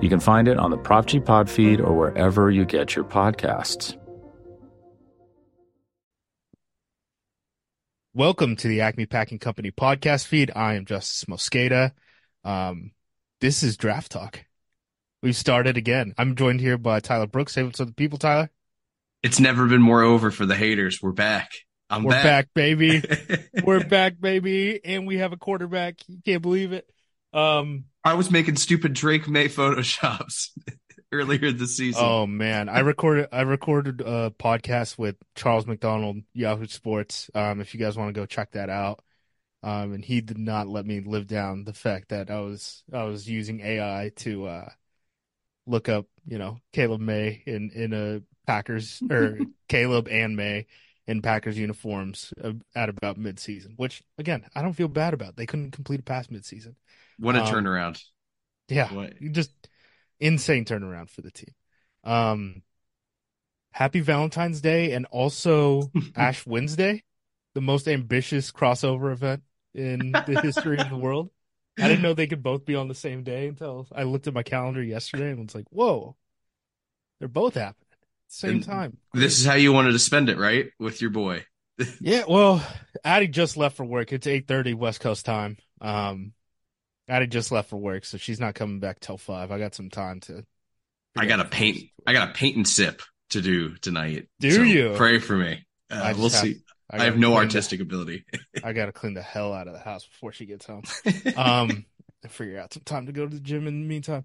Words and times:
You 0.00 0.08
can 0.08 0.20
find 0.20 0.46
it 0.46 0.58
on 0.58 0.70
the 0.70 0.78
Prop 0.78 1.06
G 1.06 1.18
Pod 1.18 1.50
feed 1.50 1.80
or 1.80 1.92
wherever 1.92 2.52
you 2.52 2.64
get 2.64 2.94
your 2.94 3.04
podcasts. 3.04 3.96
Welcome 8.14 8.54
to 8.56 8.68
the 8.68 8.82
Acme 8.82 9.06
Packing 9.06 9.40
Company 9.40 9.72
podcast 9.72 10.24
feed. 10.24 10.52
I 10.54 10.74
am 10.74 10.84
Justis 10.84 11.24
Mosqueda. 11.24 11.92
Um, 12.44 12.92
this 13.40 13.64
is 13.64 13.76
Draft 13.76 14.12
Talk. 14.12 14.44
We've 15.20 15.34
started 15.34 15.76
again. 15.76 16.14
I'm 16.16 16.36
joined 16.36 16.60
here 16.60 16.78
by 16.78 17.00
Tyler 17.00 17.26
Brooks. 17.26 17.54
Say 17.54 17.64
what's 17.64 17.80
up 17.80 17.88
to 17.88 17.90
the 17.90 17.94
people, 17.94 18.18
Tyler. 18.18 18.50
It's 19.24 19.40
never 19.40 19.66
been 19.66 19.82
more 19.82 20.02
over 20.02 20.30
for 20.30 20.46
the 20.46 20.54
haters. 20.54 21.02
We're 21.02 21.10
back. 21.10 21.50
I'm 21.90 22.04
We're 22.04 22.12
back, 22.12 22.22
back 22.22 22.48
baby. 22.54 23.02
We're 23.64 23.84
back, 23.84 24.20
baby. 24.20 24.80
And 24.84 25.08
we 25.08 25.18
have 25.18 25.32
a 25.32 25.36
quarterback. 25.36 25.96
You 26.06 26.18
can't 26.24 26.42
believe 26.42 26.72
it. 26.72 26.88
Um, 27.32 27.86
I 28.04 28.14
was 28.14 28.30
making 28.30 28.56
stupid 28.56 28.94
Drake 28.94 29.28
Maye 29.28 29.48
photoshops 29.48 30.50
earlier 31.12 31.52
this 31.52 31.76
season. 31.76 32.02
Oh 32.04 32.26
man, 32.26 32.68
I 32.68 32.80
recorded 32.80 33.28
I 33.32 33.42
recorded 33.42 34.00
a 34.00 34.30
podcast 34.30 34.98
with 34.98 35.16
Charles 35.34 35.66
McDonald, 35.66 36.18
Yahoo 36.32 36.66
Sports. 36.66 37.30
Um, 37.34 37.60
if 37.60 37.74
you 37.74 37.80
guys 37.80 37.96
want 37.96 38.14
to 38.14 38.18
go 38.20 38.26
check 38.26 38.52
that 38.52 38.70
out. 38.70 39.02
Um, 39.60 39.92
and 39.92 40.04
he 40.04 40.20
did 40.20 40.38
not 40.38 40.68
let 40.68 40.86
me 40.86 41.00
live 41.00 41.26
down 41.26 41.64
the 41.64 41.72
fact 41.72 42.10
that 42.10 42.30
I 42.30 42.40
was 42.40 42.84
I 42.92 43.04
was 43.04 43.28
using 43.28 43.60
AI 43.60 44.12
to 44.16 44.46
uh 44.46 44.68
look 45.66 45.88
up, 45.88 46.06
you 46.26 46.38
know, 46.38 46.58
Caleb 46.72 47.00
Maye 47.00 47.42
in 47.46 47.70
in 47.70 47.92
a 47.92 48.22
Packers 48.46 49.02
or 49.10 49.38
Caleb 49.68 50.08
and 50.08 50.36
Maye 50.36 50.66
in 51.06 51.22
Packers 51.22 51.58
uniforms 51.58 52.32
at 52.74 52.88
about 52.88 53.18
midseason, 53.18 53.74
which 53.76 54.02
again, 54.18 54.44
I 54.54 54.62
don't 54.62 54.74
feel 54.74 54.88
bad 54.88 55.14
about. 55.14 55.36
They 55.36 55.46
couldn't 55.46 55.72
complete 55.72 56.00
a 56.00 56.04
pass 56.04 56.28
midseason. 56.28 56.74
What 57.18 57.36
a 57.36 57.42
Um, 57.42 57.54
turnaround. 57.54 58.02
Yeah, 58.68 58.92
What? 58.92 59.14
just 59.32 59.50
insane 60.20 60.64
turnaround 60.64 61.10
for 61.10 61.22
the 61.22 61.30
team. 61.30 61.54
Um, 62.04 62.62
happy 63.72 64.00
Valentine's 64.00 64.60
Day 64.60 64.92
and 64.92 65.06
also 65.06 65.90
Ash 66.16 66.44
Wednesday, 66.46 67.04
the 67.54 67.60
most 67.60 67.88
ambitious 67.88 68.50
crossover 68.52 69.12
event 69.12 69.42
in 69.74 70.12
the 70.12 70.40
history 70.42 70.78
of 70.78 70.90
the 70.90 70.96
world. 70.96 71.30
I 71.78 71.86
didn't 71.86 72.02
know 72.02 72.12
they 72.12 72.26
could 72.26 72.42
both 72.42 72.64
be 72.64 72.74
on 72.74 72.88
the 72.88 72.94
same 72.94 73.22
day 73.22 73.46
until 73.46 73.86
I 73.94 74.02
looked 74.02 74.26
at 74.26 74.34
my 74.34 74.42
calendar 74.42 74.82
yesterday 74.82 75.30
and 75.30 75.38
was 75.44 75.54
like, 75.54 75.66
"Whoa, 75.70 76.16
they're 77.18 77.28
both 77.28 77.54
happening 77.54 77.86
at 77.92 77.98
the 78.28 78.34
same 78.34 78.50
And 78.54 78.64
time." 78.64 78.98
This 79.14 79.38
is 79.38 79.46
how 79.46 79.54
you 79.54 79.72
wanted 79.72 79.92
to 79.92 79.98
spend 79.98 80.28
it, 80.28 80.38
right? 80.38 80.70
With 80.78 81.00
your 81.00 81.10
boy. 81.10 81.44
Yeah, 82.00 82.24
well, 82.28 82.64
Addy 83.04 83.28
just 83.28 83.56
left 83.56 83.76
for 83.76 83.84
work. 83.84 84.12
It's 84.12 84.26
eight 84.26 84.46
thirty 84.46 84.74
West 84.74 85.00
Coast 85.00 85.24
time. 85.24 85.56
Um, 85.80 86.32
Addie 87.08 87.26
just 87.26 87.50
left 87.52 87.70
for 87.70 87.76
work, 87.76 88.04
so 88.04 88.18
she's 88.18 88.40
not 88.40 88.54
coming 88.54 88.80
back 88.80 89.00
till 89.00 89.16
five. 89.16 89.50
I 89.50 89.58
got 89.58 89.74
some 89.74 89.90
time 89.90 90.20
to. 90.20 90.44
I 91.16 91.26
got 91.26 91.40
a 91.40 91.44
paint. 91.44 91.78
I 92.06 92.12
got 92.12 92.30
a 92.30 92.32
paint 92.32 92.56
and 92.56 92.68
sip 92.68 93.02
to 93.30 93.40
do 93.40 93.74
tonight. 93.76 94.28
Do 94.40 94.50
So 94.50 94.62
you? 94.62 94.94
Pray 94.96 95.18
for 95.18 95.36
me. 95.36 95.66
Uh, 95.90 95.94
I 95.94 96.12
we'll 96.12 96.28
have- 96.30 96.32
see. 96.32 96.56
I, 96.90 96.96
gotta 96.96 97.10
have 97.10 97.18
no 97.18 97.28
clean 97.28 97.34
the- 97.40 97.44
artistic 97.44 97.80
ability. 97.80 98.24
I 98.64 98.72
gotta 98.72 98.92
clean 98.92 99.14
the 99.14 99.22
hell 99.22 99.52
out 99.52 99.66
of 99.68 99.74
the 99.74 99.78
house 99.80 100.06
before 100.06 100.32
she 100.32 100.46
gets 100.46 100.64
home. 100.66 100.84
Um, 101.36 101.84
and 102.22 102.32
figure 102.32 102.58
out 102.58 102.72
some 102.72 102.82
time 102.84 103.06
to 103.06 103.12
go 103.12 103.26
to 103.26 103.34
the 103.34 103.40
gym 103.40 103.66
in 103.66 103.82
the 103.82 103.86
meantime. 103.86 104.24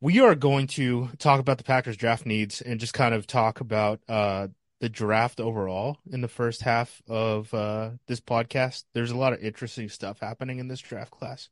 We 0.00 0.20
are 0.20 0.34
going 0.34 0.66
to 0.68 1.08
talk 1.18 1.40
about 1.40 1.56
the 1.58 1.64
Packers 1.64 1.96
draft 1.96 2.26
needs 2.26 2.60
and 2.60 2.78
just 2.78 2.92
kind 2.94 3.14
of 3.14 3.26
talk 3.26 3.60
about 3.60 4.00
uh 4.08 4.48
the 4.80 4.88
draft 4.90 5.40
overall 5.40 5.96
in 6.10 6.20
the 6.20 6.28
first 6.28 6.60
half 6.62 7.00
of 7.08 7.52
uh 7.54 7.90
this 8.06 8.20
podcast. 8.20 8.84
There's 8.92 9.10
a 9.12 9.16
lot 9.16 9.32
of 9.32 9.40
interesting 9.40 9.88
stuff 9.88 10.18
happening 10.20 10.58
in 10.58 10.68
this 10.68 10.80
draft 10.80 11.10
class. 11.12 11.48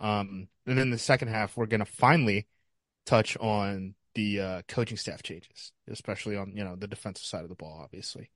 Um, 0.00 0.48
and 0.66 0.78
then 0.78 0.90
the 0.90 0.98
second 0.98 1.28
half, 1.28 1.56
we're 1.56 1.66
gonna 1.66 1.84
finally 1.84 2.46
touch 3.06 3.36
on 3.38 3.94
the 4.14 4.40
uh, 4.40 4.62
coaching 4.68 4.96
staff 4.96 5.22
changes, 5.22 5.72
especially 5.88 6.36
on 6.36 6.52
you 6.54 6.64
know 6.64 6.76
the 6.76 6.88
defensive 6.88 7.24
side 7.24 7.42
of 7.42 7.48
the 7.48 7.54
ball, 7.54 7.80
obviously. 7.82 8.30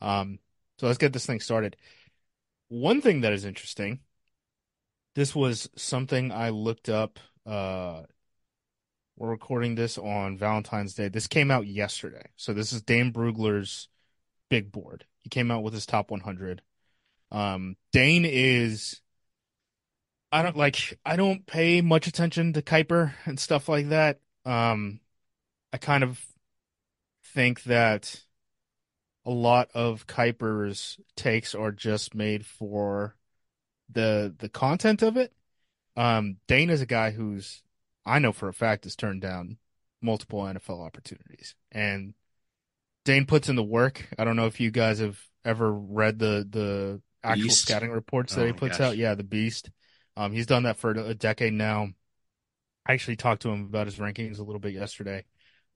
Um, 0.00 0.38
so 0.78 0.86
let's 0.86 0.98
get 0.98 1.12
this 1.12 1.26
thing 1.26 1.40
started. 1.40 1.76
One 2.68 3.00
thing 3.00 3.22
that 3.22 3.32
is 3.32 3.44
interesting, 3.44 4.00
this 5.14 5.34
was 5.34 5.68
something 5.76 6.32
I 6.32 6.50
looked 6.50 6.88
up. 6.88 7.18
Uh, 7.44 8.02
we're 9.16 9.28
recording 9.28 9.74
this 9.74 9.98
on 9.98 10.38
Valentine's 10.38 10.94
Day. 10.94 11.08
This 11.08 11.26
came 11.26 11.50
out 11.50 11.66
yesterday. 11.66 12.24
So 12.36 12.54
this 12.54 12.72
is 12.72 12.80
Dane 12.80 13.12
Brugler's 13.12 13.88
big 14.48 14.72
board. 14.72 15.04
He 15.18 15.28
came 15.28 15.50
out 15.50 15.62
with 15.62 15.74
his 15.74 15.84
top 15.84 16.10
100. 16.10 16.62
Um, 17.30 17.76
Dane 17.92 18.24
is, 18.24 19.00
I 20.32 20.42
don't 20.42 20.56
like, 20.56 20.98
I 21.04 21.16
don't 21.16 21.44
pay 21.46 21.80
much 21.80 22.06
attention 22.06 22.52
to 22.52 22.62
Kiper 22.62 23.12
and 23.24 23.38
stuff 23.38 23.68
like 23.68 23.88
that. 23.88 24.20
Um, 24.44 25.00
I 25.72 25.78
kind 25.78 26.04
of 26.04 26.20
think 27.24 27.64
that 27.64 28.22
a 29.24 29.30
lot 29.30 29.70
of 29.74 30.06
Kiper's 30.06 30.98
takes 31.16 31.54
are 31.54 31.72
just 31.72 32.14
made 32.14 32.46
for 32.46 33.16
the 33.92 34.34
the 34.38 34.48
content 34.48 35.02
of 35.02 35.16
it. 35.16 35.32
Um, 35.96 36.36
Dane 36.46 36.70
is 36.70 36.80
a 36.80 36.86
guy 36.86 37.10
who's 37.10 37.62
I 38.06 38.18
know 38.18 38.32
for 38.32 38.48
a 38.48 38.54
fact 38.54 38.84
has 38.84 38.96
turned 38.96 39.20
down 39.20 39.58
multiple 40.00 40.40
NFL 40.40 40.84
opportunities, 40.84 41.54
and 41.70 42.14
Dane 43.04 43.26
puts 43.26 43.48
in 43.48 43.56
the 43.56 43.62
work. 43.62 44.08
I 44.18 44.24
don't 44.24 44.36
know 44.36 44.46
if 44.46 44.60
you 44.60 44.70
guys 44.70 45.00
have 45.00 45.18
ever 45.44 45.70
read 45.72 46.18
the 46.18 46.46
the 46.48 47.02
actual 47.22 47.44
Beast? 47.44 47.62
scouting 47.62 47.90
reports 47.90 48.34
that 48.34 48.42
Oh 48.42 48.46
he 48.46 48.52
puts 48.52 48.80
out. 48.80 48.96
Yeah, 48.96 49.14
the 49.14 49.24
Beast. 49.24 49.70
Um, 50.20 50.32
he's 50.32 50.44
done 50.44 50.64
that 50.64 50.76
for 50.76 50.90
a 50.90 51.14
decade 51.14 51.54
now. 51.54 51.88
I 52.86 52.92
actually 52.92 53.16
talked 53.16 53.42
to 53.42 53.50
him 53.50 53.62
about 53.64 53.86
his 53.86 53.96
rankings 53.96 54.38
a 54.38 54.42
little 54.42 54.60
bit 54.60 54.74
yesterday, 54.74 55.24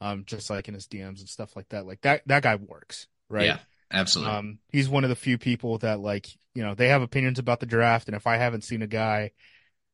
um, 0.03 0.25
just 0.27 0.51
like 0.51 0.69
in 0.69 0.75
his 0.75 0.87
DMs 0.87 1.21
and 1.21 1.29
stuff 1.29 1.57
like 1.57 1.69
that. 1.71 1.87
Like 1.87 2.03
that 2.03 2.23
that 2.27 2.43
guy 2.43 2.57
works, 2.57 3.07
right? 3.31 3.47
Yeah, 3.47 3.59
absolutely. 3.91 4.35
Um, 4.35 4.59
he's 4.71 4.89
one 4.89 5.03
of 5.03 5.09
the 5.11 5.17
few 5.17 5.39
people 5.39 5.79
that 5.79 5.99
like, 6.01 6.29
you 6.55 6.63
know, 6.63 6.75
they 6.75 6.89
have 6.89 7.01
opinions 7.01 7.39
about 7.39 7.61
the 7.61 7.67
draft, 7.67 8.07
and 8.09 8.15
if 8.17 8.27
I 8.27 8.37
haven't 8.37 8.65
seen 8.65 8.83
a 8.83 8.87
guy, 8.87 9.31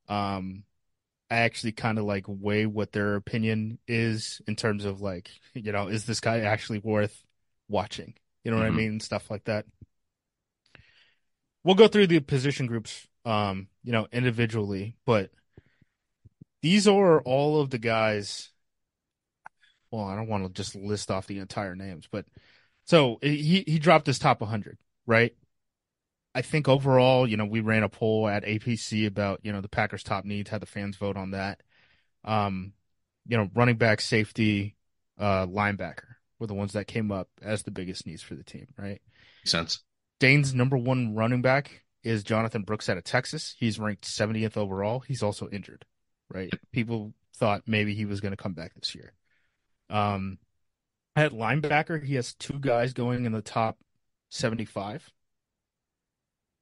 um, 0.09 0.63
I 1.29 1.37
actually 1.37 1.71
kind 1.73 1.97
of 1.97 2.05
like 2.05 2.25
weigh 2.27 2.65
what 2.65 2.91
their 2.91 3.15
opinion 3.15 3.79
is 3.87 4.41
in 4.47 4.57
terms 4.57 4.83
of 4.83 4.99
like, 5.01 5.31
you 5.53 5.71
know, 5.71 5.87
is 5.87 6.05
this 6.05 6.19
guy 6.19 6.41
actually 6.41 6.79
worth 6.79 7.23
watching? 7.69 8.15
You 8.43 8.51
know 8.51 8.57
what 8.57 8.67
I 8.67 8.71
Mhm. 8.71 8.77
mean? 8.77 8.99
Stuff 8.99 9.31
like 9.31 9.45
that. 9.45 9.65
We'll 11.63 11.75
go 11.75 11.87
through 11.87 12.07
the 12.07 12.19
position 12.19 12.65
groups, 12.65 13.07
um, 13.25 13.67
you 13.83 13.91
know, 13.91 14.07
individually, 14.11 14.97
but 15.05 15.31
these 16.61 16.87
are 16.87 17.21
all 17.21 17.61
of 17.61 17.69
the 17.69 17.77
guys. 17.77 18.49
Well, 19.89 20.05
I 20.05 20.15
don't 20.15 20.27
want 20.27 20.45
to 20.45 20.49
just 20.53 20.75
list 20.75 21.11
off 21.11 21.27
the 21.27 21.39
entire 21.39 21.75
names, 21.75 22.07
but 22.09 22.25
so 22.85 23.19
he 23.21 23.63
he 23.67 23.79
dropped 23.79 24.07
his 24.07 24.19
top 24.19 24.41
100, 24.41 24.77
right? 25.05 25.33
I 26.33 26.41
think 26.41 26.69
overall, 26.69 27.27
you 27.27 27.35
know, 27.35 27.45
we 27.45 27.59
ran 27.59 27.83
a 27.83 27.89
poll 27.89 28.27
at 28.27 28.45
APC 28.45 29.05
about, 29.05 29.41
you 29.43 29.51
know, 29.51 29.59
the 29.59 29.67
Packers' 29.67 30.03
top 30.03 30.23
needs, 30.23 30.49
had 30.49 30.61
the 30.61 30.65
fans 30.65 30.95
vote 30.95 31.17
on 31.17 31.31
that. 31.31 31.61
Um, 32.23 32.73
you 33.27 33.37
know, 33.37 33.49
running 33.53 33.75
back, 33.75 33.99
safety, 33.99 34.77
uh, 35.19 35.45
linebacker 35.45 36.15
were 36.39 36.47
the 36.47 36.53
ones 36.53 36.73
that 36.73 36.87
came 36.87 37.11
up 37.11 37.27
as 37.41 37.63
the 37.63 37.71
biggest 37.71 38.07
needs 38.07 38.21
for 38.21 38.35
the 38.35 38.43
team, 38.43 38.67
right? 38.77 39.01
Makes 39.41 39.51
sense. 39.51 39.79
Dane's 40.19 40.53
number 40.53 40.77
one 40.77 41.15
running 41.15 41.41
back 41.41 41.83
is 42.03 42.23
Jonathan 42.23 42.63
Brooks 42.63 42.89
out 42.89 42.97
of 42.97 43.03
Texas. 43.03 43.55
He's 43.59 43.79
ranked 43.79 44.03
70th 44.05 44.57
overall. 44.57 44.99
He's 44.99 45.23
also 45.23 45.47
injured, 45.49 45.85
right? 46.33 46.51
People 46.71 47.13
thought 47.35 47.63
maybe 47.67 47.93
he 47.93 48.05
was 48.05 48.21
going 48.21 48.31
to 48.31 48.37
come 48.37 48.53
back 48.53 48.73
this 48.75 48.95
year. 48.95 49.13
Um, 49.89 50.37
at 51.15 51.31
linebacker, 51.31 52.03
he 52.03 52.15
has 52.15 52.33
two 52.33 52.59
guys 52.59 52.93
going 52.93 53.25
in 53.25 53.31
the 53.31 53.41
top 53.41 53.77
75. 54.29 55.11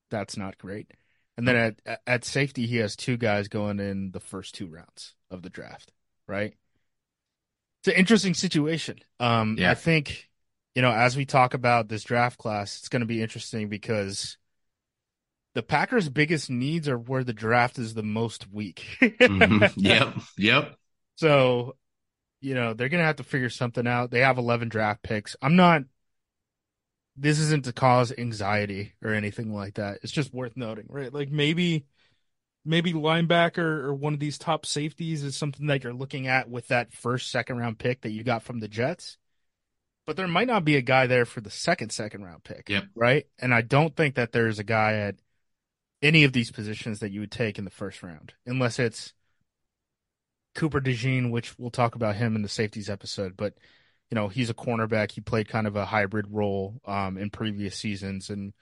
That's 0.09 0.37
not 0.37 0.57
great. 0.57 0.91
And 1.37 1.47
then 1.47 1.55
at 1.85 2.01
at 2.05 2.25
safety, 2.25 2.65
he 2.67 2.77
has 2.77 2.95
two 2.97 3.15
guys 3.15 3.47
going 3.47 3.79
in 3.79 4.11
the 4.11 4.19
first 4.19 4.55
two 4.55 4.67
rounds 4.67 5.13
of 5.31 5.41
the 5.41 5.49
draft, 5.49 5.93
right? 6.27 6.53
It's 7.81 7.87
an 7.87 7.93
interesting 7.93 8.33
situation. 8.33 8.97
Um, 9.21 9.55
Yeah. 9.57 9.71
I 9.71 9.75
think, 9.75 10.29
you 10.75 10.81
know, 10.81 10.91
as 10.91 11.15
we 11.15 11.25
talk 11.25 11.53
about 11.53 11.87
this 11.87 12.03
draft 12.03 12.37
class, 12.37 12.79
it's 12.79 12.89
going 12.89 13.01
to 13.01 13.05
be 13.05 13.21
interesting 13.21 13.69
because 13.69 14.37
the 15.55 15.63
Packers' 15.63 16.09
biggest 16.09 16.49
needs 16.49 16.87
are 16.87 16.97
where 16.97 17.23
the 17.23 17.33
draft 17.33 17.79
is 17.79 17.93
the 17.93 18.03
most 18.03 18.51
weak. 18.51 18.85
Mhm. 19.01 19.73
Yep. 19.77 20.15
Yep. 20.37 20.75
So 21.15 21.75
you 22.41 22.55
know, 22.55 22.73
they're 22.73 22.89
going 22.89 23.01
to 23.01 23.05
have 23.07 23.17
to 23.17 23.23
figure 23.23 23.49
something 23.49 23.87
out. 23.87 24.11
They 24.11 24.21
have 24.21 24.37
11 24.37 24.69
draft 24.69 25.03
picks. 25.03 25.35
I'm 25.41 25.55
not, 25.55 25.83
this 27.17 27.39
isn't 27.39 27.65
to 27.65 27.73
cause 27.73 28.13
anxiety 28.17 28.93
or 29.03 29.13
anything 29.13 29.53
like 29.53 29.75
that. 29.75 29.99
It's 30.03 30.11
just 30.11 30.33
worth 30.33 30.55
noting, 30.55 30.85
right? 30.87 31.13
Like 31.13 31.29
maybe, 31.29 31.85
maybe 32.63 32.93
linebacker 32.93 33.57
or 33.57 33.93
one 33.93 34.13
of 34.13 34.19
these 34.19 34.37
top 34.37 34.65
safeties 34.65 35.23
is 35.23 35.35
something 35.35 35.67
that 35.67 35.83
you're 35.83 35.93
looking 35.93 36.27
at 36.27 36.49
with 36.49 36.69
that 36.69 36.93
first, 36.93 37.29
second 37.29 37.57
round 37.57 37.77
pick 37.77 38.01
that 38.01 38.11
you 38.11 38.23
got 38.23 38.43
from 38.43 38.59
the 38.59 38.67
Jets. 38.69 39.17
But 40.05 40.15
there 40.15 40.27
might 40.27 40.47
not 40.47 40.65
be 40.65 40.75
a 40.75 40.81
guy 40.81 41.07
there 41.07 41.25
for 41.25 41.41
the 41.41 41.51
second, 41.51 41.91
second 41.91 42.23
round 42.23 42.43
pick. 42.43 42.69
Yep. 42.69 42.85
Right. 42.95 43.27
And 43.37 43.53
I 43.53 43.61
don't 43.61 43.95
think 43.95 44.15
that 44.15 44.31
there's 44.31 44.59
a 44.59 44.63
guy 44.63 44.93
at 44.93 45.15
any 46.01 46.23
of 46.23 46.33
these 46.33 46.51
positions 46.51 46.99
that 46.99 47.11
you 47.11 47.19
would 47.19 47.31
take 47.31 47.57
in 47.57 47.65
the 47.65 47.71
first 47.71 48.01
round, 48.03 48.33
unless 48.45 48.79
it's 48.79 49.13
Cooper 50.55 50.81
DeJean, 50.81 51.31
which 51.31 51.57
we'll 51.57 51.71
talk 51.71 51.95
about 51.95 52.15
him 52.15 52.35
in 52.35 52.41
the 52.41 52.49
safeties 52.49 52.89
episode. 52.89 53.35
But 53.37 53.53
you 54.09 54.15
know, 54.15 54.27
he's 54.27 54.49
a 54.49 54.55
cornerback. 54.55 55.11
He 55.11 55.21
played 55.21 55.47
kind 55.47 55.67
of 55.67 55.75
a 55.75 55.85
hybrid 55.85 56.27
role 56.29 56.81
um, 56.85 57.17
in 57.17 57.29
previous 57.29 57.75
seasons, 57.75 58.29
and 58.29 58.53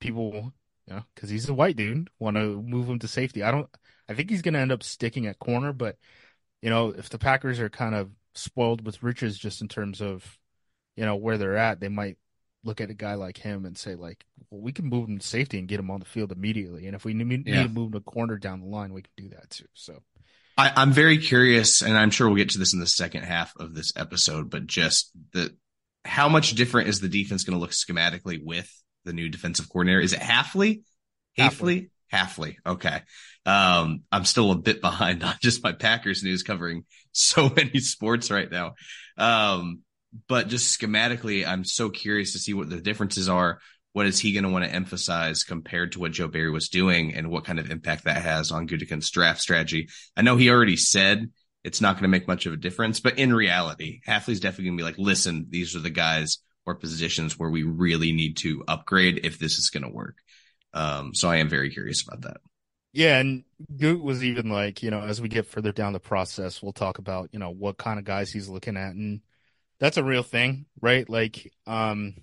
people, 0.00 0.52
you 0.86 0.94
know, 0.94 1.02
because 1.14 1.30
he's 1.30 1.48
a 1.48 1.54
white 1.54 1.76
dude, 1.76 2.10
want 2.18 2.36
to 2.36 2.60
move 2.62 2.88
him 2.88 2.98
to 3.00 3.08
safety. 3.08 3.42
I 3.42 3.50
don't. 3.50 3.68
I 4.08 4.14
think 4.14 4.30
he's 4.30 4.42
going 4.42 4.54
to 4.54 4.60
end 4.60 4.72
up 4.72 4.82
sticking 4.82 5.26
at 5.26 5.38
corner, 5.38 5.72
but 5.72 5.96
you 6.62 6.70
know, 6.70 6.88
if 6.88 7.10
the 7.10 7.18
Packers 7.18 7.60
are 7.60 7.68
kind 7.68 7.94
of 7.94 8.10
spoiled 8.34 8.84
with 8.84 9.02
riches, 9.02 9.38
just 9.38 9.60
in 9.60 9.68
terms 9.68 10.00
of 10.00 10.38
you 10.96 11.04
know 11.04 11.16
where 11.16 11.38
they're 11.38 11.56
at, 11.56 11.80
they 11.80 11.88
might 11.88 12.18
look 12.64 12.80
at 12.80 12.90
a 12.90 12.94
guy 12.94 13.14
like 13.14 13.36
him 13.36 13.64
and 13.64 13.76
say 13.78 13.94
like, 13.94 14.24
well, 14.50 14.60
we 14.60 14.72
can 14.72 14.86
move 14.86 15.08
him 15.08 15.18
to 15.18 15.26
safety 15.26 15.58
and 15.58 15.68
get 15.68 15.80
him 15.80 15.90
on 15.90 16.00
the 16.00 16.06
field 16.06 16.32
immediately. 16.32 16.86
And 16.86 16.94
if 16.96 17.04
we 17.04 17.14
need, 17.14 17.46
Yeah. 17.46 17.62
need 17.62 17.68
to 17.68 17.72
move 17.74 17.88
him 17.94 18.00
to 18.00 18.00
corner 18.00 18.36
down 18.36 18.60
the 18.60 18.66
line, 18.66 18.92
we 18.92 19.02
can 19.02 19.12
do 19.16 19.28
that 19.30 19.50
too. 19.50 19.66
So 19.74 20.02
I, 20.56 20.72
I'm 20.76 20.90
very 20.92 21.18
curious, 21.18 21.82
and 21.82 21.96
I'm 21.96 22.10
sure 22.10 22.26
we'll 22.26 22.36
get 22.36 22.50
to 22.50 22.58
this 22.58 22.74
in 22.74 22.80
the 22.80 22.86
second 22.86 23.22
half 23.22 23.52
of 23.58 23.74
this 23.74 23.92
episode, 23.96 24.50
but 24.50 24.66
just 24.66 25.12
the 25.32 25.54
how 26.04 26.28
much 26.28 26.52
different 26.52 26.88
is 26.88 27.00
the 27.00 27.08
defense 27.08 27.44
going 27.44 27.56
to 27.56 27.60
look 27.60 27.70
schematically 27.70 28.40
with 28.42 28.68
the 29.04 29.12
new 29.12 29.28
defensive 29.28 29.68
coordinator? 29.68 30.00
Is 30.00 30.12
it 30.12 30.20
Hafley? 30.20 30.82
Hafley? 31.38 31.90
Hafley. 32.12 32.56
Okay. 32.66 33.02
Um, 33.46 34.02
I'm 34.10 34.24
still 34.24 34.50
a 34.50 34.56
bit 34.56 34.80
behind 34.80 35.22
on 35.22 35.34
just 35.42 35.62
my 35.62 35.72
Packers 35.72 36.22
news 36.24 36.42
covering 36.42 36.84
so 37.12 37.48
many 37.56 37.78
sports 37.78 38.30
right 38.30 38.50
now. 38.50 38.74
Um, 39.16 39.80
but 40.28 40.48
just 40.48 40.78
schematically, 40.78 41.46
I'm 41.46 41.64
so 41.64 41.90
curious 41.90 42.32
to 42.32 42.38
see 42.38 42.54
what 42.54 42.70
the 42.70 42.80
differences 42.80 43.28
are. 43.28 43.60
What 43.92 44.06
is 44.06 44.18
he 44.18 44.32
going 44.32 44.44
to 44.44 44.50
want 44.50 44.64
to 44.64 44.72
emphasize 44.72 45.44
compared 45.44 45.92
to 45.92 46.00
what 46.00 46.12
Joe 46.12 46.28
Barry 46.28 46.50
was 46.50 46.68
doing 46.68 47.14
and 47.14 47.30
what 47.30 47.44
kind 47.44 47.58
of 47.58 47.70
impact 47.70 48.04
that 48.04 48.22
has 48.22 48.52
on 48.52 48.68
Gutekunst's 48.68 49.10
draft 49.10 49.40
strategy? 49.40 49.88
I 50.16 50.22
know 50.22 50.36
he 50.36 50.50
already 50.50 50.76
said 50.76 51.30
it's 51.64 51.80
not 51.80 51.94
going 51.94 52.04
to 52.04 52.08
make 52.08 52.28
much 52.28 52.46
of 52.46 52.52
a 52.52 52.56
difference, 52.56 53.00
but 53.00 53.18
in 53.18 53.32
reality, 53.32 54.00
Hafley's 54.06 54.40
definitely 54.40 54.66
going 54.66 54.78
to 54.78 54.82
be 54.82 54.86
like, 54.86 54.98
listen, 54.98 55.46
these 55.50 55.74
are 55.74 55.80
the 55.80 55.90
guys 55.90 56.38
or 56.64 56.74
positions 56.74 57.38
where 57.38 57.50
we 57.50 57.62
really 57.62 58.12
need 58.12 58.36
to 58.38 58.62
upgrade 58.68 59.24
if 59.24 59.38
this 59.38 59.58
is 59.58 59.70
going 59.70 59.82
to 59.82 59.88
work. 59.88 60.16
Um, 60.74 61.14
so 61.14 61.28
I 61.28 61.36
am 61.36 61.48
very 61.48 61.70
curious 61.70 62.06
about 62.06 62.22
that. 62.22 62.38
Yeah, 62.92 63.18
and 63.18 63.44
Gute 63.76 64.02
was 64.02 64.24
even 64.24 64.50
like, 64.50 64.82
you 64.82 64.90
know, 64.90 65.00
as 65.00 65.20
we 65.20 65.28
get 65.28 65.46
further 65.46 65.72
down 65.72 65.92
the 65.92 66.00
process, 66.00 66.62
we'll 66.62 66.72
talk 66.72 66.98
about, 66.98 67.30
you 67.32 67.38
know, 67.38 67.50
what 67.50 67.78
kind 67.78 67.98
of 67.98 68.04
guys 68.04 68.30
he's 68.30 68.48
looking 68.48 68.76
at. 68.76 68.94
And 68.94 69.20
that's 69.80 69.96
a 69.96 70.04
real 70.04 70.22
thing, 70.22 70.66
right? 70.80 71.08
Like, 71.08 71.52
um, 71.66 72.14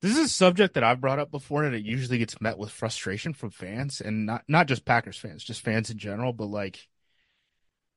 this 0.00 0.12
is 0.18 0.26
a 0.26 0.28
subject 0.28 0.74
that 0.74 0.84
I've 0.84 1.00
brought 1.00 1.18
up 1.18 1.30
before 1.30 1.64
and 1.64 1.74
it 1.74 1.82
usually 1.82 2.18
gets 2.18 2.40
met 2.40 2.58
with 2.58 2.70
frustration 2.70 3.32
from 3.32 3.50
fans 3.50 4.00
and 4.02 4.26
not 4.26 4.44
not 4.48 4.66
just 4.66 4.84
Packers 4.84 5.16
fans, 5.16 5.42
just 5.42 5.62
fans 5.62 5.88
in 5.90 5.96
general, 5.96 6.32
but 6.32 6.46
like, 6.46 6.88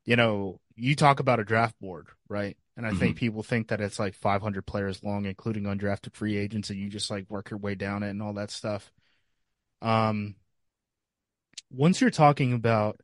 you 0.06 0.16
know, 0.16 0.62
you 0.76 0.96
talk 0.96 1.20
about 1.20 1.40
a 1.42 1.44
draft 1.44 1.78
board, 1.82 2.08
right? 2.30 2.56
And 2.78 2.86
I 2.86 2.92
think 2.94 3.18
people 3.18 3.42
think 3.42 3.70
that 3.70 3.82
it's 3.82 3.98
like 4.00 4.14
500 4.14 4.66
players 4.66 5.04
long, 5.04 5.26
including 5.26 5.64
undrafted 5.64 6.14
free 6.14 6.38
agents, 6.38 6.70
and 6.70 6.80
you 6.80 6.90
just 6.90 7.10
like 7.10 7.30
work 7.30 7.50
your 7.50 7.58
way 7.58 7.74
down 7.74 8.04
it 8.04 8.12
and 8.12 8.22
all 8.22 8.34
that 8.34 8.52
stuff. 8.52 8.92
Um, 9.82 10.36
once 11.72 12.00
you're 12.00 12.12
talking 12.12 12.54
about 12.54 13.02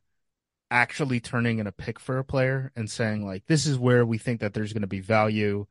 actually 0.74 1.20
turning 1.20 1.60
in 1.60 1.66
a 1.68 1.72
pick 1.72 2.00
for 2.00 2.18
a 2.18 2.24
player 2.24 2.72
and 2.76 2.90
saying 2.90 3.24
like 3.24 3.46
this 3.46 3.66
is 3.66 3.78
where 3.78 4.04
we 4.04 4.18
think 4.18 4.40
that 4.40 4.52
there's 4.54 4.72
going 4.72 4.82
to 4.82 4.88
be 4.88 5.00
value. 5.00 5.66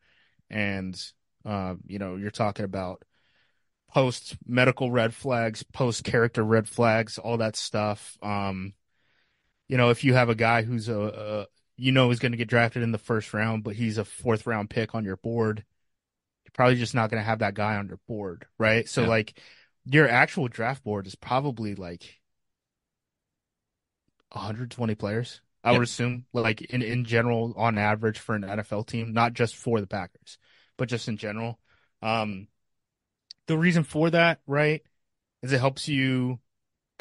And 0.49 0.99
um, 1.45 1.81
you 1.85 1.99
know 1.99 2.15
you're 2.15 2.31
talking 2.31 2.65
about 2.65 3.03
post 3.91 4.37
medical 4.47 4.91
red 4.91 5.13
flags 5.13 5.63
post 5.63 6.03
character 6.03 6.43
red 6.43 6.67
flags 6.69 7.17
all 7.17 7.37
that 7.37 7.55
stuff. 7.55 8.17
Um, 8.23 8.73
you 9.67 9.77
know 9.77 9.89
if 9.89 10.03
you 10.03 10.13
have 10.13 10.29
a 10.29 10.35
guy 10.35 10.61
who's 10.63 10.89
a, 10.89 10.99
a 10.99 11.47
you 11.77 11.91
know 11.91 12.11
is 12.11 12.19
going 12.19 12.31
to 12.33 12.37
get 12.37 12.47
drafted 12.49 12.83
in 12.83 12.91
the 12.91 12.97
first 12.97 13.33
round 13.33 13.63
but 13.63 13.75
he's 13.75 13.97
a 13.97 14.05
fourth 14.05 14.45
round 14.47 14.69
pick 14.69 14.95
on 14.95 15.03
your 15.03 15.17
board 15.17 15.65
you're 16.45 16.51
probably 16.53 16.75
just 16.75 16.95
not 16.95 17.09
going 17.09 17.21
to 17.21 17.25
have 17.25 17.39
that 17.39 17.55
guy 17.55 17.75
on 17.77 17.87
your 17.87 17.99
board 18.07 18.45
right? 18.59 18.87
So 18.87 19.03
Yeah. 19.03 19.07
like 19.09 19.39
your 19.85 20.07
actual 20.07 20.47
draft 20.47 20.83
board 20.83 21.07
is 21.07 21.15
probably 21.15 21.75
like 21.75 22.21
120 24.33 24.95
players. 24.95 25.41
I 25.63 25.71
Yep. 25.71 25.73
would 25.73 25.83
assume, 25.83 26.25
like 26.33 26.61
in 26.61 26.81
in 26.81 27.05
general, 27.05 27.53
on 27.57 27.77
average 27.77 28.19
for 28.19 28.35
an 28.35 28.43
NFL 28.43 28.83
team, 28.83 29.13
not 29.13 29.33
just 29.33 29.55
for 29.55 29.79
the 29.81 29.87
Packers, 29.87 30.37
but 30.77 30.89
just 30.89 31.07
in 31.07 31.17
general. 31.17 31.59
Um, 32.01 32.47
the 33.47 33.57
reason 33.57 33.83
for 33.83 34.09
that, 34.09 34.41
right, 34.47 34.81
is 35.43 35.53
it 35.53 35.59
helps 35.59 35.87
you 35.87 36.39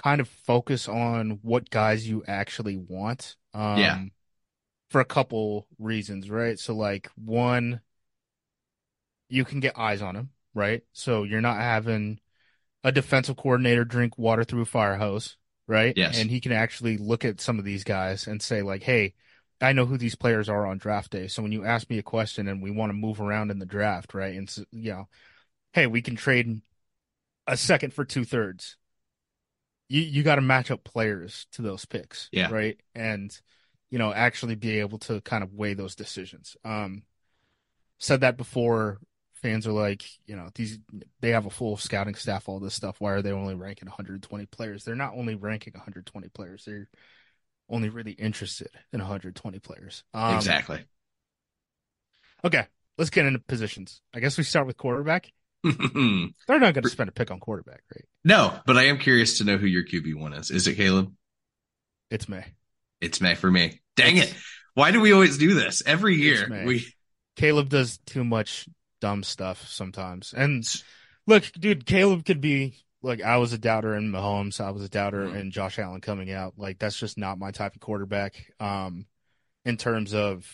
kind 0.03 0.21
of 0.21 0.29
focus 0.29 0.89
on 0.89 1.41
what 1.43 1.71
guys 1.71 2.09
you 2.09 2.25
actually 2.29 2.77
want. 2.77 3.37
Um, 3.55 3.61
Yeah. 3.81 3.99
For 4.91 5.01
a 5.01 5.05
couple 5.07 5.69
reasons, 5.79 6.31
right? 6.31 6.59
So, 6.59 6.75
like 6.75 7.09
one, 7.17 7.81
you 9.29 9.45
can 9.45 9.61
get 9.61 9.79
eyes 9.79 10.03
on 10.03 10.17
him, 10.17 10.31
right? 10.55 10.83
So 10.93 11.25
you're 11.25 11.41
not 11.41 11.57
having 11.59 12.21
a 12.85 12.93
defensive 12.93 13.37
coordinator 13.37 13.85
drink 13.85 14.19
water 14.19 14.45
through 14.45 14.63
a 14.63 14.67
fire 14.67 14.97
hose, 14.99 15.39
right? 15.73 15.97
Yes. 15.97 16.21
And 16.21 16.31
he 16.31 16.41
can 16.41 16.53
actually 16.53 16.99
look 16.99 17.25
at 17.25 17.41
some 17.41 17.59
of 17.59 17.65
these 17.65 17.83
guys 17.83 18.27
and 18.27 18.43
say, 18.43 18.61
like, 18.61 18.83
hey, 18.83 19.15
I 19.61 19.73
know 19.73 19.87
who 19.87 19.97
these 19.97 20.15
players 20.15 20.51
are 20.51 20.67
on 20.67 20.77
draft 20.77 21.11
day. 21.11 21.29
So 21.29 21.43
when 21.43 21.51
you 21.51 21.65
ask 21.65 21.89
me 21.89 21.97
a 21.97 22.03
question 22.03 22.47
and 22.47 22.63
we 22.63 22.71
want 22.71 22.91
to 22.91 22.95
move 22.95 23.23
around 23.23 23.51
in 23.51 23.59
the 23.59 23.65
draft, 23.67 24.13
right? 24.13 24.37
And, 24.37 24.51
so, 24.51 24.65
you 24.71 24.93
know, 24.93 25.09
hey, 25.73 25.87
we 25.87 26.03
can 26.03 26.15
trade 26.15 26.61
a 27.47 27.57
second 27.57 27.95
for 27.95 28.05
two 28.05 28.25
thirds. 28.25 28.77
You, 29.89 30.03
you 30.03 30.23
got 30.23 30.35
to 30.35 30.43
match 30.43 30.71
up 30.71 30.85
players 30.85 31.47
to 31.53 31.63
those 31.63 31.87
picks, 31.87 32.29
Yeah. 32.33 32.51
right? 32.51 32.79
And, 32.95 33.35
you 33.91 33.99
know, 33.99 34.13
actually 34.13 34.57
be 34.57 34.81
able 34.81 34.99
to 35.01 35.23
kind 35.23 35.43
of 35.43 35.55
weigh 35.55 35.75
those 35.75 35.95
decisions. 35.95 36.55
Um, 36.65 37.05
said 37.99 38.21
that 38.21 38.37
before 38.37 38.99
fans 39.43 39.67
are 39.67 39.73
like, 39.73 40.03
you 40.27 40.37
know, 40.37 40.49
these 40.55 40.79
they 41.21 41.31
have 41.31 41.47
a 41.47 41.51
full 41.51 41.77
scouting 41.77 42.15
staff, 42.15 42.49
all 42.49 42.61
this 42.61 42.75
stuff. 42.75 42.97
Why 42.99 43.13
are 43.13 43.23
they 43.23 43.33
only 43.33 43.55
ranking 43.55 43.89
120 43.89 44.47
players? 44.47 44.85
They're 44.85 44.95
not 44.95 45.15
only 45.15 45.35
ranking 45.35 45.73
120 45.75 46.29
players; 46.29 46.65
they're 46.65 46.89
only 47.69 47.89
really 47.89 48.13
interested 48.13 48.69
in 48.93 49.01
120 49.01 49.59
players. 49.59 50.05
Um, 50.15 50.37
exactly. 50.37 50.85
Okay, 52.45 52.67
let's 52.99 53.11
get 53.11 53.27
into 53.27 53.39
positions. 53.39 54.01
I 54.15 54.21
guess 54.21 54.37
we 54.39 54.45
start 54.45 54.67
with 54.67 54.77
quarterback. 54.77 55.31
They're 55.63 55.73
not 56.59 56.75
going 56.75 56.83
to 56.83 56.89
spend 56.89 57.09
a 57.09 57.13
pick 57.13 57.31
on 57.31 57.39
quarterback, 57.39 57.83
right? 57.95 58.05
No, 58.25 58.59
but 58.67 58.77
I 58.77 58.87
am 58.87 58.99
curious 58.99 59.39
to 59.39 59.45
know 59.45 59.59
who 59.59 59.67
your 59.67 59.85
QB 59.85 60.17
one 60.17 60.33
is. 60.33 60.51
Is 60.51 60.67
it 60.67 60.75
Caleb? 60.75 61.13
It's 62.11 62.29
Maye. 62.29 62.47
It's 63.01 63.21
Maye 63.21 63.37
for 63.37 63.49
me. 63.49 63.81
Dang 63.95 64.17
It's- 64.17 64.33
it. 64.33 64.37
Why 64.75 64.91
do 64.91 65.01
we 65.01 65.13
always 65.13 65.37
do 65.39 65.55
this? 65.55 65.83
Every 65.85 66.17
year 66.17 66.65
we 66.67 66.87
Caleb 67.37 67.69
does 67.69 67.99
too 68.07 68.25
much 68.25 68.67
dumb 69.03 69.25
stuff 69.25 69.67
sometimes. 69.67 70.33
And 70.33 70.65
look, 71.27 71.51
dude, 71.59 71.85
Caleb 71.85 72.25
could 72.25 72.41
be 72.41 72.77
like 73.03 73.21
I 73.21 73.39
was 73.39 73.53
a 73.53 73.59
doubter 73.59 73.97
in 73.97 74.13
Mahomes, 74.13 74.61
I 74.61 74.71
was 74.71 74.85
a 74.85 74.89
doubter 74.89 75.27
Mhm. 75.27 75.41
in 75.41 75.51
Josh 75.51 75.81
Allen 75.81 76.01
coming 76.01 76.31
out. 76.31 76.55
Like 76.57 76.79
that's 76.79 76.97
just 76.97 77.19
not 77.19 77.37
my 77.37 77.51
type 77.51 77.75
of 77.75 77.81
quarterback. 77.81 78.53
Um, 78.61 79.07
in 79.65 79.77
terms 79.77 80.15
of 80.15 80.47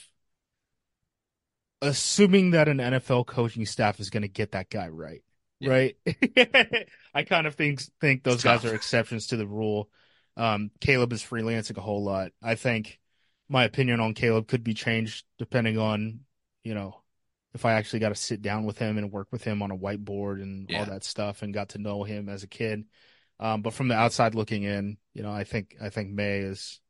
assuming 1.82 2.52
that 2.52 2.68
an 2.68 2.78
NFL 2.78 3.26
coaching 3.26 3.66
staff 3.66 4.00
is 4.00 4.10
going 4.10 4.22
to 4.22 4.28
get 4.28 4.52
that 4.52 4.70
guy 4.70 4.88
right, 4.88 5.22
Yeah. 5.60 5.70
right? 5.70 5.96
I 7.14 7.24
kind 7.24 7.46
of 7.46 7.54
think 7.54 7.82
think 8.00 8.24
those 8.24 8.42
guys 8.42 8.64
are 8.64 8.74
exceptions 8.74 9.28
to 9.28 9.36
the 9.36 9.46
rule. 9.46 9.90
Um, 10.38 10.70
Caleb 10.80 11.12
is 11.12 11.22
freelancing 11.22 11.76
a 11.76 11.82
whole 11.82 12.02
lot. 12.02 12.32
I 12.42 12.54
think 12.54 12.98
my 13.48 13.64
opinion 13.64 14.00
on 14.00 14.14
Caleb 14.14 14.48
could 14.48 14.64
be 14.64 14.74
changed 14.74 15.26
depending 15.38 15.78
on, 15.78 16.20
you 16.64 16.74
know, 16.74 17.02
if 17.54 17.64
I 17.64 17.72
actually 17.72 18.00
got 18.00 18.10
to 18.10 18.14
sit 18.14 18.42
down 18.42 18.64
with 18.64 18.78
him 18.78 18.98
and 18.98 19.10
work 19.10 19.28
with 19.32 19.42
him 19.44 19.62
on 19.62 19.70
a 19.70 19.76
whiteboard 19.76 20.42
and 20.42 20.68
Yeah. 20.68 20.80
all 20.80 20.86
that 20.86 21.04
stuff 21.04 21.42
and 21.42 21.54
got 21.54 21.70
to 21.70 21.78
know 21.78 22.04
him 22.04 22.28
as 22.28 22.42
a 22.42 22.46
kid. 22.48 22.84
Um, 23.40 23.62
but 23.62 23.72
from 23.72 23.88
the 23.88 23.94
outside 23.94 24.34
looking 24.34 24.64
in, 24.64 24.98
you 25.14 25.22
know, 25.22 25.30
I 25.30 25.44
think 25.44 25.76
I 25.80 25.90
think 25.90 26.10
Maye 26.10 26.40
is 26.40 26.80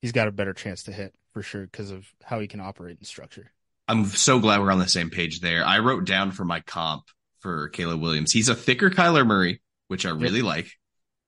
he's 0.00 0.12
got 0.12 0.28
a 0.28 0.32
better 0.32 0.54
chance 0.54 0.84
to 0.84 0.92
hit 0.92 1.14
for 1.32 1.42
sure 1.42 1.62
because 1.62 1.90
of 1.90 2.06
how 2.22 2.40
he 2.40 2.46
can 2.48 2.60
operate 2.60 2.98
and 2.98 3.06
structure. 3.06 3.50
I'm 3.88 4.04
so 4.06 4.38
glad 4.38 4.60
we're 4.60 4.70
on 4.72 4.78
the 4.78 4.88
same 4.88 5.10
page 5.10 5.40
there. 5.40 5.64
I 5.64 5.80
wrote 5.80 6.04
down 6.04 6.30
for 6.30 6.44
my 6.44 6.60
comp 6.60 7.04
for 7.40 7.68
Caleb 7.68 8.00
Williams. 8.00 8.30
He's 8.32 8.48
a 8.48 8.54
thicker 8.54 8.90
Kyler 8.90 9.26
Murray, 9.26 9.60
which 9.88 10.06
I 10.06 10.10
really 10.10 10.42
like, 10.42 10.70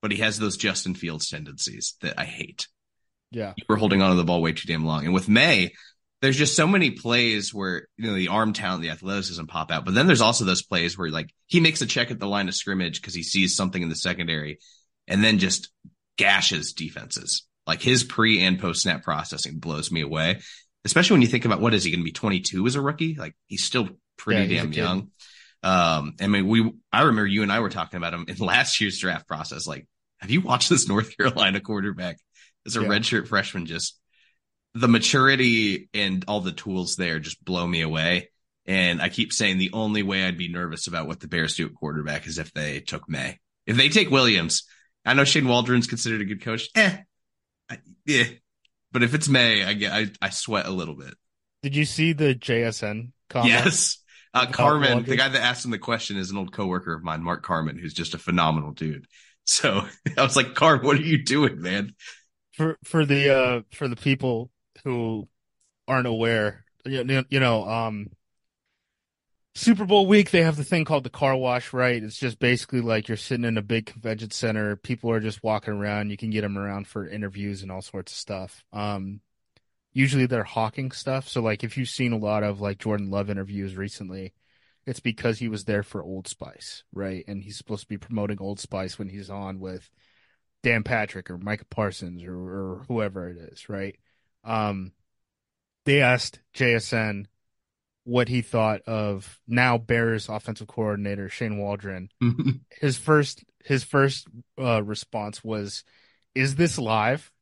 but 0.00 0.12
he 0.12 0.18
has 0.18 0.38
those 0.38 0.56
Justin 0.56 0.94
Fields 0.94 1.28
tendencies 1.28 1.96
that 2.00 2.14
I 2.18 2.24
hate. 2.24 2.68
Yeah. 3.32 3.54
You 3.56 3.64
were 3.68 3.76
holding 3.76 4.00
on 4.00 4.10
to 4.10 4.16
the 4.16 4.24
ball 4.24 4.40
way 4.40 4.52
too 4.52 4.68
damn 4.68 4.84
long. 4.86 5.04
And 5.04 5.12
with 5.12 5.28
Maye, 5.28 5.72
there's 6.22 6.36
just 6.36 6.56
so 6.56 6.66
many 6.66 6.90
plays 6.92 7.52
where 7.52 7.88
you 7.96 8.06
know 8.08 8.14
the 8.14 8.28
arm 8.28 8.52
talent, 8.52 8.82
the 8.82 8.90
athleticism 8.90 9.44
pop 9.44 9.70
out. 9.70 9.84
But 9.84 9.94
then 9.94 10.06
there's 10.06 10.20
also 10.20 10.44
those 10.44 10.62
plays 10.62 10.96
where 10.96 11.10
like 11.10 11.30
he 11.46 11.60
makes 11.60 11.82
a 11.82 11.86
check 11.86 12.10
at 12.10 12.18
the 12.18 12.28
line 12.28 12.48
of 12.48 12.54
scrimmage 12.54 13.00
because 13.00 13.14
he 13.14 13.22
sees 13.22 13.56
something 13.56 13.82
in 13.82 13.88
the 13.88 13.94
secondary, 13.96 14.58
and 15.06 15.22
then 15.22 15.38
just 15.38 15.70
gashes 16.16 16.72
defenses. 16.72 17.46
Like 17.66 17.82
his 17.82 18.04
pre 18.04 18.40
and 18.42 18.58
post 18.58 18.82
snap 18.82 19.02
processing 19.02 19.58
blows 19.58 19.90
me 19.90 20.00
away, 20.02 20.40
especially 20.84 21.14
when 21.14 21.22
you 21.22 21.28
think 21.28 21.44
about 21.44 21.60
what 21.60 21.74
is 21.74 21.84
he 21.84 21.90
going 21.90 22.00
to 22.00 22.04
be 22.04 22.12
22 22.12 22.66
as 22.66 22.74
a 22.76 22.80
rookie? 22.80 23.14
Like 23.14 23.34
he's 23.46 23.64
still 23.64 23.88
pretty 24.16 24.42
Yeah, 24.54 24.62
damn 24.62 24.72
young. 24.72 25.10
Um, 25.62 26.14
I 26.20 26.26
mean, 26.26 26.46
we 26.46 26.72
I 26.92 27.02
remember 27.02 27.26
you 27.26 27.42
and 27.42 27.50
I 27.50 27.60
were 27.60 27.70
talking 27.70 27.96
about 27.96 28.12
him 28.14 28.26
in 28.28 28.36
last 28.38 28.80
year's 28.80 28.98
draft 28.98 29.26
process. 29.26 29.66
Like, 29.66 29.86
have 30.18 30.30
you 30.30 30.40
watched 30.42 30.68
this 30.68 30.88
North 30.88 31.16
Carolina 31.16 31.60
quarterback 31.60 32.18
as 32.66 32.76
a 32.76 32.82
Yeah. 32.82 32.88
redshirt 32.88 33.28
freshman? 33.28 33.66
Just 33.66 33.98
the 34.74 34.88
maturity 34.88 35.88
and 35.94 36.24
all 36.26 36.40
the 36.40 36.52
tools 36.52 36.96
there 36.96 37.20
just 37.20 37.44
blow 37.44 37.66
me 37.66 37.82
away. 37.82 38.30
And 38.66 39.00
I 39.00 39.08
keep 39.08 39.32
saying 39.32 39.58
the 39.58 39.72
only 39.72 40.02
way 40.02 40.24
I'd 40.24 40.38
be 40.38 40.48
nervous 40.48 40.86
about 40.86 41.06
what 41.06 41.20
the 41.20 41.28
Bears 41.28 41.54
do 41.56 41.66
at 41.66 41.74
quarterback 41.74 42.26
is 42.26 42.38
if 42.38 42.52
they 42.52 42.80
took 42.80 43.08
Maye. 43.08 43.38
If 43.66 43.76
they 43.76 43.88
take 43.88 44.10
Williams, 44.10 44.64
I 45.04 45.14
know 45.14 45.24
Shane 45.24 45.46
Waldron's 45.46 45.86
considered 45.86 46.22
a 46.22 46.24
good 46.24 46.42
coach. 46.42 46.68
Eh, 46.74 46.96
I, 47.70 47.78
yeah. 48.06 48.24
But 48.90 49.02
if 49.02 49.14
it's 49.14 49.28
Maye, 49.28 49.64
I 49.64 49.74
get 49.74 49.92
I, 49.92 50.06
I 50.20 50.30
sweat 50.30 50.66
a 50.66 50.70
little 50.70 50.94
bit. 50.96 51.14
Did 51.62 51.76
you 51.76 51.84
see 51.84 52.12
the 52.12 52.34
JSN 52.34 53.12
comment? 53.28 53.52
Yes. 53.52 53.98
Uh, 54.32 54.46
Carmen, 54.46 55.04
the 55.04 55.16
guy 55.16 55.28
that 55.28 55.40
asked 55.40 55.64
him 55.64 55.70
the 55.70 55.78
question 55.78 56.16
is 56.16 56.30
an 56.30 56.36
old 56.36 56.52
coworker 56.52 56.92
of 56.92 57.04
mine, 57.04 57.22
Mark 57.22 57.44
Carmen, 57.44 57.78
who's 57.78 57.94
just 57.94 58.14
a 58.14 58.18
phenomenal 58.18 58.72
dude. 58.72 59.06
So 59.44 59.82
I 60.18 60.22
was 60.22 60.36
like, 60.36 60.54
Carm, 60.54 60.84
what 60.84 60.96
are 60.96 61.02
you 61.02 61.22
doing, 61.22 61.60
man? 61.60 61.94
For 62.52 62.78
for 62.84 63.04
the 63.04 63.34
uh 63.34 63.60
for 63.72 63.88
the 63.88 63.96
people 63.96 64.50
who 64.84 65.28
aren't 65.88 66.06
aware, 66.06 66.64
you 66.84 67.04
know, 67.04 67.24
you 67.30 67.40
know, 67.40 67.68
um 67.68 68.10
Super 69.56 69.84
Bowl 69.84 70.06
week, 70.06 70.30
they 70.30 70.42
have 70.42 70.56
the 70.56 70.64
thing 70.64 70.84
called 70.84 71.04
the 71.04 71.10
car 71.10 71.36
wash, 71.36 71.72
right? 71.72 72.02
It's 72.02 72.18
just 72.18 72.40
basically 72.40 72.80
like 72.80 73.06
you're 73.06 73.16
sitting 73.16 73.44
in 73.44 73.56
a 73.56 73.62
big 73.62 73.86
convention 73.86 74.30
center. 74.30 74.74
People 74.74 75.10
are 75.12 75.20
just 75.20 75.44
walking 75.44 75.74
around. 75.74 76.10
You 76.10 76.16
can 76.16 76.30
get 76.30 76.40
them 76.40 76.58
around 76.58 76.88
for 76.88 77.08
interviews 77.08 77.62
and 77.62 77.70
all 77.70 77.82
sorts 77.82 78.12
of 78.12 78.18
stuff. 78.18 78.64
Um, 78.72 79.20
usually 79.92 80.26
they're 80.26 80.44
hawking 80.44 80.90
stuff. 80.92 81.28
So 81.28 81.40
like 81.40 81.64
if 81.64 81.78
you've 81.78 81.88
seen 81.88 82.12
a 82.12 82.18
lot 82.18 82.42
of 82.42 82.60
like 82.60 82.78
Jordan 82.78 83.10
Love 83.10 83.30
interviews 83.30 83.76
recently, 83.76 84.34
it's 84.86 85.00
because 85.00 85.38
he 85.38 85.48
was 85.48 85.64
there 85.64 85.84
for 85.84 86.02
Old 86.02 86.28
Spice, 86.28 86.82
right? 86.92 87.24
And 87.28 87.42
he's 87.42 87.56
supposed 87.56 87.82
to 87.82 87.88
be 87.88 87.98
promoting 87.98 88.38
Old 88.40 88.60
Spice 88.60 88.98
when 88.98 89.08
he's 89.08 89.30
on 89.30 89.60
with 89.60 89.88
Dan 90.64 90.82
Patrick 90.82 91.30
or 91.30 91.38
Micah 91.38 91.64
Parsons 91.66 92.24
or, 92.24 92.34
or 92.36 92.84
whoever 92.88 93.28
it 93.28 93.36
is, 93.36 93.68
right? 93.68 93.96
Um, 94.44 94.92
they 95.84 96.00
asked 96.00 96.40
JSN 96.54 97.26
what 98.04 98.28
he 98.28 98.42
thought 98.42 98.82
of 98.82 99.40
now 99.46 99.78
Bears 99.78 100.28
offensive 100.28 100.66
coordinator 100.66 101.28
Shane 101.28 101.58
Waldron. 101.58 102.10
His 102.80 102.98
first 102.98 103.44
his 103.64 103.82
first 103.82 104.28
uh, 104.60 104.82
response 104.82 105.42
was, 105.42 105.84
"Is 106.34 106.56
this 106.56 106.78
live?" 106.78 107.32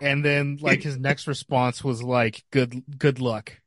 and 0.00 0.24
then 0.24 0.58
like 0.60 0.82
his 0.82 0.98
next 0.98 1.26
response 1.26 1.82
was 1.82 2.02
like, 2.02 2.44
"Good 2.50 2.84
good 2.96 3.20
luck." 3.20 3.60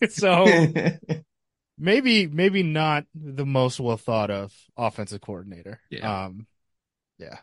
so 0.08 0.46
maybe 1.78 2.26
maybe 2.26 2.62
not 2.62 3.04
the 3.14 3.46
most 3.46 3.80
well 3.80 3.96
thought 3.96 4.30
of 4.30 4.54
offensive 4.76 5.20
coordinator. 5.20 5.80
Yeah. 5.90 6.24
Um 6.24 6.46
yeah. 7.18 7.38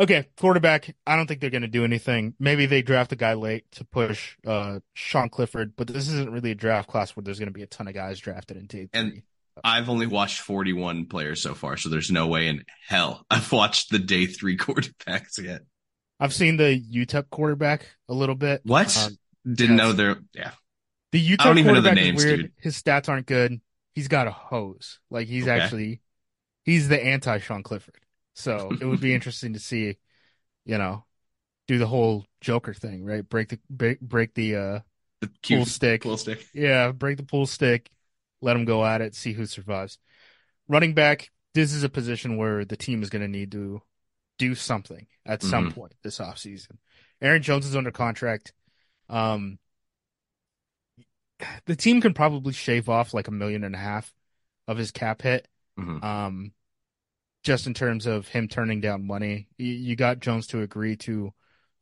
Okay, 0.00 0.26
quarterback. 0.38 0.94
I 1.06 1.16
don't 1.16 1.26
think 1.26 1.40
they're 1.40 1.50
going 1.50 1.62
to 1.62 1.68
do 1.68 1.84
anything. 1.84 2.34
Maybe 2.38 2.66
they 2.66 2.82
draft 2.82 3.10
a 3.12 3.16
guy 3.16 3.34
late 3.34 3.64
to 3.72 3.84
push 3.84 4.36
uh 4.46 4.80
Sean 4.94 5.28
Clifford, 5.28 5.74
but 5.76 5.88
this 5.88 6.08
isn't 6.08 6.30
really 6.30 6.52
a 6.52 6.54
draft 6.54 6.88
class 6.88 7.16
where 7.16 7.24
there's 7.24 7.38
going 7.38 7.48
to 7.48 7.52
be 7.52 7.62
a 7.64 7.66
ton 7.66 7.88
of 7.88 7.94
guys 7.94 8.20
drafted 8.20 8.56
in 8.56 8.66
day 8.66 8.88
And- 8.92 9.12
three. 9.12 9.22
I've 9.64 9.88
only 9.88 10.06
watched 10.06 10.40
41 10.42 11.06
players 11.06 11.42
so 11.42 11.52
far, 11.52 11.76
so 11.76 11.88
there's 11.88 12.12
no 12.12 12.28
way 12.28 12.46
in 12.46 12.64
hell 12.86 13.26
I've 13.30 13.50
watched 13.50 13.90
the 13.90 13.98
day 13.98 14.26
three 14.26 14.56
quarterbacks 14.56 15.42
yet. 15.42 15.62
I've 16.20 16.32
seen 16.32 16.56
the 16.58 16.80
UTEP 16.80 17.28
quarterback 17.30 17.86
a 18.08 18.14
little 18.14 18.36
bit. 18.36 18.60
What? 18.64 18.96
Um, 18.96 19.18
Didn't 19.52 19.78
yes. 19.78 19.84
know 19.84 19.92
there. 19.92 20.16
Yeah. 20.32 20.52
The 21.10 21.26
UTEP 21.26 21.36
I 21.40 21.44
don't 21.44 21.58
even 21.58 21.74
know 21.74 21.80
the 21.80 21.88
quarterback 21.88 22.04
names, 22.04 22.20
is 22.20 22.24
weird. 22.26 22.40
dude. 22.42 22.52
His 22.58 22.80
stats 22.80 23.08
aren't 23.08 23.26
good. 23.26 23.60
He's 23.94 24.06
got 24.06 24.28
a 24.28 24.30
hose. 24.30 25.00
Like 25.10 25.26
he's 25.26 25.42
Okay. 25.48 25.58
actually 25.58 26.00
he's 26.64 26.86
the 26.88 27.04
anti 27.04 27.38
Sean 27.38 27.64
Clifford. 27.64 27.98
So 28.38 28.76
it 28.80 28.84
would 28.86 29.00
be 29.00 29.14
interesting 29.14 29.54
to 29.54 29.58
see, 29.58 29.96
you 30.64 30.78
know, 30.78 31.04
do 31.68 31.78
the 31.78 31.86
whole 31.86 32.26
Joker 32.40 32.74
thing, 32.74 33.04
right? 33.04 33.28
Break 33.28 33.50
the 33.50 33.60
break, 33.70 34.00
break 34.00 34.34
the 34.34 34.56
uh 34.56 34.80
The 35.20 35.30
pool 35.42 35.64
stick. 35.66 36.02
pool 36.02 36.16
stick. 36.16 36.46
Yeah, 36.54 36.92
break 36.92 37.16
the 37.18 37.24
pool 37.24 37.46
stick, 37.46 37.90
let 38.40 38.54
them 38.54 38.64
go 38.64 38.84
at 38.84 39.00
it, 39.00 39.14
see 39.14 39.32
who 39.32 39.46
survives. 39.46 39.98
Running 40.68 40.94
back, 40.94 41.30
this 41.54 41.72
is 41.72 41.84
a 41.84 41.88
position 41.88 42.36
where 42.36 42.64
the 42.64 42.76
team 42.76 43.02
is 43.02 43.10
going 43.10 43.22
to 43.22 43.28
need 43.28 43.52
to 43.52 43.82
do 44.38 44.54
something 44.54 45.06
at 45.26 45.42
some 45.42 45.66
Mhm. 45.66 45.74
point 45.74 45.94
this 46.02 46.18
offseason. 46.18 46.78
Aaron 47.22 47.42
Jones 47.42 47.66
is 47.66 47.76
under 47.76 47.90
contract. 47.92 48.52
Um, 49.08 49.58
the 51.66 51.76
team 51.76 52.00
can 52.00 52.14
probably 52.14 52.52
shave 52.52 52.88
off 52.88 53.14
like 53.14 53.28
a 53.28 53.32
million 53.32 53.64
and 53.64 53.74
a 53.74 53.78
half 53.78 54.12
of 54.66 54.76
his 54.76 54.90
cap 54.90 55.22
hit. 55.22 55.48
Mhm. 55.76 56.02
Um, 56.02 56.52
just 57.42 57.66
in 57.66 57.74
terms 57.74 58.06
of 58.06 58.28
him 58.28 58.48
turning 58.48 58.80
down 58.80 59.06
money, 59.06 59.48
you, 59.56 59.96
got 59.96 60.20
Jones 60.20 60.46
to 60.48 60.62
agree 60.62 60.96
to 60.96 61.32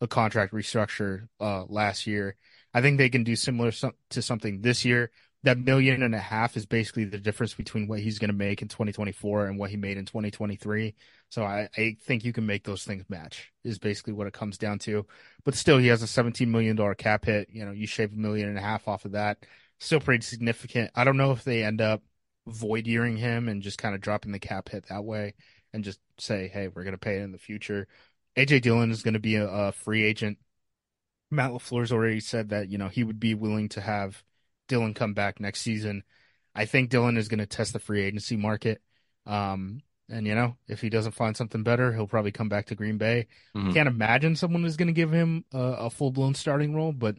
a 0.01 0.07
contract 0.07 0.53
restructure 0.53 1.29
uh, 1.41 1.65
last 1.69 2.07
year. 2.07 2.37
I 2.75 2.83
think 2.83 2.99
they 2.99 3.09
can 3.09 3.25
do 3.25 3.37
similar 3.37 3.73
to 4.11 4.23
something 4.23 4.61
this 4.61 4.85
year. 4.85 5.11
That 5.45 5.59
million 5.59 6.03
and 6.03 6.15
a 6.15 6.19
half 6.19 6.57
is 6.57 6.67
basically 6.67 7.05
the 7.05 7.19
difference 7.19 7.55
between 7.55 7.87
what 7.87 8.01
he's 8.01 8.19
going 8.19 8.31
to 8.31 8.37
make 8.37 8.63
in 8.63 8.69
2024 8.69 9.47
and 9.47 9.59
what 9.59 9.71
he 9.71 9.77
made 9.77 9.97
in 9.97 10.05
2023. 10.05 10.95
So 11.31 11.45
I, 11.45 11.69
I 11.77 11.97
think 12.03 12.25
you 12.25 12.33
can 12.33 12.47
make 12.47 12.65
those 12.65 12.85
things 12.85 13.05
match. 13.09 13.53
Is 13.63 13.79
basically 13.79 14.13
what 14.13 14.27
it 14.27 14.33
comes 14.33 14.59
down 14.59 14.79
to. 14.81 15.07
But 15.45 15.55
still, 15.55 15.79
he 15.79 15.87
has 15.87 16.03
a 16.03 16.07
17 16.07 16.51
million 16.51 16.77
dollar 16.77 16.95
cap 16.95 17.25
hit. 17.25 17.49
You 17.51 17.65
know, 17.65 17.73
you 17.73 17.87
shave 17.87 18.13
a 18.13 18.17
million 18.17 18.49
and 18.49 18.59
a 18.59 18.63
half 18.63 18.89
off 18.89 19.05
of 19.05 19.13
that. 19.13 19.47
Still 19.79 20.01
pretty 20.01 20.25
significant. 20.25 20.91
I 20.95 21.05
don't 21.05 21.17
know 21.17 21.33
if 21.33 21.45
they 21.45 21.63
end 21.63 21.81
up 21.81 22.03
void 22.47 22.87
yearing 22.87 23.17
him 23.17 23.49
and 23.49 23.62
just 23.62 23.79
kind 23.79 23.95
of 23.95 24.00
dropping 24.00 24.33
the 24.33 24.38
cap 24.38 24.69
hit 24.69 24.87
that 24.88 25.05
way 25.05 25.35
and 25.73 25.85
just 25.85 25.99
say, 26.19 26.49
hey, 26.49 26.69
we're 26.69 26.85
going 26.85 26.95
to 26.95 26.99
pay 26.99 27.17
it 27.19 27.23
in 27.23 27.33
the 27.33 27.38
future. 27.38 27.87
AJ 28.37 28.62
Dillon 28.62 28.91
is 28.91 29.03
going 29.03 29.15
to 29.15 29.21
be 29.21 29.37
a, 29.37 29.49
a 29.49 29.73
free 29.73 30.05
agent. 30.05 30.38
Matt 31.31 31.50
LaFleur's 31.50 31.93
already 31.93 32.21
said 32.21 32.50
that, 32.50 32.69
you 32.69 32.79
know, 32.79 32.88
he 32.88 33.03
would 33.03 33.19
be 33.19 33.35
willing 33.35 33.69
to 33.71 33.81
have 33.81 34.23
Dillon 34.69 34.95
come 34.95 35.12
back 35.15 35.41
next 35.41 35.61
season. 35.62 36.05
I 36.55 36.65
think 36.67 36.91
Dillon 36.91 37.17
is 37.17 37.29
going 37.29 37.41
to 37.41 37.47
test 37.47 37.73
the 37.73 37.79
free 37.79 38.03
agency 38.03 38.37
market. 38.37 38.81
Um, 39.26 39.83
and, 40.09 40.26
you 40.26 40.35
know, 40.37 40.57
if 40.69 40.81
he 40.81 40.88
doesn't 40.88 41.12
find 41.12 41.37
something 41.37 41.65
better, 41.65 41.93
he'll 41.93 42.07
probably 42.07 42.31
come 42.31 42.49
back 42.49 42.67
to 42.67 42.76
Green 42.76 42.97
Bay. 42.97 43.26
Mhm. 43.57 43.75
Can't 43.75 43.88
imagine 43.88 44.37
someone 44.37 44.65
is 44.65 44.76
going 44.76 44.87
to 44.87 44.93
give 44.93 45.11
him 45.11 45.45
a, 45.53 45.59
a 45.59 45.91
full 45.91 46.12
blown 46.12 46.35
starting 46.35 46.75
role, 46.75 46.93
but 46.93 47.17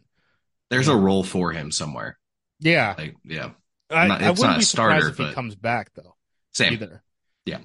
There's 0.70 0.88
a 0.88 0.96
role 0.96 1.22
for 1.22 1.52
him 1.52 1.70
somewhere. 1.70 2.18
yeah, 2.60 2.94
Like, 2.96 3.16
yeah. 3.24 3.50
I, 3.90 4.06
not- 4.06 4.22
I 4.22 4.30
wouldn't 4.30 4.40
not 4.48 4.56
a 4.56 4.58
be 4.58 4.64
surprised 4.64 5.04
starter, 5.06 5.22
if 5.22 5.28
he 5.28 5.34
comes 5.34 5.54
back 5.54 5.90
though 5.94 6.14
Same. 6.52 6.72
either. 6.74 7.02
Yeah. 7.44 7.58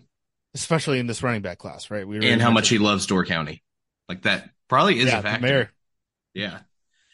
especially 0.56 1.00
in 1.00 1.08
this 1.08 1.22
running 1.24 1.42
back 1.42 1.58
class, 1.58 1.90
right? 1.92 2.08
We 2.08 2.30
And 2.30 2.42
how 2.42 2.52
much 2.52 2.70
he 2.70 2.78
loves 2.78 3.06
Door 3.08 3.26
County. 3.26 3.64
Like 4.08 4.22
that 4.24 4.50
probably 4.70 5.00
is 5.00 5.08
yeah, 5.08 5.20
a 5.20 5.22
factor. 5.22 5.46
mayor. 5.46 5.72
Yeah. 6.34 6.60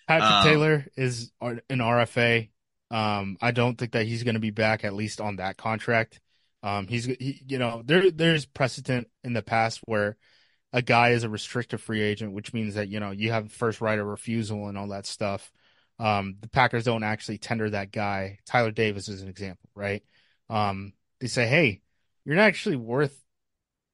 Patrick 0.07 0.31
Um, 0.31 0.43
Taylor 0.43 0.85
is 0.95 1.31
an 1.41 1.61
RFA. 1.69 2.49
Um, 2.91 3.37
I 3.41 3.51
don't 3.51 3.77
think 3.77 3.91
that 3.91 4.05
he's 4.07 4.23
going 4.23 4.33
to 4.35 4.39
be 4.39 4.49
back 4.51 4.83
at 4.83 4.93
least 4.93 5.21
on 5.21 5.35
that 5.37 5.57
contract. 5.57 6.19
Um, 6.63 6.87
he's 6.87 7.05
he, 7.05 7.41
you 7.47 7.57
know 7.59 7.83
there 7.85 8.11
there's 8.11 8.45
precedent 8.45 9.07
in 9.23 9.33
the 9.33 9.41
past 9.41 9.79
where 9.85 10.17
a 10.73 10.81
guy 10.81 11.11
is 11.11 11.23
a 11.23 11.29
restricted 11.29 11.79
free 11.79 12.01
agent, 12.01 12.33
which 12.33 12.53
means 12.53 12.73
that 12.75 12.89
you 12.89 12.99
know 12.99 13.11
you 13.11 13.31
have 13.31 13.51
first 13.51 13.79
right 13.81 13.97
of 13.99 14.05
refusal 14.07 14.67
and 14.67 14.77
all 14.77 14.87
that 14.89 15.05
stuff. 15.05 15.51
Um, 15.99 16.37
the 16.39 16.49
Packers 16.49 16.85
don't 16.85 17.03
actually 17.03 17.37
tender 17.37 17.69
that 17.71 17.91
guy. 17.91 18.39
Tyler 18.45 18.71
Davis 18.71 19.09
is 19.09 19.21
an 19.21 19.27
example, 19.27 19.69
right? 19.75 20.03
Um, 20.49 20.93
they 21.19 21.27
say, 21.27 21.47
hey, 21.47 21.81
you're 22.25 22.35
not 22.35 22.43
actually 22.43 22.77
worth 22.77 23.21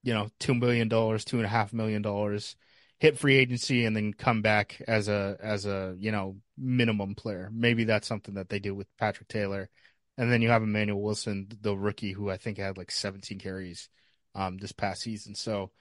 you 0.03 0.13
know 0.13 0.29
two 0.39 0.53
million 0.53 0.87
dollars, 0.87 1.25
two 1.25 1.37
and 1.37 1.45
a 1.45 1.49
half 1.49 1.73
million 1.73 2.01
dollars 2.01 2.55
hit 2.99 3.17
free 3.17 3.35
agency 3.35 3.85
and 3.85 3.95
then 3.95 4.13
come 4.13 4.41
back 4.41 4.81
as 4.87 5.07
a 5.07 5.37
as 5.41 5.65
a 5.65 5.95
you 5.99 6.11
know 6.11 6.37
minimum 6.57 7.15
player. 7.15 7.49
Maybe 7.53 7.83
that's 7.83 8.07
something 8.07 8.35
that 8.35 8.49
they 8.49 8.59
do 8.59 8.73
with 8.73 8.87
Patrick 8.97 9.27
Taylor, 9.27 9.69
and 10.17 10.31
then 10.31 10.41
you 10.41 10.49
have 10.49 10.63
Emanuel 10.63 11.01
Wilson, 11.01 11.47
the 11.61 11.75
rookie, 11.75 12.13
who 12.13 12.29
I 12.29 12.37
think 12.37 12.57
had 12.57 12.77
like 12.77 12.91
17 12.91 13.39
carries 13.39 13.89
um, 14.33 14.57
this 14.57 14.71
past 14.71 15.01
season. 15.01 15.35
So, 15.35 15.71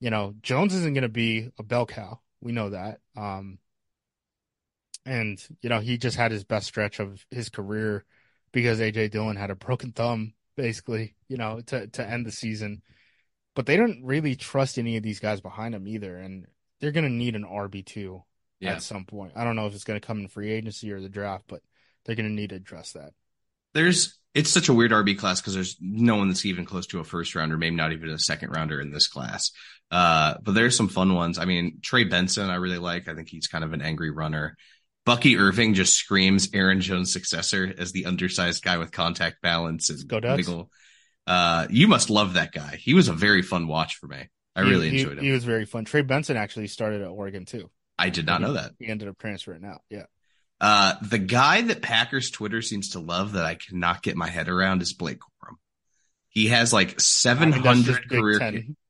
you 0.00 0.10
know, 0.10 0.34
Jones 0.42 0.74
isn't 0.74 0.94
going 0.94 1.02
to 1.02 1.08
be 1.08 1.50
a 1.58 1.62
bell 1.62 1.86
cow. 1.86 2.20
We 2.40 2.52
know 2.52 2.70
that. 2.70 3.00
Um, 3.16 3.58
and 5.06 5.38
you 5.60 5.68
know, 5.68 5.80
he 5.80 5.98
just 5.98 6.16
had 6.16 6.32
his 6.32 6.44
best 6.44 6.66
stretch 6.66 7.00
of 7.00 7.24
his 7.30 7.48
career 7.48 8.04
because 8.52 8.80
AJ 8.80 9.10
Dillon 9.10 9.36
had 9.36 9.50
a 9.50 9.56
broken 9.56 9.92
thumb, 9.92 10.34
basically. 10.56 11.14
You 11.28 11.36
know, 11.36 11.60
to 11.66 11.86
to 11.88 12.08
end 12.08 12.26
the 12.26 12.32
season 12.32 12.82
but 13.54 13.66
they 13.66 13.76
don't 13.76 14.04
really 14.04 14.34
trust 14.34 14.78
any 14.78 14.96
of 14.96 15.02
these 15.02 15.20
guys 15.20 15.40
behind 15.40 15.74
him 15.74 15.86
either. 15.86 16.16
And 16.16 16.46
they're 16.80 16.92
gonna 16.92 17.08
need 17.08 17.36
an 17.36 17.44
RB 17.44 17.84
two 17.86 18.24
Yeah. 18.60 18.72
at 18.72 18.82
some 18.82 19.04
point. 19.04 19.32
I 19.36 19.44
don't 19.44 19.56
know 19.56 19.66
if 19.66 19.74
it's 19.74 19.84
gonna 19.84 20.00
come 20.00 20.18
in 20.20 20.28
free 20.28 20.50
agency 20.50 20.90
or 20.90 21.00
the 21.00 21.08
draft, 21.08 21.44
but 21.46 21.62
they're 22.04 22.16
gonna 22.16 22.30
need 22.30 22.50
to 22.50 22.56
address 22.56 22.92
that. 22.92 23.12
There's 23.72 24.18
it's 24.34 24.50
such 24.50 24.68
a 24.68 24.74
weird 24.74 24.90
RB 24.90 25.16
class 25.16 25.40
because 25.40 25.54
there's 25.54 25.76
no 25.80 26.16
one 26.16 26.28
that's 26.28 26.44
even 26.44 26.64
close 26.64 26.88
to 26.88 26.98
a 26.98 27.04
first 27.04 27.36
rounder, 27.36 27.56
maybe 27.56 27.76
not 27.76 27.92
even 27.92 28.08
a 28.08 28.18
second 28.18 28.50
rounder 28.50 28.80
in 28.80 28.90
this 28.90 29.06
class. 29.06 29.52
Uh, 29.92 30.34
but 30.42 30.56
there's 30.56 30.76
some 30.76 30.88
fun 30.88 31.14
ones. 31.14 31.38
I 31.38 31.44
mean, 31.44 31.78
Trey 31.80 32.02
Benson, 32.02 32.50
I 32.50 32.56
really 32.56 32.78
like. 32.78 33.06
I 33.06 33.14
think 33.14 33.28
he's 33.28 33.46
kind 33.46 33.62
of 33.62 33.72
an 33.72 33.82
angry 33.82 34.10
runner. 34.10 34.56
Bucky 35.04 35.36
Irving 35.36 35.74
just 35.74 35.94
screams 35.94 36.48
Aaron 36.54 36.80
Jones' 36.80 37.12
successor 37.12 37.72
as 37.78 37.92
the 37.92 38.06
undersized 38.06 38.62
guy 38.64 38.78
with 38.78 38.90
contact 38.92 39.42
balance 39.42 39.90
and 39.90 40.06
Go 40.08 40.20
Ducks. 40.20 40.36
wiggle. 40.38 40.70
Uh, 41.26 41.66
you 41.70 41.88
must 41.88 42.10
love 42.10 42.34
that 42.34 42.52
guy. 42.52 42.76
He 42.76 42.94
was 42.94 43.08
a 43.08 43.12
very 43.12 43.42
fun 43.42 43.66
watch 43.66 43.96
for 43.96 44.06
me. 44.06 44.28
I 44.56 44.62
He- 44.64 44.70
really 44.70 44.90
he, 44.90 45.00
enjoyed 45.00 45.18
him. 45.18 45.24
He 45.24 45.30
was 45.32 45.44
very 45.44 45.64
fun. 45.66 45.84
Trey 45.84 46.02
Benson 46.02 46.36
actually 46.36 46.68
started 46.68 47.02
at 47.02 47.08
Oregon 47.08 47.44
too. 47.44 47.70
I 47.98 48.10
did 48.10 48.26
not 48.26 48.40
know 48.40 48.54
that. 48.54 48.72
He 48.78 48.86
ended 48.86 49.08
up 49.08 49.18
transferring 49.18 49.64
out. 49.64 49.82
Yeah. 49.90 50.04
Uh, 50.60 50.94
the 51.02 51.18
guy 51.18 51.60
that 51.62 51.82
Packers 51.82 52.30
Twitter 52.30 52.62
seems 52.62 52.90
to 52.90 53.00
love 53.00 53.32
that 53.32 53.44
I 53.44 53.54
cannot 53.56 54.02
get 54.02 54.16
my 54.16 54.28
head 54.28 54.48
around 54.48 54.82
is 54.82 54.92
Blake 54.94 55.18
Corum. 55.20 55.56
He 56.28 56.46
has 56.48 56.72
like 56.72 56.86
I 56.88 56.90
mean, 56.90 56.94
that's 56.96 57.04
700 57.06 58.08
career. 58.08 58.38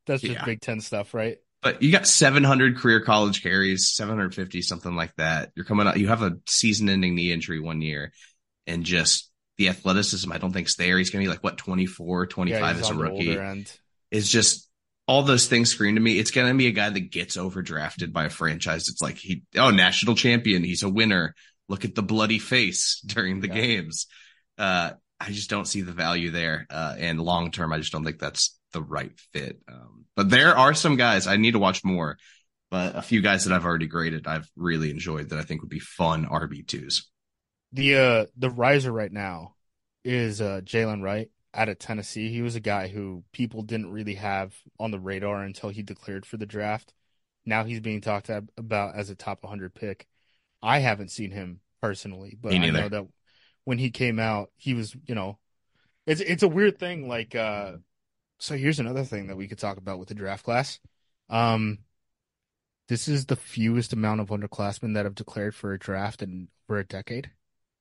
That's 0.06 0.22
just 0.22 0.34
Yeah. 0.34 0.44
Big 0.44 0.60
Ten 0.60 0.80
stuff, 0.80 1.12
right? 1.14 1.38
But 1.64 1.82
you 1.82 1.90
got 1.90 2.06
700 2.06 2.76
career 2.76 3.00
college 3.00 3.42
carries, 3.42 3.88
750, 3.88 4.60
something 4.60 4.94
like 4.94 5.16
that. 5.16 5.50
You're 5.56 5.64
coming 5.64 5.86
out, 5.86 5.98
you 5.98 6.08
have 6.08 6.22
a 6.22 6.36
season 6.46 6.90
ending 6.90 7.14
knee 7.14 7.32
injury 7.32 7.58
one 7.58 7.80
year 7.80 8.12
and 8.66 8.84
just 8.84 9.30
the 9.56 9.70
athleticism, 9.70 10.30
I 10.30 10.38
don't 10.38 10.52
think's 10.52 10.76
there. 10.76 10.98
He's 10.98 11.08
going 11.10 11.24
to 11.24 11.28
be 11.28 11.32
like, 11.32 11.42
what, 11.42 11.56
24, 11.56 12.26
25 12.26 12.60
yeah, 12.60 12.80
as 12.80 12.90
a 12.90 12.94
rookie. 12.94 13.38
It's 14.10 14.28
just 14.28 14.68
all 15.08 15.22
those 15.22 15.46
things 15.46 15.70
scream 15.70 15.94
to 15.94 16.00
me. 16.00 16.18
It's 16.18 16.32
going 16.32 16.48
to 16.48 16.54
be 16.58 16.66
a 16.66 16.72
guy 16.72 16.90
that 16.90 17.10
gets 17.10 17.36
overdrafted 17.36 18.12
by 18.12 18.24
a 18.24 18.30
franchise. 18.30 18.88
It's 18.88 19.00
like 19.00 19.16
he, 19.16 19.42
oh, 19.56 19.70
national 19.70 20.16
champion. 20.16 20.64
He's 20.64 20.82
a 20.82 20.88
winner. 20.88 21.34
Look 21.68 21.84
at 21.84 21.94
the 21.94 22.02
bloody 22.02 22.38
face 22.38 23.00
during 23.06 23.40
the 23.40 23.48
Yeah. 23.48 23.54
games. 23.54 24.06
Uh, 24.58 24.92
I 25.18 25.30
just 25.30 25.48
don't 25.48 25.66
see 25.66 25.80
the 25.80 25.92
value 25.92 26.30
there. 26.30 26.66
Uh, 26.68 26.96
and 26.98 27.20
long 27.20 27.50
term, 27.50 27.72
I 27.72 27.78
just 27.78 27.92
don't 27.92 28.04
think 28.04 28.18
that's 28.18 28.58
the 28.72 28.82
right 28.82 29.18
fit. 29.32 29.60
Um, 29.68 29.93
but 30.16 30.30
there 30.30 30.56
are 30.56 30.74
some 30.74 30.96
guys 30.96 31.26
I 31.26 31.36
need 31.36 31.52
to 31.52 31.58
watch 31.58 31.84
more, 31.84 32.18
but 32.70 32.96
a 32.96 33.02
few 33.02 33.20
guys 33.20 33.44
that 33.44 33.54
I've 33.54 33.64
already 33.64 33.86
graded, 33.86 34.26
I've 34.26 34.48
really 34.56 34.90
enjoyed 34.90 35.30
that 35.30 35.38
I 35.38 35.42
think 35.42 35.62
would 35.62 35.70
be 35.70 35.80
fun 35.80 36.26
RB2s. 36.26 37.06
The 37.72 37.96
uh 37.96 38.26
the 38.36 38.50
riser 38.50 38.92
right 38.92 39.12
now 39.12 39.54
is 40.04 40.40
uh 40.40 40.60
Jaylen 40.64 41.02
Wright 41.02 41.30
out 41.52 41.68
of 41.68 41.78
Tennessee. 41.78 42.30
He 42.30 42.42
was 42.42 42.56
a 42.56 42.60
guy 42.60 42.88
who 42.88 43.24
people 43.32 43.62
didn't 43.62 43.90
really 43.90 44.14
have 44.14 44.54
on 44.78 44.90
the 44.90 44.98
radar 45.00 45.42
until 45.42 45.70
he 45.70 45.82
declared 45.82 46.26
for 46.26 46.36
the 46.36 46.46
draft. 46.46 46.92
Now 47.46 47.64
he's 47.64 47.80
being 47.80 48.00
talked 48.00 48.30
about 48.56 48.94
as 48.94 49.10
a 49.10 49.14
top 49.14 49.42
100 49.42 49.74
pick. 49.74 50.06
I 50.62 50.78
haven't 50.78 51.10
seen 51.10 51.30
him 51.30 51.60
personally, 51.80 52.36
but 52.40 52.52
I 52.54 52.70
know 52.70 52.88
that 52.88 53.06
when 53.64 53.78
he 53.78 53.90
came 53.90 54.18
out, 54.18 54.50
he 54.56 54.74
was, 54.74 54.96
you 55.06 55.14
know, 55.14 55.38
it's 56.06 56.20
it's 56.20 56.42
a 56.42 56.48
weird 56.48 56.78
thing. 56.78 57.08
Like, 57.08 57.34
uh, 57.34 57.72
so 58.38 58.56
here's 58.56 58.80
another 58.80 59.04
thing 59.04 59.28
that 59.28 59.36
we 59.36 59.48
could 59.48 59.58
talk 59.58 59.76
about 59.76 59.98
with 59.98 60.08
the 60.08 60.14
draft 60.14 60.44
class. 60.44 60.78
Um, 61.30 61.78
this 62.88 63.08
is 63.08 63.26
the 63.26 63.36
fewest 63.36 63.92
amount 63.92 64.20
of 64.20 64.28
underclassmen 64.28 64.94
that 64.94 65.06
have 65.06 65.14
declared 65.14 65.54
for 65.54 65.72
a 65.72 65.78
draft 65.78 66.22
in 66.22 66.48
over 66.68 66.80
a 66.80 66.84
decade. 66.84 67.30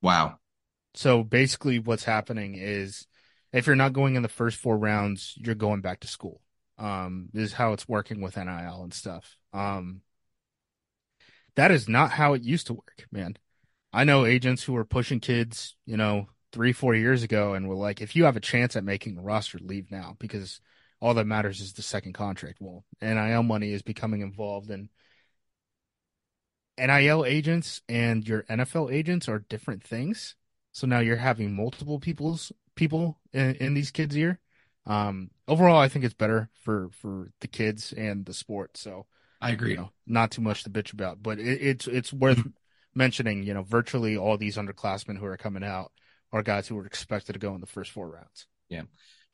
Wow. 0.02 0.40
So 0.94 1.24
basically, 1.24 1.80
what's 1.80 2.04
happening 2.04 2.56
is 2.56 3.08
if 3.52 3.68
you're 3.68 3.76
not 3.76 3.94
going 3.94 4.16
in 4.16 4.24
the 4.24 4.30
first 4.30 4.58
four 4.58 4.78
rounds, 4.78 5.34
you're 5.38 5.56
going 5.56 5.82
back 5.82 6.02
to 6.02 6.08
school. 6.08 6.42
Um, 6.78 7.30
this 7.34 7.46
is 7.46 7.54
how 7.54 7.74
it's 7.74 7.88
working 7.88 8.22
with 8.22 8.38
NIL 8.38 8.84
and 8.84 8.94
stuff. 8.94 9.38
Um, 9.54 10.02
that 11.56 11.72
is 11.72 11.88
not 11.88 12.12
how 12.12 12.34
it 12.34 12.44
used 12.44 12.68
to 12.68 12.74
work, 12.74 13.08
man. 13.12 13.38
I 13.92 14.04
know 14.06 14.26
agents 14.26 14.64
who 14.64 14.74
were 14.74 14.86
pushing 14.86 15.20
kids, 15.20 15.76
you 15.86 15.98
know, 15.98 16.28
three, 16.54 16.72
four 16.72 16.96
years 16.96 17.24
ago 17.24 17.56
and 17.56 17.68
were 17.68 17.76
like, 17.76 18.00
if 18.00 18.16
you 18.16 18.24
have 18.26 18.38
a 18.38 18.42
chance 18.42 18.76
at 18.76 18.84
making 18.84 19.16
the 19.16 19.22
roster, 19.22 19.58
leave 19.60 19.92
now 19.92 20.16
because 20.20 20.62
all 21.02 21.16
that 21.16 21.26
matters 21.26 21.60
is 21.60 21.74
the 21.74 21.82
second 21.82 22.14
contract. 22.14 22.60
Well, 22.62 22.86
NIL 23.02 23.44
money 23.44 23.74
is 23.74 23.82
becoming 23.82 24.22
involved 24.22 24.70
and 24.70 24.88
NIL 26.78 27.26
agents 27.26 27.82
and 27.90 28.26
your 28.28 28.44
NFL 28.44 28.94
agents 28.94 29.28
are 29.28 29.40
different 29.40 29.84
things. 29.84 30.36
So 30.72 30.88
now 30.88 31.00
you're 31.00 31.18
having 31.18 31.56
multiple 31.56 32.00
people's 32.00 32.52
people 32.76 33.20
in, 33.34 33.56
in 33.56 33.74
these 33.74 33.92
kids' 33.92 34.18
ear. 34.18 34.40
Um, 34.86 35.32
overall, 35.48 35.78
I 35.80 35.88
think 35.88 36.06
it's 36.06 36.14
better 36.14 36.50
for 36.64 36.90
for 36.92 37.32
the 37.42 37.48
kids 37.48 37.94
and 37.94 38.26
the 38.26 38.34
sport. 38.34 38.76
So 38.78 39.06
I 39.40 39.52
agree. 39.52 39.72
you 39.72 39.78
know, 39.78 39.92
not 40.08 40.32
too 40.32 40.42
much 40.42 40.64
to 40.64 40.70
bitch 40.70 40.92
about, 40.92 41.22
but 41.22 41.40
it, 41.40 41.62
it's 41.62 41.88
it's 41.88 42.12
worth 42.12 42.46
mentioning. 42.96 43.44
You 43.44 43.54
know, 43.54 43.64
virtually 43.64 44.18
all 44.18 44.38
these 44.38 44.58
underclassmen 44.58 45.18
who 45.18 45.26
are 45.26 45.38
coming 45.38 45.64
out 45.64 45.92
are 46.34 46.44
guys 46.44 46.68
who 46.68 46.76
were 46.76 46.86
expected 46.86 47.34
to 47.34 47.40
go 47.40 47.56
in 47.56 47.62
the 47.62 47.68
first 47.68 47.92
four 47.92 48.10
rounds. 48.10 48.48
Yeah. 48.68 48.84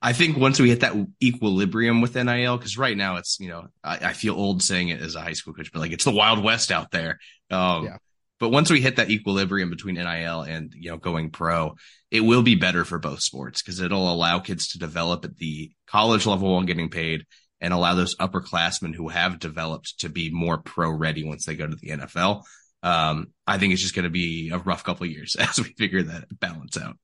I 0.01 0.13
think 0.13 0.37
once 0.37 0.59
we 0.59 0.69
hit 0.69 0.81
that 0.81 0.95
equilibrium 1.21 2.01
with 2.01 2.15
NIL, 2.15 2.57
because 2.57 2.77
right 2.77 2.95
now 2.95 3.17
it's, 3.17 3.39
you 3.39 3.49
know, 3.49 3.67
I, 3.83 3.97
I 3.97 4.13
feel 4.13 4.35
old 4.35 4.61
saying 4.61 4.89
it 4.89 5.01
as 5.01 5.15
a 5.15 5.21
high 5.21 5.33
school 5.33 5.53
coach, 5.53 5.71
but 5.73 5.79
like 5.79 5.91
it's 5.91 6.05
the 6.05 6.11
Wild 6.11 6.43
West 6.43 6.71
out 6.71 6.91
there. 6.91 7.19
Um, 7.49 7.85
Yeah. 7.85 7.97
But 8.39 8.49
once 8.49 8.69
we 8.69 8.79
hit 8.79 8.95
that 8.95 9.09
equilibrium 9.09 9.69
between 9.69 9.95
NIL 9.95 10.41
and, 10.41 10.73
you 10.73 10.89
know, 10.89 10.97
going 10.97 11.29
pro, 11.29 11.75
it 12.09 12.21
will 12.21 12.41
be 12.41 12.55
better 12.55 12.85
for 12.85 12.97
both 12.97 13.19
sports 13.19 13.61
because 13.61 13.81
it'll 13.81 14.11
allow 14.11 14.39
kids 14.39 14.69
to 14.69 14.79
develop 14.79 15.25
at 15.25 15.35
the 15.35 15.71
college 15.87 16.25
level 16.25 16.53
while 16.53 16.63
getting 16.63 16.89
paid 16.89 17.25
and 17.59 17.73
allow 17.73 17.95
those 17.95 18.15
upperclassmen 18.15 18.95
who 18.95 19.09
have 19.09 19.39
developed 19.39 19.99
to 19.99 20.09
be 20.09 20.29
more 20.29 20.57
pro 20.57 20.89
ready 20.89 21.25
once 21.25 21.45
they 21.45 21.55
go 21.55 21.67
to 21.67 21.75
the 21.75 21.89
NFL. 21.89 22.43
Um, 22.81 23.27
I 23.45 23.57
think 23.57 23.73
it's 23.73 23.81
just 23.81 23.95
going 23.95 24.03
to 24.03 24.09
be 24.09 24.51
a 24.51 24.57
rough 24.57 24.83
couple 24.83 25.05
of 25.05 25.11
years 25.11 25.35
as 25.39 25.57
we 25.57 25.65
figure 25.77 26.03
that 26.03 26.39
balance 26.39 26.77
out. 26.77 26.97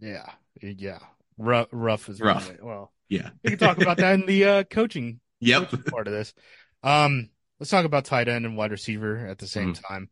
Yeah, 0.00 0.26
yeah, 0.60 1.00
rough, 1.36 1.68
rough 1.70 2.08
is 2.08 2.20
Rough. 2.20 2.50
Well, 2.62 2.92
Yeah. 3.08 3.30
we 3.44 3.50
can 3.50 3.58
talk 3.58 3.78
about 3.80 3.98
that 3.98 4.14
in 4.14 4.26
the 4.26 4.44
uh, 4.44 4.64
coaching 4.64 5.20
Yep. 5.40 5.70
coaching 5.70 5.82
part 5.84 6.06
of 6.06 6.14
this. 6.14 6.32
Um, 6.82 7.28
let's 7.60 7.70
talk 7.70 7.84
about 7.84 8.04
tight 8.06 8.28
end 8.28 8.46
and 8.46 8.56
wide 8.56 8.70
receiver 8.70 9.26
at 9.26 9.38
the 9.38 9.46
same 9.46 9.74
Mm-hmm. 9.74 9.92
time. 9.92 10.10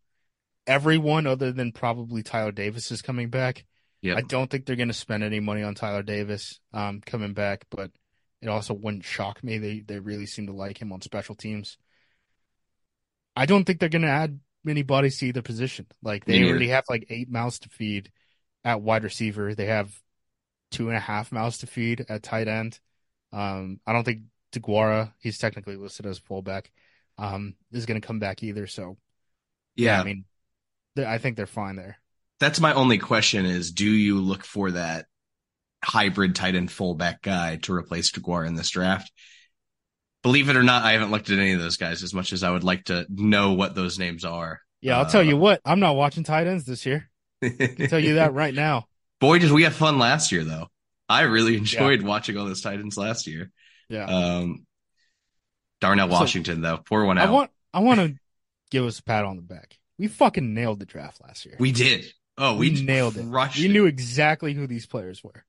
Everyone 0.66 1.26
other 1.26 1.50
than 1.52 1.72
probably 1.72 2.22
Tyler 2.22 2.52
Davis 2.52 2.90
is 2.92 3.00
coming 3.02 3.30
back. 3.30 3.64
Yep. 4.02 4.16
I 4.18 4.20
don't 4.20 4.50
think 4.50 4.66
they're 4.66 4.76
going 4.76 4.88
to 4.88 4.94
spend 4.94 5.22
any 5.24 5.40
money 5.40 5.62
on 5.62 5.74
Tyler 5.74 6.02
Davis 6.02 6.60
um, 6.72 7.00
coming 7.04 7.32
back, 7.32 7.64
but 7.70 7.90
it 8.42 8.48
also 8.48 8.74
wouldn't 8.74 9.04
shock 9.04 9.42
me. 9.42 9.58
They 9.58 9.80
they 9.80 9.98
really 9.98 10.26
seem 10.26 10.46
to 10.46 10.52
like 10.52 10.80
him 10.80 10.92
on 10.92 11.00
special 11.00 11.34
teams. 11.34 11.76
I 13.36 13.46
don't 13.46 13.64
think 13.64 13.80
they're 13.80 13.88
going 13.88 14.02
to 14.02 14.08
add 14.08 14.40
many 14.64 14.82
bodies 14.82 15.18
to 15.18 15.26
either 15.26 15.42
position. 15.42 15.86
Like 16.02 16.24
they 16.24 16.44
already 16.44 16.68
have 16.68 16.84
like 16.88 17.06
eight 17.10 17.30
mouths 17.30 17.58
to 17.60 17.68
feed 17.68 18.10
at 18.64 18.82
wide 18.82 19.04
receiver. 19.04 19.54
They 19.54 19.66
have 19.66 19.90
two 20.70 20.88
and 20.88 20.96
a 20.96 21.00
half 21.00 21.32
mouths 21.32 21.58
to 21.58 21.66
feed 21.66 22.04
at 22.08 22.22
tight 22.22 22.48
end. 22.48 22.78
Um, 23.32 23.80
I 23.86 23.92
don't 23.92 24.04
think 24.04 24.22
Deguara, 24.52 25.12
he's 25.20 25.38
technically 25.38 25.76
listed 25.76 26.06
as 26.06 26.18
fullback, 26.18 26.70
um, 27.18 27.54
is 27.72 27.86
going 27.86 28.00
to 28.00 28.06
come 28.06 28.18
back 28.18 28.42
either. 28.42 28.66
So 28.66 28.96
Yeah. 29.76 30.00
I 30.00 30.04
mean, 30.04 30.24
I 30.96 31.18
think 31.18 31.36
they're 31.36 31.46
fine 31.46 31.76
there. 31.76 31.98
that's 32.40 32.60
my 32.60 32.72
only 32.72 32.98
question 32.98 33.46
is 33.46 33.70
do 33.72 33.88
you 33.88 34.20
look 34.20 34.44
for 34.44 34.72
that 34.72 35.06
hybrid 35.82 36.34
tight 36.34 36.54
end 36.54 36.70
fullback 36.70 37.22
guy 37.22 37.56
to 37.56 37.72
replace 37.72 38.10
Deguara 38.10 38.46
in 38.46 38.54
this 38.54 38.70
draft? 38.70 39.10
Believe 40.22 40.48
it 40.50 40.56
or 40.56 40.62
not, 40.62 40.84
I 40.84 40.92
haven't 40.92 41.10
looked 41.10 41.30
at 41.30 41.38
any 41.38 41.52
of 41.52 41.60
those 41.60 41.76
guys 41.78 42.02
as 42.02 42.12
much 42.12 42.32
as 42.32 42.42
I 42.42 42.50
would 42.50 42.64
like 42.64 42.84
to 42.86 43.06
know 43.08 43.52
what 43.52 43.74
those 43.74 43.98
names 43.98 44.24
are. 44.24 44.60
Yeah, 44.82 44.98
I'll 44.98 45.06
tell 45.06 45.20
Uh, 45.22 45.24
you 45.24 45.36
what, 45.36 45.60
I'm 45.64 45.80
not 45.80 45.96
watching 45.96 46.24
tight 46.24 46.46
ends 46.46 46.64
this 46.64 46.84
year. 46.86 47.08
I 47.42 47.48
can 47.50 47.88
tell 47.88 47.98
you 48.00 48.14
that 48.14 48.32
right 48.34 48.52
now. 48.54 48.86
Boy, 49.20 49.38
did 49.38 49.50
we 49.52 49.62
have 49.64 49.74
fun 49.74 49.98
last 49.98 50.30
year 50.32 50.44
though. 50.44 50.68
I 51.08 51.22
really 51.22 51.56
enjoyed 51.56 52.02
watching 52.02 52.36
all 52.36 52.44
those 52.46 52.60
tight 52.62 52.78
ends 52.80 52.96
last 52.96 53.26
year. 53.26 53.50
Yeah. 53.88 54.04
Um, 54.04 54.66
Darnell 55.80 56.08
So- 56.08 56.14
Washington 56.14 56.60
though, 56.60 56.78
pour 56.78 57.04
one 57.04 57.18
I 57.18 57.30
want 57.30 57.50
I 57.72 57.80
want 57.80 58.00
to 58.00 58.14
give 58.70 58.84
us 58.84 58.98
a 58.98 59.02
pat 59.02 59.24
on 59.24 59.36
the 59.36 59.42
back. 59.42 59.78
We 59.98 60.06
fucking 60.08 60.54
nailed 60.54 60.80
the 60.80 60.86
draft 60.86 61.20
last 61.22 61.44
year. 61.44 61.56
we 61.58 61.72
did. 61.72 62.06
Oh, 62.38 62.56
we, 62.56 62.70
We 62.70 62.82
nailed 62.82 63.16
it. 63.18 63.26
We 63.58 63.68
knew 63.68 63.84
exactly 63.86 64.54
who 64.54 64.66
these 64.66 64.86
players 64.86 65.22
were. 65.22 65.44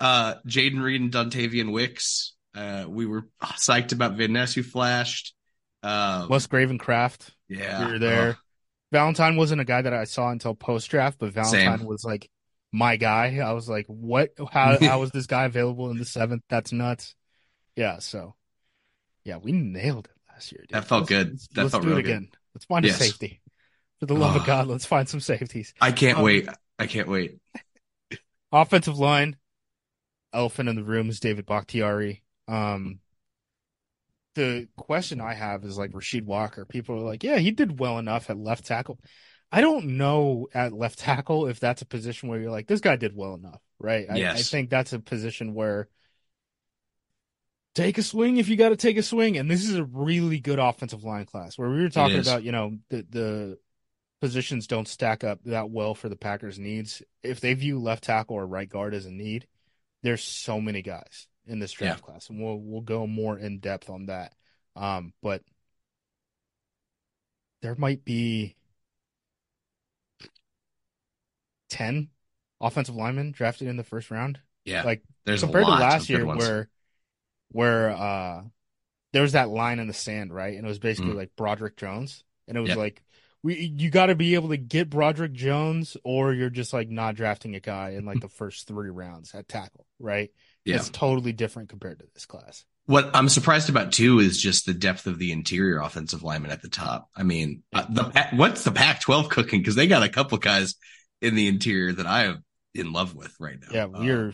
uh 0.00 0.36
Jayden 0.46 0.82
Reed 0.82 1.00
and 1.00 1.12
Dontayvion 1.12 1.72
Wicks. 1.72 2.34
Uh, 2.58 2.86
we 2.88 3.06
were 3.06 3.24
psyched 3.42 3.92
about 3.92 4.14
Van 4.16 4.32
Ness 4.32 4.54
who 4.54 4.62
flashed. 4.62 5.34
Um, 5.82 6.28
Wes 6.28 6.46
Graven 6.46 6.76
Kraft, 6.78 7.30
yeah, 7.48 7.86
we 7.86 7.92
were 7.92 7.98
there. 8.00 8.28
Ugh. 8.30 8.36
Valentine 8.90 9.36
wasn't 9.36 9.60
a 9.60 9.64
guy 9.64 9.82
that 9.82 9.92
I 9.92 10.04
saw 10.04 10.30
until 10.30 10.54
post 10.54 10.90
draft, 10.90 11.18
but 11.20 11.32
Valentine 11.32 11.78
Same. 11.78 11.86
was 11.86 12.02
like 12.04 12.28
my 12.72 12.96
guy. 12.96 13.38
I 13.38 13.52
was 13.52 13.68
like, 13.68 13.86
what? 13.86 14.30
How 14.50 14.76
how 14.80 14.98
was 15.00 15.10
this 15.12 15.26
guy 15.26 15.44
available 15.44 15.90
in 15.90 15.98
the 15.98 16.04
seventh? 16.04 16.42
That's 16.48 16.72
nuts. 16.72 17.14
Yeah. 17.76 17.98
So, 18.00 18.34
yeah, 19.24 19.36
we 19.36 19.52
nailed 19.52 20.06
it 20.06 20.32
last 20.32 20.50
year. 20.50 20.62
Dude. 20.62 20.70
That 20.70 20.86
felt 20.86 21.02
Let's- 21.02 21.08
good. 21.10 21.30
Let's, 21.30 21.48
That 21.48 21.62
let's 21.62 21.70
felt 21.72 21.82
do 21.84 21.88
it 21.90 21.92
real 21.92 22.02
good. 22.02 22.10
again. 22.10 22.28
Let's 22.54 22.64
find 22.64 22.84
Yes. 22.84 23.00
a 23.00 23.04
safety. 23.04 23.40
For 24.00 24.06
the 24.06 24.14
love 24.14 24.34
of. 24.36 24.46
God, 24.46 24.66
let's 24.66 24.86
find 24.86 25.08
some 25.08 25.20
safeties. 25.20 25.74
I 25.80 25.92
can't 25.92 26.18
Um, 26.18 26.24
wait. 26.24 26.48
I 26.78 26.86
can't 26.86 27.08
wait. 27.08 27.38
Offensive 28.52 28.98
line, 28.98 29.36
elephant 30.32 30.68
in 30.68 30.76
the 30.76 30.82
room 30.84 31.08
is 31.08 31.20
David 31.20 31.46
Bakhtiari. 31.46 32.22
Um, 32.48 33.00
the 34.34 34.68
question 34.76 35.20
I 35.20 35.34
have 35.34 35.64
is 35.64 35.78
like 35.78 35.92
Rasheed 35.92 36.24
Walker. 36.24 36.64
People 36.64 36.96
are 36.96 37.04
like, 37.04 37.24
yeah, 37.24 37.38
he 37.38 37.50
did 37.50 37.78
well 37.78 37.98
enough 37.98 38.30
at 38.30 38.38
left 38.38 38.66
tackle. 38.66 38.98
I 39.50 39.60
don't 39.60 39.96
know 39.96 40.48
at 40.52 40.72
left 40.72 40.98
tackle 40.98 41.46
if 41.46 41.60
that's 41.60 41.82
a 41.82 41.86
position 41.86 42.28
where 42.28 42.40
you're 42.40 42.50
like, 42.50 42.66
this 42.66 42.80
guy 42.80 42.96
did 42.96 43.16
well 43.16 43.34
enough, 43.34 43.60
right? 43.78 44.06
Yes. 44.14 44.36
I, 44.36 44.38
I 44.38 44.42
think 44.42 44.70
that's 44.70 44.92
a 44.92 44.98
position 44.98 45.54
where 45.54 45.88
take 47.74 47.96
a 47.98 48.02
swing 48.02 48.38
if 48.38 48.48
you 48.48 48.56
got 48.56 48.70
to 48.70 48.76
take 48.76 48.96
a 48.96 49.02
swing. 49.02 49.38
And 49.38 49.50
this 49.50 49.68
is 49.68 49.76
a 49.76 49.84
really 49.84 50.40
good 50.40 50.58
offensive 50.58 51.04
line 51.04 51.24
class 51.26 51.56
where 51.56 51.70
we 51.70 51.80
were 51.80 51.88
talking 51.88 52.18
about, 52.18 52.42
you 52.42 52.52
know, 52.52 52.76
the, 52.90 53.06
the 53.08 53.58
positions 54.20 54.66
don't 54.66 54.88
stack 54.88 55.24
up 55.24 55.40
that 55.44 55.70
well 55.70 55.94
for 55.94 56.08
the 56.08 56.16
Packers' 56.16 56.58
needs. 56.58 57.02
If 57.22 57.40
they 57.40 57.54
view 57.54 57.78
left 57.78 58.04
tackle 58.04 58.36
or 58.36 58.46
right 58.46 58.68
guard 58.68 58.94
as 58.94 59.06
a 59.06 59.12
need, 59.12 59.46
there's 60.02 60.22
so 60.22 60.60
many 60.60 60.82
guys 60.82 61.27
in 61.48 61.58
this 61.58 61.72
draft 61.72 62.02
class, 62.02 62.28
and 62.30 62.40
we'll 62.42 62.58
we'll 62.60 62.80
go 62.82 63.06
more 63.06 63.38
in 63.38 63.58
depth 63.60 63.90
on 63.90 64.06
that. 64.06 64.34
Um, 64.76 65.12
but 65.22 65.42
there 67.62 67.74
might 67.76 68.04
be 68.04 68.56
ten 71.68 72.08
offensive 72.60 72.94
linemen 72.94 73.32
drafted 73.32 73.68
in 73.68 73.76
the 73.76 73.84
first 73.84 74.10
round. 74.10 74.40
Yeah, 74.64 74.82
Like 74.82 75.02
there's 75.24 75.42
compared 75.42 75.68
a 75.68 75.70
lot 75.70 75.90
to 75.90 76.04
last 76.04 76.08
year, 76.08 76.26
ones. 76.26 76.54
where 76.58 76.68
where 77.52 77.90
uh 77.92 78.42
there 79.12 79.22
was 79.22 79.32
that 79.32 79.50
line 79.50 79.78
in 79.80 79.88
the 79.88 79.94
sand, 79.94 80.34
right? 80.34 80.56
And 80.56 80.64
it 80.66 80.68
was 80.68 80.78
basically 80.80 81.12
Mm. 81.12 81.14
like 81.14 81.36
Broderick 81.36 81.76
Jones, 81.76 82.24
and 82.48 82.58
it 82.58 82.60
was 82.62 82.74
Yep. 82.74 82.76
like 82.76 83.02
we 83.42 83.56
you 83.58 83.90
got 83.90 84.06
to 84.06 84.16
be 84.16 84.34
able 84.34 84.50
to 84.50 84.56
get 84.58 84.90
Broderick 84.90 85.32
Jones, 85.34 85.96
or 86.04 86.34
you're 86.34 86.50
just 86.50 86.72
like 86.72 86.90
not 86.90 87.16
drafting 87.16 87.56
a 87.56 87.60
guy 87.60 87.90
in 87.90 88.04
like 88.06 88.20
the 88.20 88.28
first 88.30 88.68
three 88.68 88.90
rounds 88.90 89.34
at 89.34 89.48
tackle, 89.48 89.86
right? 90.00 90.32
Yeah. 90.68 90.76
It's 90.76 90.90
totally 90.90 91.32
different 91.32 91.68
compared 91.68 91.98
to 92.00 92.06
this 92.14 92.26
class. 92.26 92.64
What 92.86 93.10
I'm 93.14 93.28
surprised 93.28 93.68
about 93.68 93.92
too 93.92 94.18
is 94.18 94.40
just 94.40 94.64
the 94.66 94.72
depth 94.74 95.06
of 95.06 95.18
the 95.18 95.32
interior 95.32 95.80
offensive 95.80 96.22
lineman 96.22 96.50
at 96.50 96.62
the 96.62 96.68
top. 96.68 97.08
I 97.14 97.22
mean, 97.22 97.62
uh, 97.74 97.84
the 97.90 98.28
what's 98.32 98.64
the 98.64 98.70
Pac-12 98.72 99.28
cooking? 99.30 99.60
Because 99.60 99.74
they 99.74 99.86
got 99.86 100.02
a 100.02 100.08
couple 100.08 100.38
guys 100.38 100.74
in 101.20 101.34
the 101.34 101.48
interior 101.48 101.92
that 101.92 102.06
I 102.06 102.24
am 102.24 102.44
in 102.74 102.92
love 102.92 103.14
with 103.14 103.34
right 103.40 103.58
now. 103.60 103.68
Yeah, 103.72 103.84
Um, 103.84 104.06
we're 104.06 104.32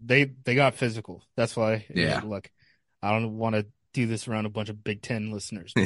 they 0.00 0.24
they 0.44 0.54
got 0.54 0.74
physical. 0.76 1.24
That's 1.36 1.56
why. 1.56 1.86
Yeah. 1.92 2.20
Look, 2.24 2.50
I 3.02 3.10
don't 3.10 3.36
want 3.36 3.56
to 3.56 3.66
do 3.94 4.06
this 4.06 4.28
around 4.28 4.46
a 4.46 4.50
bunch 4.50 4.68
of 4.68 4.84
Big 4.84 5.02
Ten 5.02 5.32
listeners. 5.32 5.72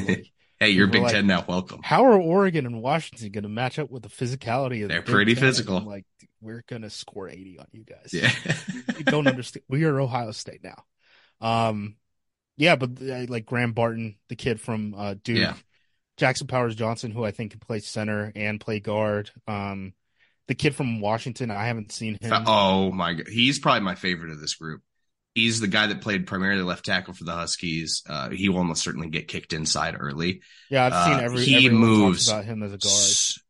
Like, 0.62 0.68
hey, 0.68 0.70
you're 0.70 0.86
Big 0.88 1.02
like- 1.02 1.12
Ten 1.12 1.26
now. 1.26 1.44
Welcome. 1.48 1.80
how 1.82 2.04
are 2.04 2.20
Oregon 2.20 2.66
and 2.66 2.82
Washington 2.82 3.32
going 3.32 3.42
to 3.44 3.48
match 3.48 3.78
up 3.78 3.90
with 3.90 4.02
the 4.02 4.08
physicality 4.08 4.82
of? 4.82 4.88
the 4.88 4.94
They're 4.94 5.02
Big 5.02 5.06
pretty 5.14 5.34
Ten? 5.34 5.42
physical. 5.44 5.80
Like 5.80 6.04
we're 6.42 6.64
going 6.68 6.82
to 6.82 6.90
score 6.90 7.28
eighty 7.28 7.58
on 7.58 7.66
you 7.72 7.84
guys. 7.84 8.10
Yeah. 8.12 8.30
you 8.98 9.04
don't 9.04 9.26
understand. 9.26 9.64
We 9.68 9.84
are 9.84 10.00
Ohio 10.00 10.32
State 10.32 10.62
now. 10.62 10.84
Um, 11.40 11.96
yeah, 12.56 12.76
but 12.76 12.90
uh, 13.00 13.26
like 13.28 13.46
Graham 13.46 13.72
Barton, 13.72 14.16
the 14.28 14.36
kid 14.36 14.60
from 14.60 14.94
uh, 14.94 15.14
Duke, 15.22 15.38
Yeah. 15.38 15.54
Jackson 16.18 16.46
Powers 16.46 16.74
Johnson, 16.74 17.10
who 17.10 17.24
I 17.24 17.30
think 17.30 17.52
can 17.52 17.60
play 17.60 17.80
center 17.80 18.30
and 18.36 18.60
play 18.60 18.78
guard. 18.80 19.30
Um, 19.48 19.94
the 20.48 20.54
kid 20.54 20.74
from 20.74 21.00
Washington, 21.00 21.50
I 21.50 21.66
haven't 21.66 21.92
seen 21.92 22.18
him. 22.20 22.32
oh 22.46 22.90
my 22.92 23.14
god, 23.14 23.28
he's 23.28 23.58
probably 23.58 23.80
my 23.80 23.94
favorite 23.94 24.32
of 24.32 24.40
this 24.40 24.54
group. 24.54 24.82
He's 25.34 25.60
the 25.60 25.66
guy 25.66 25.86
that 25.86 26.02
played 26.02 26.26
primarily 26.26 26.62
left 26.62 26.84
tackle 26.84 27.14
for 27.14 27.24
the 27.24 27.32
Huskies. 27.32 28.02
Uh, 28.06 28.28
he 28.28 28.50
will 28.50 28.58
almost 28.58 28.82
certainly 28.82 29.08
get 29.08 29.28
kicked 29.28 29.54
inside 29.54 29.96
early. 29.98 30.42
yeah, 30.68 30.84
I've 30.84 31.04
seen 31.06 31.14
uh, 31.20 31.22
every. 31.22 31.44
he 31.44 31.70
moves 31.70 32.28
about 32.28 32.44
him 32.44 32.62
as 32.62 32.74
a 32.74 32.76
guard. 32.76 33.42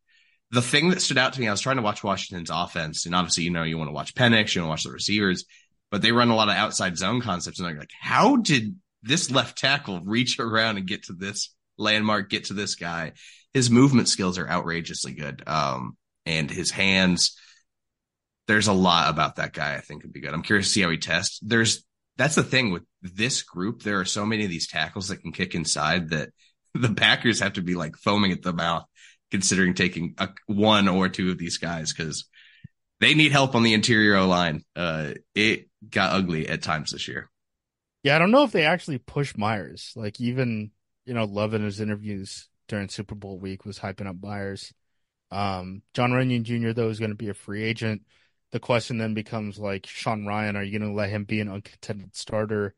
The 0.53 0.61
thing 0.61 0.91
that 0.91 1.01
stood 1.01 1.17
out 1.17 1.33
to 1.33 1.41
me, 1.41 1.47
I 1.47 1.51
was 1.51 1.61
trying 1.61 1.77
to 1.77 1.81
watch 1.81 2.03
Washington's 2.03 2.51
offense, 2.53 3.07
and 3.07 3.15
obviously, 3.15 3.43
you 3.43 3.49
know, 3.49 3.63
you 3.63 3.75
want 3.75 3.87
to 3.87 3.93
watch 3.93 4.13
Penix, 4.13 4.53
you 4.53 4.61
want 4.61 4.67
to 4.67 4.69
watch 4.69 4.83
the 4.83 4.91
receivers, 4.91 5.45
but 5.89 6.03
they 6.03 6.11
run 6.11 6.29
a 6.29 6.35
lot 6.35 6.47
of 6.47 6.53
outside 6.53 6.95
zone 6.95 7.21
concepts, 7.21 7.59
and 7.59 7.67
they're 7.67 7.75
like, 7.75 7.89
how 7.99 8.35
did 8.35 8.75
this 9.01 9.31
left 9.31 9.57
tackle 9.57 10.01
reach 10.01 10.39
around 10.39 10.77
and 10.77 10.85
get 10.85 11.05
to 11.05 11.13
this 11.13 11.55
landmark, 11.79 12.29
get 12.29 12.45
to 12.45 12.53
this 12.53 12.75
guy? 12.75 13.13
His 13.55 13.71
movement 13.71 14.09
skills 14.09 14.37
are 14.37 14.47
outrageously 14.47 15.13
good, 15.13 15.41
um, 15.47 15.97
and 16.27 16.51
his 16.51 16.69
hands. 16.69 17.35
There's 18.45 18.67
a 18.67 18.73
lot 18.73 19.09
about 19.09 19.37
that 19.37 19.53
guy 19.53 19.73
I 19.73 19.79
think 19.79 20.03
would 20.03 20.13
be 20.13 20.21
good. 20.21 20.35
I'm 20.35 20.43
curious 20.43 20.67
to 20.67 20.73
see 20.73 20.81
how 20.81 20.91
he 20.91 20.97
tests. 20.97 21.39
There's 21.41 21.83
that's 22.17 22.35
the 22.35 22.43
thing 22.43 22.71
with 22.71 22.83
this 23.01 23.41
group. 23.41 23.81
There 23.81 23.99
are 23.99 24.05
so 24.05 24.23
many 24.23 24.43
of 24.43 24.51
these 24.51 24.67
tackles 24.67 25.07
that 25.07 25.21
can 25.21 25.31
kick 25.31 25.55
inside 25.55 26.09
that 26.09 26.29
the 26.75 26.93
Packers 26.93 27.39
have 27.39 27.53
to 27.53 27.63
be 27.63 27.73
like 27.73 27.95
foaming 27.95 28.31
at 28.31 28.43
the 28.43 28.53
mouth 28.53 28.85
considering 29.33 29.73
taking 29.73 30.13
a, 30.19 30.29
one 30.45 30.87
or 30.87 31.09
two 31.09 31.31
of 31.31 31.39
these 31.39 31.57
guys 31.57 31.91
because 31.91 32.29
they 32.99 33.15
need 33.15 33.31
help 33.31 33.55
on 33.55 33.63
the 33.63 33.73
interior 33.73 34.21
line. 34.21 34.63
Uh, 34.75 35.13
it 35.33 35.69
got 35.89 36.13
ugly 36.13 36.47
at 36.47 36.61
times 36.61 36.91
this 36.91 37.07
year. 37.07 37.31
Yeah, 38.03 38.15
I 38.15 38.19
don't 38.19 38.29
know 38.29 38.43
if 38.43 38.51
they 38.51 38.63
actually 38.63 38.99
push 38.99 39.35
Myers. 39.35 39.91
Like 39.95 40.21
even 40.21 40.69
you 41.05 41.15
know, 41.15 41.25
Love 41.25 41.55
in 41.55 41.63
his 41.63 41.79
interviews 41.79 42.47
during 42.67 42.89
Super 42.89 43.15
Bowl 43.15 43.39
week 43.39 43.65
was 43.65 43.79
hyping 43.79 44.07
up 44.07 44.17
Myers. 44.21 44.71
Um, 45.31 45.81
Jon 45.95 46.11
Runyan 46.11 46.43
Jr. 46.43 46.73
though 46.73 46.89
is 46.89 46.99
going 46.99 47.11
to 47.11 47.15
be 47.15 47.29
a 47.29 47.33
free 47.33 47.63
agent. 47.63 48.03
The 48.51 48.59
question 48.59 48.99
then 48.99 49.15
becomes 49.15 49.57
like 49.57 49.87
Sean 49.87 50.25
Rhyan, 50.25 50.55
are 50.55 50.63
you 50.63 50.77
going 50.77 50.89
to 50.89 50.95
let 50.95 51.09
him 51.09 51.23
be 51.23 51.41
an 51.41 51.49
uncontended 51.49 52.15
starter? 52.15 52.75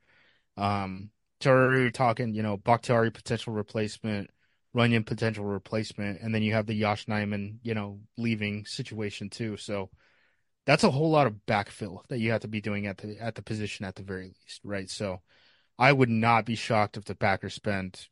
Um, 0.56 1.10
talking, 1.42 2.34
you 2.34 2.42
know, 2.42 2.56
Bakhtiari 2.56 3.12
potential 3.12 3.54
replacement, 3.54 4.30
Runyan 4.76 5.06
potential 5.06 5.46
replacement, 5.46 6.22
and 6.22 6.36
then 6.36 6.44
you 6.44 6.54
have 6.54 6.66
the 6.66 6.74
Yosh 6.74 7.06
Nijman, 7.06 7.60
you 7.64 7.74
know, 7.74 8.00
leaving 8.18 8.66
situation 8.66 9.30
too. 9.30 9.58
So 9.58 9.90
that's 10.66 10.84
a 10.84 10.92
whole 10.92 11.10
lot 11.12 11.28
of 11.28 11.46
backfill 11.48 12.06
that 12.10 12.20
you 12.20 12.32
have 12.32 12.42
to 12.42 12.48
be 12.48 12.62
doing 12.62 12.88
at 12.88 12.98
the 12.98 13.18
at 13.20 13.36
the 13.36 13.42
position 13.42 13.86
at 13.86 13.96
the 13.96 14.04
very 14.04 14.26
least, 14.26 14.62
right? 14.64 14.90
So 14.90 15.22
I 15.78 15.94
would 15.94 16.10
not 16.10 16.46
be 16.46 16.56
shocked 16.56 16.98
if 16.98 17.06
the 17.06 17.16
Packers 17.16 17.54
spend 17.54 18.08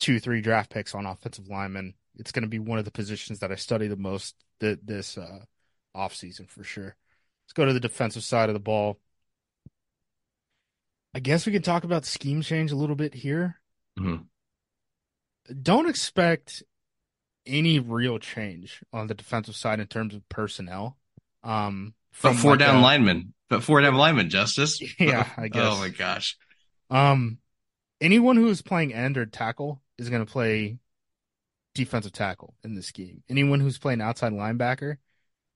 two, 0.00 0.18
three 0.18 0.40
draft 0.40 0.70
picks 0.70 0.94
on 0.94 1.06
offensive 1.06 1.48
linemen. 1.48 1.94
It's 2.16 2.32
going 2.32 2.42
to 2.42 2.48
be 2.48 2.58
one 2.58 2.78
of 2.78 2.84
the 2.84 2.90
positions 2.90 3.38
that 3.38 3.52
I 3.52 3.56
study 3.56 3.86
the 3.86 3.96
most 3.96 4.34
th- 4.60 4.80
this 4.82 5.16
uh, 5.16 5.40
offseason 5.96 6.48
for 6.48 6.64
sure. 6.64 6.96
Let's 7.44 7.52
go 7.54 7.64
to 7.64 7.72
the 7.72 7.80
defensive 7.80 8.24
side 8.24 8.48
of 8.48 8.54
the 8.54 8.60
ball. 8.60 8.98
I 11.14 11.20
guess 11.20 11.46
we 11.46 11.52
can 11.52 11.62
talk 11.62 11.84
about 11.84 12.06
scheme 12.06 12.42
change 12.42 12.72
a 12.72 12.76
little 12.76 12.96
bit 12.96 13.14
here. 13.14 13.60
Mhm. 13.98 14.26
Don't 15.62 15.88
expect 15.88 16.62
any 17.46 17.78
real 17.78 18.18
change 18.18 18.82
on 18.92 19.06
the 19.08 19.14
defensive 19.14 19.56
side 19.56 19.80
in 19.80 19.86
terms 19.86 20.14
of 20.14 20.28
personnel. 20.28 20.96
Um, 21.42 21.94
But 22.22 22.34
four 22.34 22.52
like 22.52 22.60
down 22.60 22.76
a- 22.76 22.80
linemen, 22.82 23.34
but 23.48 23.62
four 23.64 23.80
down 23.80 23.94
linemen, 23.96 24.30
Justice. 24.30 24.80
Yeah, 25.00 25.28
I 25.36 25.48
guess. 25.48 25.62
Oh 25.64 25.78
my 25.78 25.88
gosh. 25.88 26.36
Um, 26.90 27.38
anyone 28.00 28.36
who 28.36 28.48
is 28.48 28.62
playing 28.62 28.94
end 28.94 29.18
or 29.18 29.26
tackle 29.26 29.82
is 29.98 30.08
going 30.10 30.24
to 30.24 30.30
play 30.30 30.78
defensive 31.74 32.12
tackle 32.12 32.54
in 32.62 32.74
this 32.74 32.86
scheme. 32.86 33.22
Anyone 33.28 33.60
who's 33.60 33.78
playing 33.78 34.00
outside 34.00 34.32
linebacker 34.32 34.96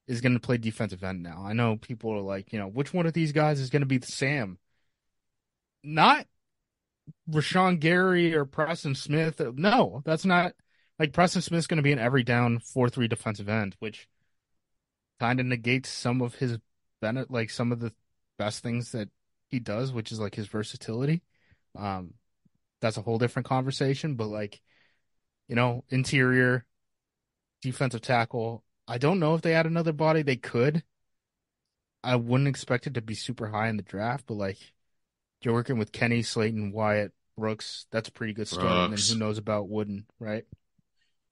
is 0.08 0.20
going 0.20 0.32
to 0.32 0.40
play 0.40 0.56
defensive 0.56 1.04
end 1.04 1.22
now. 1.22 1.44
I 1.44 1.52
know 1.52 1.76
people 1.76 2.10
are 2.12 2.20
like, 2.20 2.52
you 2.52 2.58
know, 2.58 2.68
which 2.68 2.94
one 2.94 3.06
of 3.06 3.12
these 3.12 3.32
guys 3.32 3.60
is 3.60 3.70
going 3.70 3.82
to 3.82 3.86
be 3.86 3.98
the 3.98 4.06
Sam? 4.06 4.58
Not 5.84 6.26
Rashan 7.30 7.80
Gary 7.80 8.34
or 8.34 8.44
Preston 8.44 8.94
Smith. 8.94 9.40
No, 9.40 10.02
that's 10.04 10.24
not 10.24 10.52
like 10.98 11.12
Preston 11.12 11.42
Smith's 11.42 11.66
going 11.66 11.76
to 11.76 11.82
be 11.82 11.92
an 11.92 11.98
every 11.98 12.22
down 12.22 12.58
4 12.58 12.88
3 12.88 13.08
defensive 13.08 13.48
end, 13.48 13.76
which 13.78 14.08
kind 15.20 15.40
of 15.40 15.46
negates 15.46 15.88
some 15.88 16.20
of 16.20 16.36
his 16.36 16.58
benefit, 17.00 17.30
like 17.30 17.50
some 17.50 17.72
of 17.72 17.80
the 17.80 17.92
best 18.38 18.62
things 18.62 18.92
that 18.92 19.08
he 19.48 19.58
does, 19.58 19.92
which 19.92 20.12
is 20.12 20.20
like 20.20 20.34
his 20.34 20.46
versatility. 20.46 21.22
Um, 21.76 22.14
that's 22.80 22.96
a 22.96 23.02
whole 23.02 23.18
different 23.18 23.46
conversation, 23.46 24.14
but 24.14 24.26
like, 24.28 24.60
you 25.48 25.56
know, 25.56 25.84
interior 25.88 26.64
defensive 27.62 28.02
tackle. 28.02 28.64
I 28.88 28.98
don't 28.98 29.18
know 29.18 29.34
if 29.34 29.42
they 29.42 29.54
add 29.54 29.66
another 29.66 29.92
body. 29.92 30.22
They 30.22 30.36
could. 30.36 30.82
I 32.04 32.16
wouldn't 32.16 32.48
expect 32.48 32.86
it 32.86 32.94
to 32.94 33.02
be 33.02 33.14
super 33.14 33.48
high 33.48 33.68
in 33.68 33.76
the 33.76 33.82
draft, 33.82 34.26
but 34.26 34.34
like 34.34 34.58
you're 35.42 35.54
working 35.54 35.78
with 35.78 35.92
Kenny, 35.92 36.22
Slaton, 36.22 36.72
Wyatt, 36.72 37.12
Brooks. 37.36 37.86
That's 37.90 38.08
a 38.08 38.12
pretty 38.12 38.32
good 38.32 38.48
start. 38.48 38.90
And 38.90 38.98
then 38.98 39.14
who 39.14 39.18
knows 39.18 39.38
about 39.38 39.68
Wooden, 39.68 40.06
right? 40.18 40.44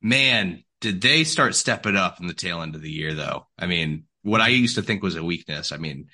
Man, 0.02 0.62
did 0.80 1.00
they 1.00 1.24
start 1.24 1.54
stepping 1.54 1.96
up 1.96 2.20
in 2.20 2.26
the 2.26 2.34
tail 2.34 2.60
end 2.60 2.74
of 2.74 2.82
the 2.82 2.90
year 2.90 3.14
though? 3.14 3.46
I 3.58 3.66
mean, 3.66 4.04
what 4.22 4.40
I 4.40 4.48
used 4.48 4.76
to 4.76 4.82
think 4.82 5.02
was 5.02 5.16
a 5.16 5.24
weakness, 5.24 5.72
I 5.72 5.78
mean, 5.78 6.08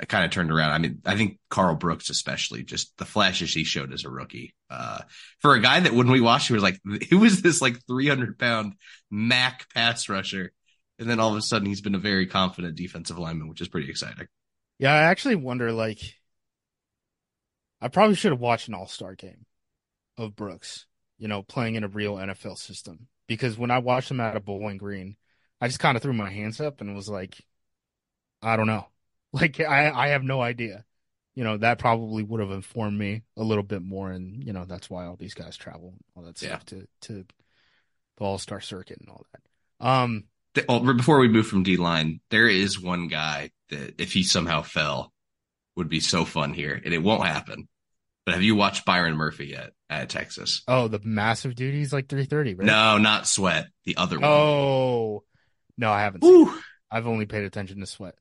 I 0.00 0.04
kind 0.04 0.24
of 0.24 0.30
turned 0.30 0.50
around. 0.50 0.72
I 0.72 0.78
mean, 0.78 1.00
I 1.06 1.16
think 1.16 1.38
Karl 1.48 1.76
Brooks, 1.76 2.10
especially, 2.10 2.64
just 2.64 2.96
the 2.98 3.04
flashes 3.04 3.54
he 3.54 3.62
showed 3.62 3.92
as 3.92 4.04
a 4.04 4.10
rookie. 4.10 4.54
Uh, 4.68 5.00
for 5.40 5.54
a 5.54 5.60
guy 5.60 5.80
that 5.80 5.94
when 5.94 6.10
we 6.10 6.20
watched, 6.20 6.48
he 6.48 6.54
was 6.54 6.62
like, 6.62 6.80
who 7.10 7.24
is 7.24 7.40
this 7.40 7.62
like 7.62 7.84
300 7.86 8.38
pound 8.38 8.74
Mac 9.10 9.68
pass 9.72 10.08
rusher? 10.08 10.52
And 10.98 11.08
then 11.08 11.20
all 11.20 11.30
of 11.30 11.36
a 11.36 11.42
sudden 11.42 11.68
he's 11.68 11.80
been 11.80 11.94
a 11.94 12.00
very 12.00 12.26
confident 12.26 12.76
defensive 12.76 13.18
lineman, 13.18 13.48
which 13.48 13.60
is 13.60 13.68
pretty 13.68 13.90
exciting. 13.90 14.26
Yeah, 14.78 14.92
I 14.92 15.02
actually 15.02 15.36
wonder 15.36 15.72
like 15.72 16.00
I 17.82 17.88
probably 17.88 18.14
should 18.16 18.32
have 18.32 18.40
watched 18.40 18.68
an 18.68 18.74
all-star 18.74 19.14
game 19.16 19.44
of 20.16 20.36
Brooks, 20.36 20.86
you 21.18 21.28
know, 21.28 21.42
playing 21.42 21.74
in 21.74 21.84
a 21.84 21.88
real 21.88 22.16
NFL 22.16 22.56
system. 22.56 23.08
Because 23.26 23.58
when 23.58 23.70
I 23.70 23.78
watched 23.80 24.10
him 24.10 24.20
out 24.20 24.36
of 24.36 24.44
Bowling 24.44 24.78
Green, 24.78 25.16
I 25.60 25.68
just 25.68 25.80
kind 25.80 25.96
of 25.96 26.02
threw 26.02 26.12
my 26.12 26.30
hands 26.30 26.60
up 26.60 26.80
and 26.80 26.94
was 26.94 27.08
like, 27.08 27.44
I 28.42 28.56
don't 28.56 28.66
know. 28.66 28.86
Like 29.34 29.60
I 29.60 29.90
I 29.90 30.08
have 30.08 30.22
no 30.24 30.42
idea. 30.42 30.84
you 31.34 31.44
know, 31.44 31.56
that 31.56 31.78
probably 31.78 32.22
would 32.22 32.40
have 32.40 32.50
informed 32.50 32.98
me 32.98 33.22
a 33.36 33.42
little 33.42 33.62
bit 33.64 33.82
more. 33.82 34.10
And, 34.10 34.44
you 34.44 34.52
know, 34.52 34.64
that's 34.64 34.90
why 34.90 35.06
all 35.06 35.16
these 35.16 35.34
guys 35.34 35.56
travel, 35.56 35.94
all 36.14 36.24
that 36.24 36.38
stuff 36.38 36.64
yeah. 36.70 36.78
to, 36.78 36.88
to 37.02 37.24
the 38.18 38.24
all 38.24 38.38
star 38.38 38.60
circuit 38.60 38.98
and 39.00 39.08
all 39.08 39.24
that. 39.32 39.86
Um, 39.86 40.24
oh, 40.68 40.80
before 40.80 41.18
we 41.18 41.28
move 41.28 41.46
from 41.46 41.62
D 41.62 41.76
line, 41.76 42.20
there 42.30 42.48
is 42.48 42.80
one 42.80 43.08
guy 43.08 43.50
that 43.70 44.00
if 44.00 44.12
he 44.12 44.22
somehow 44.22 44.62
fell 44.62 45.12
would 45.76 45.88
be 45.88 46.00
so 46.00 46.24
fun 46.26 46.52
here 46.52 46.80
and 46.84 46.92
it 46.92 47.02
won't 47.02 47.26
happen. 47.26 47.68
But 48.24 48.34
have 48.34 48.42
you 48.42 48.54
watched 48.54 48.84
Byron 48.84 49.16
Murphy 49.16 49.46
yet 49.46 49.72
at 49.90 50.08
Texas? 50.08 50.62
Oh, 50.68 50.88
the 50.88 51.00
massive 51.02 51.54
dude. 51.56 51.74
He's 51.74 51.92
like 51.92 52.08
330, 52.08 52.54
right? 52.54 52.66
No, 52.66 52.98
not 52.98 53.26
Sweat. 53.26 53.66
The 53.84 53.96
other 53.96 54.18
one. 54.18 54.30
Oh, 54.30 55.24
no, 55.76 55.90
I 55.90 56.02
haven't. 56.02 56.24
I've 56.90 57.06
only 57.06 57.26
paid 57.26 57.44
attention 57.44 57.80
to 57.80 57.86
Sweat. 57.86 58.14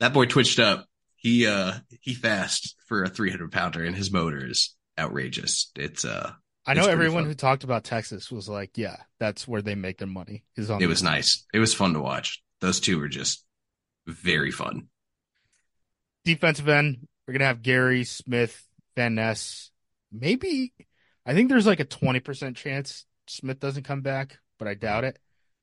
That 0.00 0.14
boy 0.14 0.26
twitched 0.26 0.58
up. 0.58 0.86
He 1.16 1.46
uh 1.46 1.74
he 2.00 2.14
fast 2.14 2.74
for 2.88 3.04
a 3.04 3.08
300 3.08 3.52
pounder, 3.52 3.84
and 3.84 3.94
his 3.94 4.10
motor 4.10 4.44
is 4.44 4.74
outrageous. 4.98 5.70
It's 5.76 6.04
uh. 6.04 6.32
I 6.66 6.74
know 6.74 6.88
everyone 6.88 7.24
fun. 7.24 7.26
who 7.26 7.34
talked 7.34 7.64
about 7.64 7.84
Texas 7.84 8.30
was 8.30 8.48
like, 8.48 8.76
"Yeah, 8.76 8.96
that's 9.20 9.46
where 9.46 9.62
they 9.62 9.74
make 9.74 9.98
their 9.98 10.08
money." 10.08 10.44
Is 10.56 10.70
on. 10.70 10.82
It 10.82 10.86
was 10.86 11.02
nice. 11.02 11.44
It 11.52 11.60
was 11.60 11.74
fun 11.74 11.94
to 11.94 12.00
watch. 12.00 12.42
Those 12.60 12.80
two 12.80 12.98
were 12.98 13.08
just 13.08 13.44
very 14.06 14.50
fun. 14.50 14.88
Defensive 16.24 16.68
end, 16.68 17.06
we're 17.26 17.34
gonna 17.34 17.46
have 17.46 17.62
Gary 17.62 18.04
Smith, 18.04 18.60
Van 18.96 19.14
Ness. 19.14 19.70
Maybe 20.10 20.72
I 21.24 21.34
think 21.34 21.48
there's 21.48 21.66
like 21.66 21.80
a 21.80 21.84
20% 21.84 22.56
chance 22.56 23.06
Smith 23.26 23.60
doesn't 23.60 23.84
come 23.84 24.00
back, 24.02 24.38
but 24.58 24.68
I 24.68 24.74
doubt 24.74 25.04
it. 25.04 25.18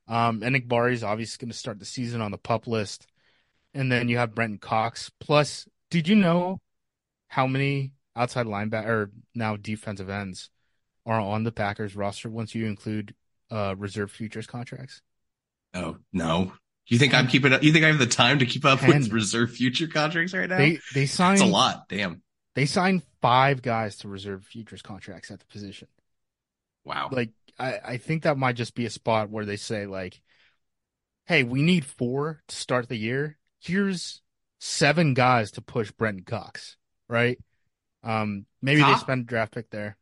Um, 0.08 0.42
Enagbare 0.42 0.92
is 0.94 1.04
obviously 1.04 1.46
going 1.46 1.52
to 1.52 1.58
start 1.58 1.80
the 1.80 1.86
season 1.86 2.22
on 2.22 2.32
the 2.32 2.38
pup 2.38 2.68
list. 2.68 3.06
And 3.74 3.92
then 3.92 4.10
you 4.10 4.18
have 4.18 4.34
Brenton 4.34 4.58
Cox. 4.58 5.12
Plus, 5.20 5.68
did 5.92 6.08
you 6.08 6.16
know 6.16 6.60
how 7.28 7.46
many 7.46 7.92
outside 8.16 8.48
linebacker 8.48 8.88
or 8.88 9.12
now 9.36 9.56
defensive 9.56 10.10
ends 10.10 10.50
are 11.06 11.20
on 11.20 11.44
the 11.44 11.52
Packers 11.52 11.96
roster 11.96 12.30
once 12.30 12.56
you 12.56 12.66
include 12.66 13.14
uh, 13.52 13.76
reserve 13.78 14.12
futures 14.12 14.48
contracts? 14.48 15.02
Oh, 15.76 15.98
no. 16.12 16.54
You 16.88 16.98
think 16.98 17.14
I'm 17.14 17.28
keeping 17.28 17.54
up? 17.54 17.62
You 17.62 17.72
think 17.72 17.86
I 17.86 17.90
have 17.90 18.00
the 18.00 18.08
time 18.08 18.40
to 18.40 18.48
keep 18.48 18.66
up 18.66 18.82
with 18.86 19.12
reserve 19.12 19.52
future 19.52 19.88
contracts 19.88 20.34
right 20.34 20.50
now? 20.50 20.58
They 20.58 20.80
they 20.96 21.06
signed 21.06 21.40
It's 21.40 21.48
a 21.48 21.52
lot. 21.52 21.88
Damn. 21.88 22.24
They 22.56 22.66
signed 22.66 23.04
five 23.22 23.62
guys 23.62 23.98
to 23.98 24.08
reserve 24.08 24.44
futures 24.44 24.82
contracts 24.82 25.32
at 25.32 25.40
the 25.40 25.46
position. 25.46 25.88
Wow. 26.84 27.10
Like 27.12 27.32
I, 27.58 27.80
I 27.86 27.98
think 27.98 28.24
that 28.24 28.38
might 28.38 28.56
just 28.56 28.76
be 28.76 28.86
a 28.86 28.90
spot 28.90 29.30
where 29.30 29.46
they 29.46 29.58
say 29.58 29.86
like, 29.86 30.22
hey, 31.26 31.44
we 31.44 31.62
need 31.62 31.86
four 31.86 32.42
to 32.48 32.56
start 32.56 32.90
the 32.90 32.98
year. 32.98 33.38
Here's 33.60 34.22
seven 34.60 35.14
guys 35.14 35.52
to 35.52 35.62
push 35.62 35.92
Brenton 35.92 36.24
Cox, 36.24 36.78
right? 37.08 37.38
Um, 38.04 38.46
maybe 38.62 38.82
Cox, 38.82 39.00
they 39.00 39.06
spend 39.06 39.22
a 39.22 39.26
draft 39.26 39.54
pick 39.54 39.70
there. 39.70 39.98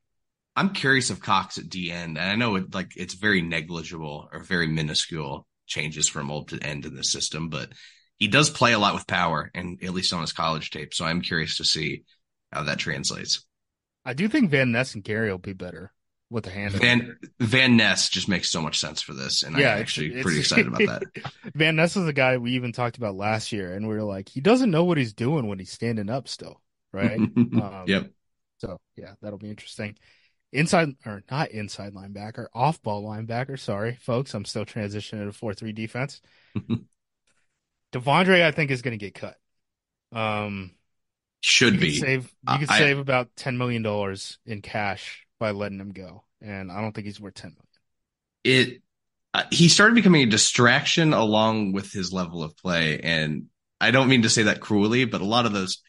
I'm 0.56 0.70
curious 0.70 1.10
of 1.10 1.22
Cox 1.22 1.58
at 1.58 1.70
D 1.70 1.92
end, 1.92 2.18
and 2.18 2.30
I 2.30 2.36
know 2.36 2.56
it 2.56 2.74
like 2.74 2.94
it's 2.96 3.14
very 3.14 3.42
negligible 3.42 4.30
or 4.32 4.40
very 4.40 4.68
minuscule 4.68 5.48
changes 5.66 6.08
from 6.08 6.32
old 6.32 6.50
to 6.50 6.64
end 6.64 6.86
in 6.86 6.96
the 6.96 7.04
system, 7.04 7.50
but 7.50 7.74
he 8.18 8.28
does 8.28 8.50
play 8.50 8.74
a 8.74 8.80
lot 8.80 8.94
with 8.94 9.06
power, 9.06 9.52
and 9.54 9.84
at 9.84 9.94
least 9.94 10.14
on 10.14 10.22
his 10.22 10.34
college 10.34 10.72
tape. 10.72 10.94
So 10.94 11.06
I'm 11.06 11.22
curious 11.22 11.58
to 11.58 11.66
see 11.66 12.04
how 12.52 12.64
that 12.64 12.80
translates. 12.80 13.46
I 14.06 14.14
do 14.14 14.28
think 14.28 14.50
Van 14.52 14.72
Ness 14.72 14.96
and 14.96 15.04
Gary 15.04 15.30
will 15.30 15.38
be 15.38 15.54
better 15.54 15.92
with 16.30 16.46
the 16.46 16.50
hand. 16.50 16.74
Van 16.74 17.18
Van 17.40 17.78
Ness 17.78 18.10
just 18.10 18.28
makes 18.28 18.50
so 18.50 18.62
much 18.62 18.80
sense 18.80 19.02
for 19.02 19.14
this, 19.14 19.44
and 19.44 19.58
yeah, 19.58 19.74
I'm 19.74 19.80
actually 19.80 20.14
it's, 20.14 20.24
pretty 20.24 20.40
excited 20.40 20.68
about 20.68 20.80
that. 20.80 21.32
Van 21.56 21.76
Ness 21.76 21.96
is 21.98 22.08
a 22.08 22.14
guy 22.14 22.38
we 22.38 22.52
even 22.52 22.72
talked 22.72 22.98
about 22.98 23.16
last 23.16 23.52
year, 23.52 23.74
and 23.74 23.88
we 23.88 23.96
were 23.96 24.04
like, 24.04 24.30
he 24.30 24.42
doesn't 24.42 24.72
know 24.72 24.84
what 24.84 24.98
he's 24.98 25.14
doing 25.14 25.48
when 25.48 25.60
he's 25.60 25.72
standing 25.72 26.10
up 26.10 26.28
still, 26.28 26.62
right? 26.92 27.20
um, 27.38 27.84
yep. 27.88 28.12
So 28.60 28.80
yeah, 28.96 29.14
that'll 29.22 29.40
be 29.40 29.50
interesting. 29.50 29.98
Inside 30.54 30.96
or 31.06 31.24
not 31.30 31.52
inside 31.52 31.94
linebacker, 31.94 32.48
off 32.54 32.82
ball 32.82 33.04
linebacker. 33.04 33.60
Sorry, 33.60 33.98
folks, 34.00 34.34
I'm 34.34 34.46
still 34.46 34.66
transitioning 34.66 35.26
to 35.26 35.34
four 35.34 35.54
three 35.54 35.74
defense. 35.74 36.22
De'Vondre, 37.94 38.42
I 38.42 38.52
think, 38.52 38.72
is 38.72 38.82
going 38.82 38.98
to 38.98 39.06
get 39.06 39.14
cut. 39.14 39.38
Um, 40.12 40.72
should 41.48 41.76
you 41.76 41.80
be 41.80 41.98
save. 41.98 42.32
You 42.50 42.60
could 42.60 42.70
I, 42.70 42.78
save 42.78 43.00
about 43.00 43.30
ten 43.36 43.58
million 43.58 43.82
dollars 43.82 44.38
in 44.46 44.62
cash 44.62 45.26
by 45.40 45.52
letting 45.52 45.80
him 45.80 45.92
go, 45.92 46.24
and 46.42 46.72
I 46.72 46.82
don't 46.82 46.94
think 46.94 47.06
he's 47.06 47.20
worth 47.20 47.36
ten 47.36 47.52
million. 47.52 47.64
It. 48.44 48.82
Uh, 49.34 49.44
he 49.52 49.68
started 49.68 49.94
becoming 49.94 50.24
a 50.24 50.28
distraction 50.28 51.14
along 51.14 51.74
with 51.74 51.92
his 51.92 52.12
level 52.12 52.44
of 52.44 52.58
play, 52.58 53.00
and 53.00 53.48
I 53.80 53.92
don't 53.92 54.08
mean 54.10 54.24
to 54.24 54.30
say 54.30 54.44
that 54.44 54.62
cruelly, 54.62 55.06
but 55.06 55.22
a 55.22 55.26
lot 55.26 55.46
of 55.46 55.54
those 55.54 55.82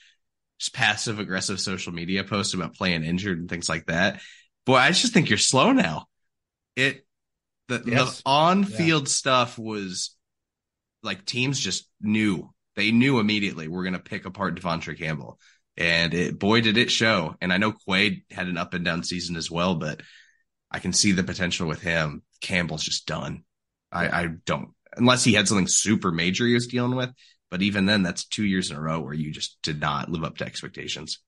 passive 0.72 1.18
aggressive 1.18 1.60
social 1.60 1.92
media 1.92 2.24
posts 2.24 2.54
about 2.54 2.74
playing 2.74 3.04
injured 3.04 3.38
and 3.38 3.48
things 3.48 3.68
like 3.68 3.86
that. 3.86 4.20
Boy, 4.66 4.76
I 4.76 4.90
just 4.90 5.12
think 5.12 5.30
you're 5.30 5.38
slow 5.38 5.72
now. 5.72 6.06
It 6.76 7.06
the, 7.68 7.82
yes. 7.86 8.18
the 8.18 8.22
on 8.26 8.64
field 8.64 9.04
yeah. 9.04 9.08
stuff 9.08 9.58
was 9.58 10.14
like 11.02 11.24
teams 11.24 11.58
just 11.58 11.88
knew 12.00 12.52
they 12.78 12.92
knew 12.92 13.18
immediately 13.18 13.66
we're 13.66 13.82
going 13.82 13.94
to 13.94 13.98
pick 13.98 14.24
apart 14.24 14.54
De'Vondre 14.54 14.96
Campbell. 14.96 15.40
And 15.76 16.14
it, 16.14 16.38
boy, 16.38 16.60
did 16.60 16.78
it 16.78 16.92
show. 16.92 17.34
And 17.40 17.52
I 17.52 17.58
know 17.58 17.72
Quay 17.72 18.22
had 18.30 18.46
an 18.46 18.56
up 18.56 18.72
and 18.72 18.84
down 18.84 19.02
season 19.02 19.34
as 19.34 19.50
well, 19.50 19.74
but 19.74 20.00
I 20.70 20.78
can 20.78 20.92
see 20.92 21.10
the 21.10 21.24
potential 21.24 21.66
with 21.66 21.82
him. 21.82 22.22
Campbell's 22.40 22.84
just 22.84 23.04
done. 23.04 23.42
I, 23.90 24.08
I 24.08 24.28
don't, 24.46 24.70
unless 24.96 25.24
he 25.24 25.32
had 25.32 25.48
something 25.48 25.66
super 25.66 26.12
major 26.12 26.46
he 26.46 26.54
was 26.54 26.68
dealing 26.68 26.94
with. 26.94 27.10
But 27.50 27.62
even 27.62 27.86
then, 27.86 28.04
that's 28.04 28.24
two 28.24 28.44
years 28.44 28.70
in 28.70 28.76
a 28.76 28.80
row 28.80 29.00
where 29.00 29.14
you 29.14 29.32
just 29.32 29.58
did 29.62 29.80
not 29.80 30.08
live 30.08 30.22
up 30.22 30.36
to 30.36 30.46
expectations. 30.46 31.18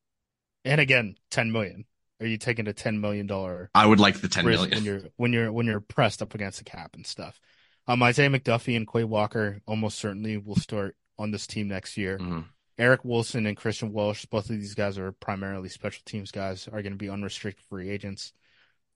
And 0.65 0.81
again, 0.81 1.17
10 1.33 1.51
million. 1.51 1.85
Are 2.21 2.27
you 2.27 2.39
taking 2.39 2.69
a 2.69 2.73
$10 2.73 3.01
million? 3.01 3.29
I 3.75 3.87
would 3.87 3.99
like 3.99 4.21
the 4.21 4.29
10 4.29 4.45
million. 4.45 4.71
When 4.71 4.85
you're, 4.85 5.03
when 5.17 5.33
you're, 5.33 5.53
when 5.53 5.67
you're 5.67 5.81
pressed 5.81 6.23
up 6.23 6.35
against 6.35 6.59
the 6.59 6.65
cap 6.65 6.95
and 6.95 7.05
stuff. 7.05 7.41
Um, 7.89 8.05
Isaiah 8.05 8.31
McDuffie 8.31 8.77
and 8.77 8.87
Quay 8.87 9.03
Walker 9.03 9.61
almost 9.67 9.99
certainly 9.99 10.37
will 10.37 10.55
start 10.55 10.95
on 11.21 11.31
this 11.31 11.47
team 11.47 11.69
next 11.69 11.97
year. 11.97 12.19
Mm-hmm. 12.19 12.41
Eric 12.79 13.05
Wilson 13.05 13.45
and 13.45 13.57
Kristian 13.57 13.93
Welch, 13.93 14.29
both 14.31 14.49
of 14.49 14.57
these 14.57 14.75
guys 14.75 14.99
are 14.99 15.13
primarily 15.13 15.69
special 15.69 16.03
teams 16.07 16.31
guys, 16.31 16.67
are 16.67 16.81
going 16.81 16.95
to 16.95 16.99
be 16.99 17.11
unrestricted 17.11 17.65
free 17.69 17.91
agents. 17.91 18.33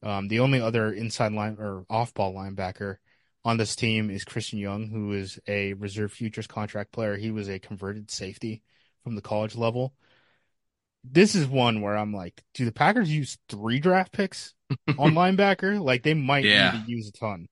Um, 0.02 0.28
the 0.28 0.40
only 0.40 0.60
other 0.60 0.90
inside 0.90 1.32
line 1.32 1.56
or 1.58 1.84
off 1.90 2.14
ball 2.14 2.34
linebacker 2.34 2.96
on 3.44 3.58
this 3.58 3.76
team 3.76 4.10
is 4.10 4.24
Christian 4.24 4.58
Young, 4.58 4.88
who 4.88 5.12
is 5.12 5.38
a 5.46 5.74
reserve 5.74 6.12
futures 6.12 6.46
contract 6.46 6.92
player. 6.92 7.16
He 7.16 7.30
was 7.30 7.48
a 7.48 7.58
converted 7.58 8.10
safety 8.10 8.62
from 9.02 9.16
the 9.16 9.22
college 9.22 9.54
level. 9.54 9.94
This 11.04 11.34
is 11.34 11.46
one 11.46 11.82
where 11.82 11.96
I'm 11.96 12.14
like, 12.14 12.42
do 12.54 12.64
the 12.64 12.72
Packers 12.72 13.14
use 13.14 13.36
three 13.50 13.80
draft 13.80 14.12
picks 14.12 14.54
on 14.98 15.12
linebacker? 15.12 15.78
Like 15.78 16.02
they 16.02 16.14
might 16.14 16.44
yeah. 16.44 16.72
need 16.72 16.86
to 16.86 16.90
use 16.90 17.08
a 17.08 17.12
ton. 17.12 17.46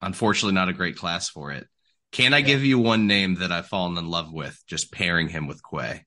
Unfortunately, 0.00 0.54
not 0.54 0.68
a 0.68 0.72
great 0.72 0.96
class 0.96 1.28
for 1.28 1.50
it. 1.50 1.66
Can 2.14 2.32
I 2.32 2.42
give 2.42 2.64
you 2.64 2.78
one 2.78 3.08
name 3.08 3.34
that 3.40 3.50
I've 3.50 3.66
fallen 3.66 3.98
in 3.98 4.06
love 4.06 4.32
with? 4.32 4.62
Just 4.68 4.92
pairing 4.92 5.28
him 5.28 5.48
with 5.48 5.60
Quay. 5.68 6.04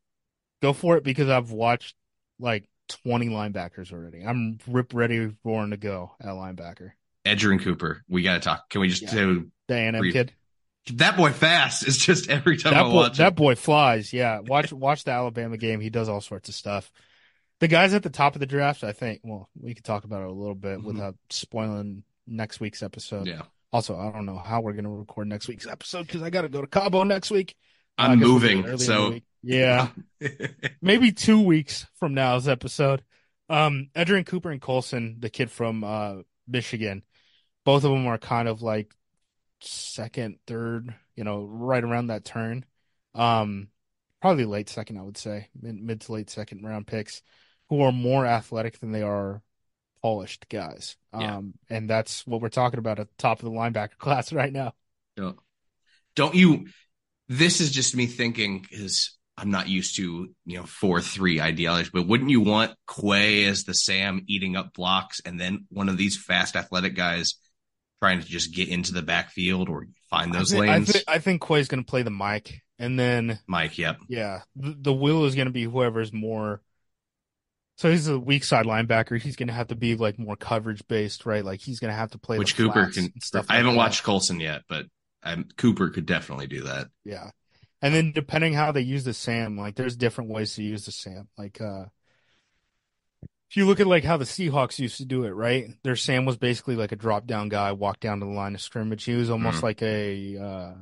Go 0.62 0.72
for 0.72 0.96
it 0.96 1.04
because 1.04 1.28
I've 1.28 1.52
watched 1.52 1.96
like 2.40 2.64
20 3.04 3.28
linebackers 3.28 3.92
already. 3.92 4.24
I'm 4.26 4.58
rip 4.70 4.94
ready, 4.94 5.36
roaring 5.44 5.72
to 5.72 5.78
go 5.78 6.14
at 6.22 6.28
linebacker. 6.28 6.92
Edgerrin 7.26 7.62
Cooper. 7.62 8.06
We 8.08 8.24
got 8.24 8.36
to 8.36 8.40
talk. 8.40 8.70
Can 8.70 8.80
we 8.80 8.88
just 8.88 9.02
yeah. 9.02 9.12
do 9.12 9.52
the 9.68 9.74
A&M 9.74 10.12
kid? 10.14 10.34
That 10.94 11.18
boy 11.18 11.34
fast 11.34 11.86
is 11.86 11.98
just 11.98 12.30
every 12.30 12.56
time 12.56 12.74
that 12.74 12.86
I 12.86 12.90
boy, 12.90 12.96
watch 12.96 13.18
that 13.18 13.36
boy 13.36 13.56
flies. 13.56 14.14
Yeah, 14.14 14.40
watch 14.40 14.72
watch 14.72 15.04
the 15.04 15.12
Alabama 15.12 15.58
game. 15.58 15.82
He 15.82 15.90
does 15.90 16.08
all 16.08 16.22
sorts 16.22 16.48
of 16.48 16.56
stuff. 16.56 16.90
The 17.60 17.68
guys 17.68 17.94
at 17.94 18.04
the 18.04 18.10
top 18.10 18.36
of 18.36 18.40
the 18.40 18.46
draft, 18.46 18.86
I 18.86 18.94
think. 18.94 19.20
Well, 19.26 19.50
we 19.60 19.74
could 19.74 19.84
talk 19.84 20.06
about 20.06 20.22
it 20.22 20.30
a 20.30 20.32
little 20.32 20.56
bit 20.56 20.78
mm-hmm. 20.78 20.88
without 20.88 21.16
spoiling 21.30 22.04
next 22.26 22.62
week's 22.62 22.82
episode. 22.82 23.28
Yeah. 23.28 23.42
Also, 23.72 23.98
I 23.98 24.12
don't 24.12 24.26
know 24.26 24.38
how 24.38 24.62
we're 24.62 24.74
going 24.74 24.86
to 24.86 24.90
record 24.90 25.28
next 25.28 25.48
week's 25.48 25.68
episode 25.68 26.08
because 26.08 26.22
I 26.22 26.30
got 26.30 26.44
to 26.44 26.50
go 26.50 26.62
to 26.62 26.68
Cabo 26.68 27.04
next 27.04 27.32
week. 27.32 27.56
I'm 27.98 28.12
uh, 28.12 28.16
moving, 28.16 28.78
so 28.78 29.20
yeah, 29.42 29.90
maybe 30.82 31.12
two 31.12 31.42
weeks 31.42 31.86
from 31.96 32.14
now's 32.14 32.48
episode. 32.48 33.04
Um, 33.50 33.90
Edgerrin 33.96 34.26
Cooper 34.26 34.52
and 34.52 34.62
Colson, 34.62 35.18
the 35.20 35.30
kid 35.30 35.50
from 35.50 35.84
uh, 35.84 36.18
Michigan, 36.48 37.04
both 37.66 37.84
of 37.84 37.92
them 37.92 38.08
are 38.08 38.18
kind 38.18 38.48
of 38.48 38.62
like 38.62 38.94
second, 39.62 40.38
third, 40.46 40.94
you 41.16 41.24
know, 41.24 41.44
right 41.44 41.84
around 41.84 42.08
that 42.08 42.26
turn. 42.26 42.66
Um, 43.16 43.70
probably 44.22 44.46
late 44.46 44.70
second, 44.70 44.98
I 44.98 45.02
would 45.02 45.18
say, 45.18 45.50
mid, 45.60 45.76
mid 45.82 46.02
to 46.02 46.14
late 46.14 46.30
second 46.30 46.64
round 46.64 46.88
picks, 46.88 47.22
who 47.70 47.82
are 47.82 47.92
more 47.92 48.26
athletic 48.26 48.80
than 48.80 48.92
they 48.92 49.02
are 49.02 49.42
polished 50.02 50.48
guys. 50.50 50.96
Yeah. 51.18 51.38
Um, 51.38 51.54
and 51.70 51.90
that's 51.90 52.26
what 52.26 52.42
we're 52.42 52.50
talking 52.50 52.80
about 52.80 53.00
at 53.00 53.08
the 53.08 53.18
top 53.18 53.40
of 53.40 53.46
the 53.46 53.52
linebacker 53.52 53.98
class 53.98 54.32
right 54.34 54.52
now. 54.52 54.74
Yeah. 55.16 55.34
Don't 56.16 56.36
you? 56.36 56.68
This 57.30 57.60
is 57.60 57.72
just 57.72 57.96
me 57.96 58.06
thinking 58.06 58.62
because 58.62 59.18
I'm 59.38 59.52
not 59.52 59.68
used 59.68 59.98
to 59.98 60.34
you 60.46 60.58
know 60.58 60.64
four 60.64 61.02
three 61.02 61.42
ideology, 61.42 61.90
but 61.94 62.08
wouldn't 62.08 62.30
you 62.30 62.42
want 62.42 62.74
Quay 62.88 63.46
as 63.46 63.64
the 63.64 63.74
Sam 63.74 64.24
eating 64.28 64.56
up 64.56 64.74
blocks, 64.74 65.20
and 65.26 65.40
then 65.40 65.66
one 65.70 65.90
of 65.90 65.98
these 65.98 66.18
fast 66.18 66.56
athletic 66.56 66.96
guys 66.96 67.34
trying 68.02 68.22
to 68.22 68.26
just 68.26 68.54
get 68.54 68.70
into 68.70 68.94
the 68.94 69.02
backfield 69.02 69.70
or 69.70 69.88
find 70.10 70.34
those 70.34 70.54
I 70.54 70.60
lanes? 70.60 70.90
I, 70.90 70.94
th- 70.94 71.06
I 71.08 71.20
think 71.20 71.42
Quay's 71.42 71.68
going 71.68 71.84
to 71.84 71.90
play 71.90 72.04
the 72.04 72.10
Mike 72.10 72.62
and 72.80 73.00
then 73.00 73.40
Mike, 73.48 73.78
yep. 73.78 73.98
yeah, 74.08 74.42
the, 74.56 74.76
the 74.80 74.94
will 74.94 75.26
is 75.26 75.36
going 75.36 75.48
to 75.48 75.54
be 75.54 75.64
whoever's 75.64 76.14
more. 76.14 76.62
So 77.78 77.92
he's 77.92 78.08
a 78.08 78.20
weak 78.20 78.44
side 78.44 78.66
linebacker. 78.66 79.22
He's 79.22 79.36
going 79.36 79.48
to 79.48 79.54
have 79.54 79.68
to 79.68 79.76
be 79.76 79.96
like 79.96 80.18
more 80.18 80.36
coverage 80.36 80.88
based, 80.88 81.26
right? 81.26 81.46
Like 81.46 81.62
he's 81.62 81.80
going 81.80 81.92
to 81.92 81.98
have 81.98 82.12
to 82.12 82.18
play 82.18 82.38
Which 82.40 82.56
Cooper 82.58 82.88
can. 82.88 83.14
stuff. 83.22 83.46
I 83.50 83.54
like 83.54 83.58
haven't 83.60 83.74
that. 83.74 83.78
watched 83.78 84.04
Colson 84.04 84.40
yet, 84.40 84.64
but 84.68 84.88
um, 85.24 85.46
Cooper 85.58 85.90
could 85.90 86.06
definitely 86.06 86.48
do 86.48 86.64
that. 86.64 86.88
Yeah. 87.06 87.30
And 87.82 87.94
then 87.94 88.12
depending 88.12 88.54
how 88.54 88.72
they 88.72 88.82
use 88.82 89.04
the 89.04 89.14
Sam, 89.14 89.58
like 89.58 89.76
there's 89.76 89.96
different 89.96 90.32
ways 90.32 90.56
to 90.56 90.64
use 90.64 90.86
the 90.86 90.92
Sam. 90.92 91.28
Like 91.38 91.62
uh 91.62 91.86
if 93.50 93.56
you 93.56 93.66
look 93.66 93.80
at 93.80 93.88
like 93.88 94.04
how 94.04 94.18
the 94.18 94.26
Seahawks 94.26 94.78
used 94.80 94.98
to 94.98 95.06
do 95.06 95.24
it, 95.24 95.30
right? 95.30 95.68
Their 95.84 95.96
Sam 95.96 96.26
was 96.26 96.38
basically 96.38 96.76
like 96.76 96.92
a 96.92 96.98
drop 96.98 97.28
down 97.28 97.48
guy, 97.50 97.72
walk 97.72 98.00
down 98.00 98.20
to 98.20 98.26
the 98.26 98.32
line 98.32 98.56
of 98.56 98.62
scrimmage. 98.62 99.04
He 99.06 99.14
was 99.14 99.30
almost 99.30 99.60
Mhm. 99.60 99.64
like 99.64 99.82
a 99.82 100.38
uh 100.38 100.74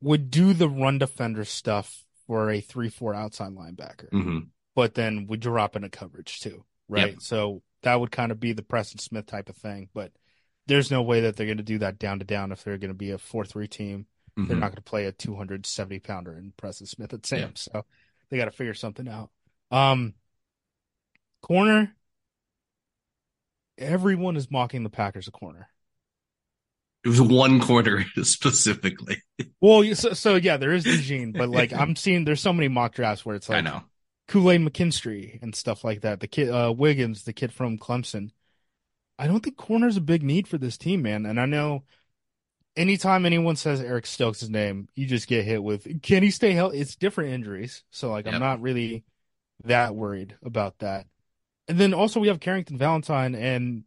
would 0.00 0.30
do 0.30 0.52
the 0.52 0.68
run 0.68 0.98
defender 0.98 1.44
stuff 1.44 2.04
for 2.26 2.50
a 2.50 2.60
three 2.60 2.88
four 2.88 3.14
outside 3.14 3.52
linebacker, 3.52 4.10
hmm 4.12 4.38
but 4.78 4.94
then 4.94 5.26
would 5.26 5.40
drop 5.40 5.74
into 5.74 5.88
coverage 5.88 6.38
too, 6.38 6.64
right? 6.88 7.16
Yep. 7.16 7.20
So 7.20 7.62
that 7.82 7.98
would 7.98 8.12
kind 8.12 8.30
of 8.30 8.38
be 8.38 8.52
the 8.52 8.62
Preston 8.62 9.00
Smith 9.00 9.26
type 9.26 9.48
of 9.48 9.56
thing, 9.56 9.88
but 9.92 10.12
there's 10.68 10.92
no 10.92 11.02
way 11.02 11.22
that 11.22 11.34
they're 11.34 11.46
going 11.48 11.56
to 11.56 11.64
do 11.64 11.78
that 11.78 11.98
down 11.98 12.20
to 12.20 12.24
down 12.24 12.52
if 12.52 12.62
they're 12.62 12.78
going 12.78 12.92
to 12.92 12.94
be 12.94 13.10
a 13.10 13.18
four 13.18 13.44
three 13.44 13.66
team 13.66 14.06
they're 14.46 14.56
hmm 14.56 14.60
not 14.60 14.68
going 14.68 14.76
to 14.76 14.82
play 14.82 15.04
a 15.06 15.12
270 15.12 15.98
pounder 15.98 16.32
in 16.38 16.52
Preston 16.56 16.86
Smith 16.86 17.12
at 17.12 17.26
Sam. 17.26 17.40
Yeah. 17.40 17.48
So 17.56 17.84
they 18.30 18.38
got 18.38 18.44
to 18.44 18.52
figure 18.52 18.72
something 18.72 19.08
out. 19.08 19.30
Um, 19.72 20.14
corner. 21.42 21.94
Everyone 23.78 24.36
is 24.36 24.50
mocking 24.50 24.82
the 24.82 24.90
Packers 24.90 25.26
a 25.26 25.30
corner. 25.30 25.70
It 27.04 27.08
was 27.08 27.20
one 27.20 27.60
corner 27.60 28.04
specifically. 28.22 29.22
Well, 29.60 29.94
so, 29.94 30.12
so 30.12 30.36
yeah, 30.36 30.56
there 30.56 30.72
is 30.72 30.86
Eugene, 30.88 31.32
but 31.32 31.48
like 31.48 31.72
I'm 31.72 31.96
seeing, 31.96 32.24
there's 32.24 32.40
so 32.40 32.52
many 32.52 32.68
mock 32.68 32.94
drafts 32.94 33.26
where 33.26 33.34
it's 33.36 33.48
like 33.48 33.58
I 33.58 33.60
know. 33.60 33.82
Kool 34.28 34.50
Aid 34.50 34.60
McKinstry 34.60 35.42
and 35.42 35.54
stuff 35.54 35.82
like 35.82 36.02
that. 36.02 36.20
The 36.20 36.28
kid, 36.28 36.50
uh, 36.50 36.72
Wiggins, 36.76 37.24
the 37.24 37.32
kid 37.32 37.52
from 37.52 37.78
Clemson. 37.78 38.30
I 39.18 39.26
don't 39.26 39.40
think 39.40 39.56
corner's 39.56 39.96
a 39.96 40.02
big 40.02 40.22
need 40.22 40.46
for 40.46 40.58
this 40.58 40.78
team, 40.78 41.02
man. 41.02 41.26
And 41.26 41.40
I 41.40 41.46
know 41.46 41.84
anytime 42.76 43.26
anyone 43.26 43.56
says 43.56 43.80
Eric 43.80 44.06
Stokes' 44.06 44.48
name, 44.48 44.88
you 44.94 45.06
just 45.06 45.26
get 45.26 45.44
hit 45.44 45.62
with, 45.62 46.02
can 46.02 46.22
he 46.22 46.30
stay 46.30 46.52
healthy? 46.52 46.78
It's 46.78 46.94
different 46.94 47.32
injuries. 47.32 47.82
So, 47.90 48.10
like, 48.10 48.26
Yep. 48.26 48.34
I'm 48.34 48.40
not 48.40 48.60
really 48.60 49.04
that 49.64 49.94
worried 49.96 50.36
about 50.42 50.78
that. 50.78 51.06
And 51.66 51.78
then 51.78 51.92
also 51.92 52.20
we 52.20 52.28
have 52.28 52.38
Carrington 52.38 52.78
Valentine 52.78 53.34
and 53.34 53.84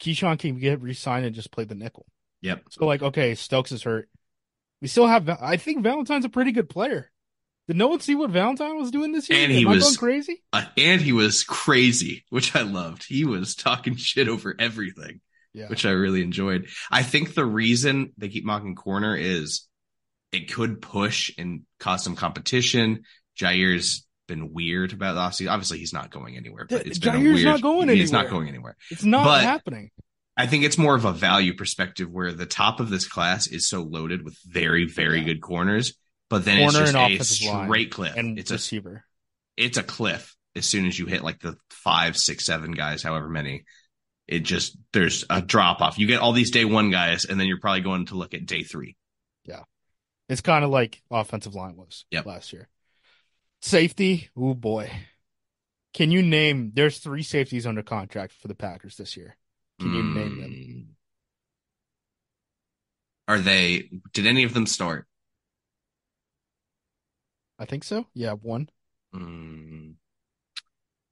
Keisean 0.00 0.38
can 0.38 0.58
get 0.58 0.80
re 0.80 0.94
signed 0.94 1.26
and 1.26 1.34
just 1.34 1.52
play 1.52 1.64
the 1.64 1.74
nickel. 1.74 2.06
Yep. 2.40 2.64
So, 2.70 2.86
like, 2.86 3.02
okay, 3.02 3.34
Stokes 3.34 3.72
is 3.72 3.82
hurt. 3.82 4.08
We 4.80 4.88
still 4.88 5.06
have, 5.06 5.28
I 5.28 5.58
think 5.58 5.82
Valentine's 5.82 6.24
a 6.24 6.30
pretty 6.30 6.50
good 6.50 6.68
player. 6.68 7.11
Did 7.68 7.76
no 7.76 7.86
one 7.88 8.00
see 8.00 8.14
what 8.14 8.30
Valentine 8.30 8.76
was 8.76 8.90
doing 8.90 9.12
this 9.12 9.28
year? 9.30 9.38
And 9.42 9.52
he 9.52 9.64
I 9.64 9.68
was- 9.68 9.84
going 9.84 9.96
crazy? 9.96 10.42
Uh, 10.52 10.64
and 10.76 11.00
he 11.00 11.12
was 11.12 11.44
crazy, 11.44 12.24
which 12.30 12.54
I 12.56 12.62
loved. 12.62 13.04
He 13.06 13.24
was 13.24 13.54
talking 13.54 13.96
shit 13.96 14.28
over 14.28 14.54
everything. 14.58 15.20
Yeah. 15.54 15.68
which 15.68 15.84
I 15.84 15.90
really 15.90 16.22
enjoyed. 16.22 16.68
I 16.90 17.02
think 17.02 17.34
the 17.34 17.44
reason 17.44 18.14
they 18.16 18.30
keep 18.30 18.42
mocking 18.42 18.74
corner 18.74 19.14
is 19.14 19.68
it 20.32 20.50
could 20.50 20.80
push 20.80 21.30
and 21.36 21.64
cause 21.78 22.02
some 22.02 22.16
competition. 22.16 23.02
Jaire's 23.38 24.06
been 24.28 24.54
weird 24.54 24.94
about 24.94 25.12
the 25.12 25.20
offseason. 25.20 25.50
Obviously, 25.52 25.78
he's 25.78 25.92
not 25.92 26.10
going 26.10 26.38
anywhere, 26.38 26.64
but 26.70 26.86
it's 26.86 26.98
been 26.98 27.12
Jaire's 27.20 27.34
weird. 27.34 27.44
not 27.44 27.60
going 27.60 27.82
anywhere. 27.82 27.96
He's 27.96 28.12
not 28.12 28.30
going 28.30 28.48
anywhere. 28.48 28.76
It's 28.90 29.04
not 29.04 29.24
But- 29.24 29.42
happening. 29.44 29.90
I 30.38 30.46
think 30.46 30.64
it's 30.64 30.78
more 30.78 30.94
of 30.94 31.04
a 31.04 31.12
value 31.12 31.52
perspective 31.52 32.08
where 32.10 32.32
the 32.32 32.46
top 32.46 32.80
of 32.80 32.88
this 32.88 33.06
class 33.06 33.46
is 33.46 33.68
so 33.68 33.82
loaded 33.82 34.24
with 34.24 34.38
very, 34.46 34.86
very 34.86 35.18
Yeah. 35.18 35.24
good 35.26 35.42
corners, 35.42 35.92
but 36.32 36.44
then 36.46 36.58
Corner 36.58 36.84
it's 36.84 36.92
just 36.92 37.20
a 37.20 37.24
straight 37.64 37.90
cliff. 37.90 38.16
and 38.16 38.38
It's 38.38 38.50
a 38.50 38.54
receiver. 38.54 39.04
it's 39.56 39.76
a 39.76 39.82
cliff 39.82 40.34
as 40.56 40.64
soon 40.64 40.86
as 40.86 40.98
you 40.98 41.04
hit 41.04 41.22
like 41.22 41.40
the 41.40 41.56
five, 41.70 42.16
six, 42.16 42.46
seven 42.46 42.72
guys, 42.72 43.02
however 43.02 43.28
many. 43.28 43.64
It 44.26 44.40
just 44.40 44.78
there's 44.94 45.24
a 45.28 45.42
drop 45.42 45.82
off. 45.82 45.98
You 45.98 46.06
get 46.06 46.20
all 46.20 46.32
these 46.32 46.50
day 46.50 46.64
one 46.64 46.90
guys, 46.90 47.26
and 47.26 47.38
then 47.38 47.48
you're 47.48 47.60
probably 47.60 47.82
going 47.82 48.06
to 48.06 48.14
look 48.14 48.32
at 48.32 48.46
day 48.46 48.62
three. 48.62 48.96
Yeah. 49.44 49.64
It's 50.30 50.40
kind 50.40 50.64
of 50.64 50.70
like 50.70 51.02
offensive 51.10 51.54
line 51.54 51.76
was 51.76 52.06
Yep. 52.10 52.24
last 52.24 52.52
year. 52.52 52.68
Safety, 53.60 54.30
oh 54.34 54.54
boy. 54.54 54.90
Can 55.92 56.10
you 56.10 56.22
name 56.22 56.70
there's 56.72 56.96
three 56.98 57.22
safeties 57.22 57.66
under 57.66 57.82
contract 57.82 58.32
for 58.32 58.48
the 58.48 58.54
Packers 58.54 58.96
this 58.96 59.18
year. 59.18 59.36
Can 59.80 59.92
you 59.92 60.02
name 60.02 60.40
them? 60.40 60.50
Mm. 60.50 60.86
Are 63.28 63.38
they? 63.38 63.90
Did 64.12 64.26
any 64.26 64.44
of 64.44 64.54
them 64.54 64.66
start? 64.66 65.06
I 67.58 67.64
think 67.64 67.84
so. 67.84 68.06
Yeah, 68.14 68.32
one. 68.32 68.68
Mm. 69.14 69.94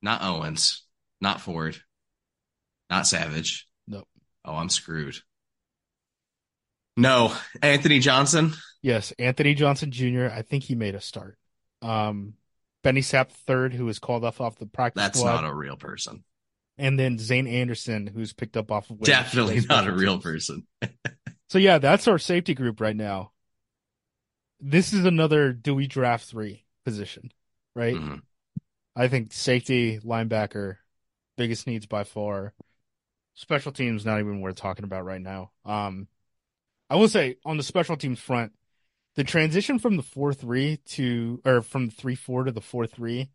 Not 0.02 0.22
Owens. 0.22 0.84
Not 1.20 1.40
Ford. 1.40 1.76
Not 2.88 3.06
Savage. 3.06 3.68
Nope. 3.86 4.08
Oh, 4.44 4.54
I'm 4.56 4.68
screwed. 4.70 5.16
No, 6.96 7.34
Anthony 7.62 7.98
Johnson. 8.00 8.52
Yes, 8.82 9.12
Anthony 9.18 9.54
Johnson 9.54 9.90
Jr. 9.90 10.26
I 10.26 10.42
think 10.42 10.64
he 10.64 10.74
made 10.74 10.94
a 10.94 11.00
start. 11.00 11.38
Um 11.82 12.34
Benny 12.82 13.02
Sapp 13.02 13.30
third, 13.30 13.74
who 13.74 13.84
was 13.84 13.98
called 13.98 14.24
off 14.24 14.40
off 14.40 14.56
the 14.58 14.66
practice 14.66 15.02
That's 15.02 15.18
squad, 15.18 15.42
not 15.42 15.50
a 15.50 15.54
real 15.54 15.76
person. 15.76 16.24
and 16.78 16.98
then 16.98 17.18
Zayne 17.18 17.46
Anderson, 17.46 18.06
who's 18.06 18.32
picked 18.32 18.56
up 18.56 18.72
off 18.72 18.88
of 18.90 19.00
Definitely 19.00 19.60
not 19.68 19.86
a 19.86 19.92
real 19.92 20.18
person. 20.18 20.66
So 21.50 21.58
yeah, 21.58 21.78
that's 21.78 22.06
our 22.06 22.18
safety 22.18 22.54
group 22.54 22.80
right 22.80 22.94
now. 22.94 23.32
This 24.60 24.92
is 24.92 25.04
another 25.04 25.52
do 25.52 25.74
we 25.74 25.86
draft 25.86 26.26
three 26.26 26.64
position, 26.84 27.32
right? 27.74 27.94
Mhm. 27.96 28.22
I 28.94 29.08
think 29.08 29.32
safety, 29.32 29.98
linebacker, 30.00 30.76
biggest 31.36 31.66
needs 31.66 31.86
by 31.86 32.04
far. 32.04 32.54
Special 33.34 33.72
teams 33.72 34.04
not 34.04 34.20
even 34.20 34.40
worth 34.40 34.56
talking 34.56 34.84
about 34.84 35.04
right 35.04 35.20
now. 35.20 35.52
Um, 35.64 36.08
I 36.90 36.96
will 36.96 37.08
say 37.08 37.36
on 37.44 37.56
the 37.56 37.62
special 37.62 37.96
teams 37.96 38.18
front, 38.20 38.52
the 39.14 39.24
transition 39.24 39.78
from 39.78 39.96
the 39.96 40.02
four 40.02 40.34
three 40.34 40.76
to 40.88 41.40
or 41.44 41.62
from 41.62 41.86
the 41.86 41.92
three 41.92 42.14
four 42.14 42.44
to 42.44 42.52
the 42.52 42.60
four 42.60 42.86
three 42.86 43.30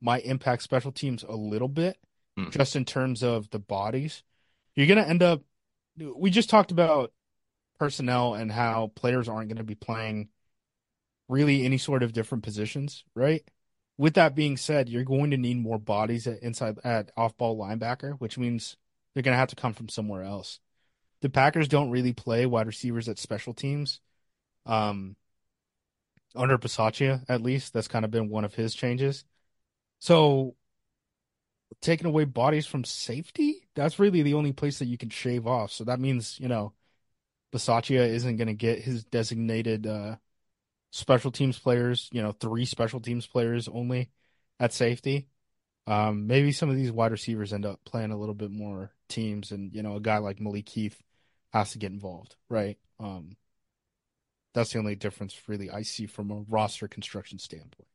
might 0.00 0.24
impact 0.24 0.62
special 0.62 0.92
teams 0.92 1.24
a 1.24 1.32
little 1.32 1.68
bit, 1.68 1.98
Hmm. 2.36 2.50
just 2.50 2.76
in 2.76 2.84
terms 2.84 3.22
of 3.22 3.50
the 3.50 3.58
bodies. 3.58 4.22
You're 4.74 4.86
gonna 4.86 5.02
end 5.02 5.22
up. 5.22 5.42
We 5.96 6.30
just 6.30 6.48
talked 6.50 6.70
about 6.70 7.12
personnel 7.80 8.34
and 8.34 8.52
how 8.52 8.88
players 8.94 9.28
aren't 9.28 9.48
going 9.48 9.56
to 9.56 9.64
be 9.64 9.74
playing 9.74 10.28
really 11.28 11.64
any 11.64 11.78
sort 11.78 12.02
of 12.02 12.12
different 12.12 12.44
positions, 12.44 13.04
right? 13.14 13.42
With 13.96 14.14
that 14.14 14.34
being 14.34 14.56
said, 14.56 14.88
you're 14.88 15.04
going 15.04 15.32
to 15.32 15.36
need 15.36 15.58
more 15.58 15.78
bodies 15.78 16.26
at 16.26 16.42
inside 16.42 16.78
at 16.84 17.10
off 17.16 17.36
ball 17.36 17.58
linebacker, 17.58 18.18
which 18.18 18.38
means 18.38 18.76
they're 19.14 19.22
going 19.22 19.34
to 19.34 19.38
have 19.38 19.48
to 19.50 19.56
come 19.56 19.74
from 19.74 19.88
somewhere 19.88 20.22
else. 20.22 20.60
The 21.20 21.28
Packers 21.28 21.68
don't 21.68 21.90
really 21.90 22.12
play 22.12 22.46
wide 22.46 22.66
receivers 22.66 23.08
at 23.08 23.18
special 23.18 23.54
teams. 23.54 24.00
Um, 24.66 25.16
under 26.36 26.58
Bisaccia, 26.58 27.24
at 27.28 27.42
least, 27.42 27.72
that's 27.72 27.88
kind 27.88 28.04
of 28.04 28.10
been 28.10 28.28
one 28.28 28.44
of 28.44 28.54
his 28.54 28.74
changes. 28.74 29.24
So, 29.98 30.54
taking 31.80 32.06
away 32.06 32.24
bodies 32.24 32.66
from 32.66 32.84
safety, 32.84 33.66
that's 33.74 33.98
really 33.98 34.22
the 34.22 34.34
only 34.34 34.52
place 34.52 34.78
that 34.78 34.86
you 34.86 34.98
can 34.98 35.10
shave 35.10 35.46
off. 35.46 35.72
So 35.72 35.84
that 35.84 36.00
means, 36.00 36.38
you 36.40 36.48
know, 36.48 36.72
Bisaccia 37.52 38.08
isn't 38.08 38.36
going 38.36 38.48
to 38.48 38.54
get 38.54 38.80
his 38.80 39.04
designated 39.04 39.86
uh, 39.86 40.16
special 40.90 41.30
teams 41.30 41.58
players, 41.58 42.08
you 42.12 42.22
know, 42.22 42.32
three 42.32 42.64
special 42.64 43.00
teams 43.00 43.26
players 43.26 43.68
only 43.68 44.10
at 44.58 44.72
safety. 44.72 45.28
Um, 45.86 46.26
maybe 46.26 46.52
some 46.52 46.68
of 46.68 46.76
these 46.76 46.92
wide 46.92 47.12
receivers 47.12 47.52
end 47.52 47.64
up 47.64 47.80
playing 47.84 48.10
a 48.10 48.18
little 48.18 48.34
bit 48.34 48.50
more 48.50 48.92
teams, 49.08 49.52
and 49.52 49.74
you 49.74 49.82
know, 49.82 49.96
a 49.96 50.00
guy 50.00 50.18
like 50.18 50.40
Malik 50.40 50.68
Heath 50.68 51.00
has 51.52 51.72
to 51.72 51.78
get 51.78 51.92
involved, 51.92 52.36
right? 52.50 52.76
Um, 53.00 53.36
that's 54.54 54.72
the 54.72 54.78
only 54.78 54.96
difference, 54.96 55.40
really, 55.46 55.70
I 55.70 55.82
see 55.82 56.06
from 56.06 56.30
a 56.30 56.44
roster 56.48 56.88
construction 56.88 57.38
standpoint. 57.38 57.88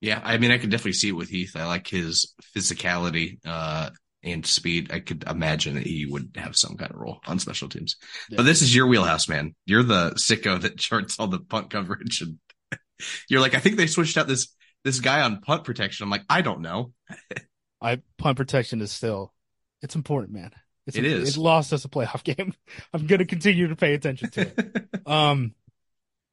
Yeah, 0.00 0.20
I 0.22 0.36
mean, 0.38 0.50
I 0.50 0.58
could 0.58 0.70
definitely 0.70 0.92
see 0.92 1.08
it 1.08 1.12
with 1.12 1.30
Heath. 1.30 1.56
I 1.56 1.66
like 1.66 1.88
his 1.88 2.34
physicality 2.54 3.38
uh, 3.44 3.90
and 4.26 4.44
speed. 4.46 4.90
I 4.92 5.00
could 5.00 5.24
imagine 5.28 5.74
that 5.74 5.86
he 5.86 6.06
would 6.06 6.32
have 6.36 6.56
some 6.56 6.76
kind 6.76 6.90
of 6.90 6.96
role 6.98 7.20
on 7.26 7.38
special 7.38 7.68
teams. 7.68 7.96
Yeah. 8.30 8.36
But 8.38 8.42
this 8.44 8.62
is 8.62 8.74
your 8.74 8.86
wheelhouse, 8.86 9.28
man. 9.28 9.54
You're 9.64 9.82
the 9.82 10.10
sicko 10.12 10.60
that 10.60 10.78
charts 10.78 11.18
all 11.18 11.28
the 11.28 11.40
punt 11.40 11.70
coverage, 11.70 12.20
and 12.22 12.38
you're 13.28 13.40
like, 13.40 13.54
I 13.54 13.60
think 13.60 13.76
they 13.76 13.86
switched 13.86 14.16
out 14.16 14.26
this 14.28 14.54
this 14.84 15.00
guy 15.00 15.22
on 15.22 15.40
punt 15.40 15.64
protection. 15.64 16.04
I'm 16.04 16.10
like, 16.10 16.24
I 16.28 16.42
don't 16.42 16.60
know. 16.60 16.92
I 17.82 18.00
punt 18.18 18.36
protection 18.36 18.80
is 18.80 18.90
still, 18.92 19.34
it's 19.82 19.96
important, 19.96 20.32
man. 20.32 20.52
It's 20.86 20.96
It 20.96 21.04
a- 21.04 21.08
is. 21.08 21.36
It 21.36 21.40
lost 21.40 21.72
us 21.72 21.84
a 21.84 21.88
playoff 21.88 22.22
game. 22.24 22.54
I'm 22.94 23.06
going 23.06 23.18
to 23.18 23.24
continue 23.26 23.68
to 23.68 23.76
pay 23.76 23.94
attention 23.94 24.30
to 24.30 24.40
it. 24.42 24.88
Um, 25.06 25.54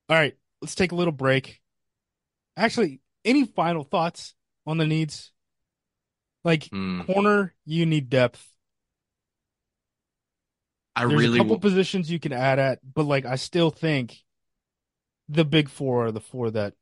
all 0.08 0.16
right, 0.16 0.36
let's 0.62 0.76
take 0.76 0.92
a 0.92 0.96
little 0.96 1.12
break. 1.12 1.60
Actually, 2.56 3.02
any 3.26 3.46
final 3.46 3.84
thoughts 3.84 4.36
on 4.66 4.78
the 4.78 4.86
needs? 4.88 5.33
Like 6.44 6.72
Hmm. 6.72 7.04
corner, 7.08 7.54
you 7.66 7.86
need 7.86 8.10
depth. 8.10 8.48
I 10.96 11.04
There's 11.06 11.26
really 11.26 11.40
a 11.40 11.44
couple 11.44 11.58
w- 11.58 11.60
positions 11.60 12.10
you 12.10 12.20
can 12.20 12.34
add 12.34 12.60
at, 12.60 12.80
but 12.94 13.06
like 13.06 13.26
I 13.26 13.36
still 13.36 13.70
think 13.72 14.24
the 15.30 15.46
big 15.46 15.70
four 15.70 16.06
are 16.08 16.12
the 16.12 16.20
four 16.22 16.52
that 16.52 16.74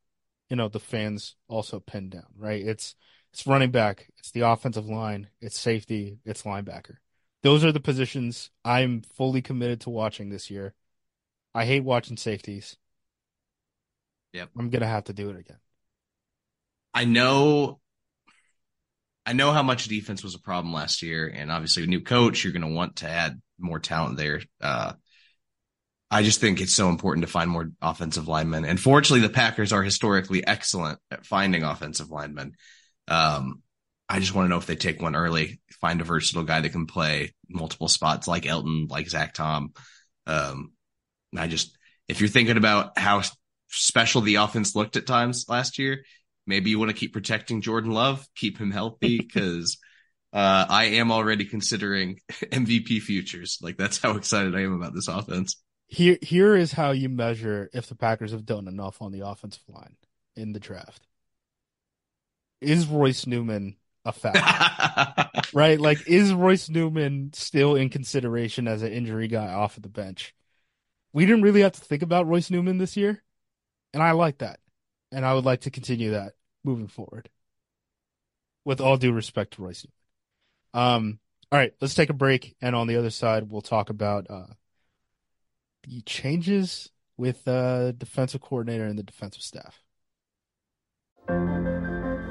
you 0.50 0.56
know 0.56 0.68
the 0.68 0.80
fans 0.80 1.36
also 1.48 1.80
pin 1.80 2.10
down, 2.10 2.26
right? 2.36 2.62
It's 2.64 2.94
it's 3.32 3.46
running 3.46 3.70
back, 3.70 4.08
it's 4.18 4.30
the 4.30 4.42
offensive 4.42 4.86
line, 4.86 5.28
it's 5.40 5.58
safety, 5.58 6.18
it's 6.24 6.42
linebacker. 6.42 6.96
Those 7.42 7.64
are 7.64 7.72
the 7.72 7.80
positions 7.80 8.50
I'm 8.64 9.02
fully 9.02 9.42
committed 9.42 9.80
to 9.82 9.90
watching 9.90 10.28
this 10.30 10.50
year. 10.50 10.74
I 11.54 11.66
hate 11.66 11.84
watching 11.84 12.16
safeties. 12.18 12.76
Yep. 14.32 14.50
I'm 14.56 14.70
gonna 14.70 14.86
have 14.86 15.04
to 15.04 15.12
do 15.12 15.28
it 15.30 15.36
again. 15.36 15.58
I 16.94 17.04
know 17.04 17.80
I 19.24 19.34
know 19.34 19.52
how 19.52 19.62
much 19.62 19.86
defense 19.86 20.24
was 20.24 20.34
a 20.34 20.40
problem 20.40 20.74
last 20.74 21.02
year, 21.02 21.32
and 21.32 21.50
obviously 21.50 21.84
a 21.84 21.86
new 21.86 22.00
coach, 22.00 22.42
you're 22.42 22.52
gonna 22.52 22.68
want 22.68 22.96
to 22.96 23.08
add 23.08 23.40
more 23.58 23.78
talent 23.78 24.16
there. 24.16 24.42
Uh, 24.60 24.94
I 26.10 26.22
just 26.22 26.40
think 26.40 26.60
it's 26.60 26.74
so 26.74 26.90
important 26.90 27.24
to 27.24 27.32
find 27.32 27.50
more 27.50 27.70
offensive 27.80 28.28
linemen. 28.28 28.66
And 28.66 28.78
fortunately, 28.78 29.26
the 29.26 29.32
Packers 29.32 29.72
are 29.72 29.82
historically 29.82 30.46
excellent 30.46 30.98
at 31.10 31.24
finding 31.24 31.62
offensive 31.62 32.10
linemen. 32.10 32.52
Um, 33.08 33.62
I 34.10 34.20
just 34.20 34.34
want 34.34 34.44
to 34.44 34.50
know 34.50 34.58
if 34.58 34.66
they 34.66 34.76
take 34.76 35.00
one 35.00 35.16
early, 35.16 35.62
find 35.80 36.02
a 36.02 36.04
versatile 36.04 36.44
guy 36.44 36.60
that 36.60 36.68
can 36.68 36.84
play 36.84 37.32
multiple 37.48 37.88
spots 37.88 38.28
like 38.28 38.42
Elgton, 38.42 38.90
like 38.90 39.08
Zach 39.08 39.32
Tom. 39.32 39.72
Um, 40.26 40.72
I 41.34 41.46
just, 41.46 41.78
if 42.08 42.20
you're 42.20 42.28
thinking 42.28 42.58
about 42.58 42.98
how 42.98 43.22
special 43.70 44.20
the 44.20 44.34
offense 44.34 44.76
looked 44.76 44.96
at 44.96 45.06
times 45.06 45.46
last 45.48 45.78
year, 45.78 46.04
maybe 46.46 46.70
you 46.70 46.78
want 46.78 46.90
to 46.90 46.96
keep 46.96 47.12
protecting 47.12 47.60
Jordan 47.60 47.92
Love, 47.92 48.26
keep 48.34 48.58
him 48.58 48.70
healthy 48.70 49.18
because 49.22 49.78
uh, 50.32 50.66
I 50.68 50.84
am 50.84 51.12
already 51.12 51.44
considering 51.44 52.20
MVP 52.30 53.00
futures. 53.02 53.58
Like 53.62 53.76
that's 53.76 53.98
how 53.98 54.16
excited 54.16 54.56
I 54.56 54.62
am 54.62 54.74
about 54.74 54.94
this 54.94 55.08
offense. 55.08 55.56
Here, 55.88 56.18
here 56.22 56.56
is 56.56 56.72
how 56.72 56.92
you 56.92 57.10
measure 57.10 57.68
if 57.74 57.86
the 57.86 57.94
Packers 57.94 58.32
have 58.32 58.46
done 58.46 58.66
enough 58.66 59.02
on 59.02 59.12
the 59.12 59.26
offensive 59.26 59.62
line 59.68 59.96
in 60.36 60.52
the 60.52 60.60
draft. 60.60 61.06
Is 62.62 62.86
Royce 62.86 63.26
Newman 63.26 63.76
a 64.04 64.12
fact? 64.12 65.52
right? 65.54 65.78
Like, 65.78 66.08
is 66.08 66.32
Royce 66.32 66.70
Newman 66.70 67.32
still 67.34 67.74
in 67.74 67.90
consideration 67.90 68.68
as 68.68 68.82
an 68.82 68.92
injury 68.92 69.28
guy 69.28 69.52
off 69.52 69.76
of 69.76 69.82
the 69.82 69.90
bench? 69.90 70.34
We 71.12 71.26
didn't 71.26 71.42
really 71.42 71.60
have 71.60 71.72
to 71.72 71.80
think 71.80 72.02
about 72.02 72.26
Royce 72.26 72.50
Newman 72.50 72.78
this 72.78 72.96
year, 72.96 73.22
and 73.92 74.02
I 74.02 74.12
like 74.12 74.38
that. 74.38 74.60
And 75.12 75.24
I 75.24 75.34
would 75.34 75.44
like 75.44 75.60
to 75.62 75.70
continue 75.70 76.12
that 76.12 76.32
moving 76.64 76.88
forward. 76.88 77.28
With 78.64 78.80
all 78.80 78.96
due 78.96 79.12
respect 79.12 79.54
to 79.54 79.62
Royce 79.62 79.86
Um, 80.72 81.18
all 81.50 81.58
right, 81.58 81.74
let's 81.80 81.94
take 81.94 82.10
a 82.10 82.14
break, 82.14 82.56
and 82.62 82.74
on 82.74 82.86
the 82.86 82.96
other 82.96 83.10
side, 83.10 83.50
we'll 83.50 83.60
talk 83.60 83.90
about 83.90 84.26
uh, 84.30 84.54
the 85.82 86.00
changes 86.02 86.90
with 87.16 87.46
uh, 87.46 87.92
defensive 87.92 88.40
coordinator 88.40 88.86
and 88.86 88.98
the 88.98 89.02
defensive 89.02 89.42
staff. 89.42 89.82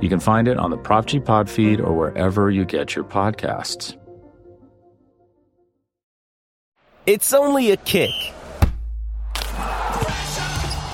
You 0.00 0.08
can 0.08 0.20
find 0.20 0.46
it 0.46 0.58
on 0.58 0.70
the 0.70 0.76
Prop 0.76 1.06
G 1.06 1.18
Pod 1.18 1.50
feed 1.50 1.80
or 1.80 1.92
wherever 1.92 2.50
you 2.50 2.64
get 2.64 2.94
your 2.94 3.04
podcasts. 3.04 3.96
It's 7.06 7.32
only 7.32 7.70
a 7.70 7.76
kick, 7.78 8.10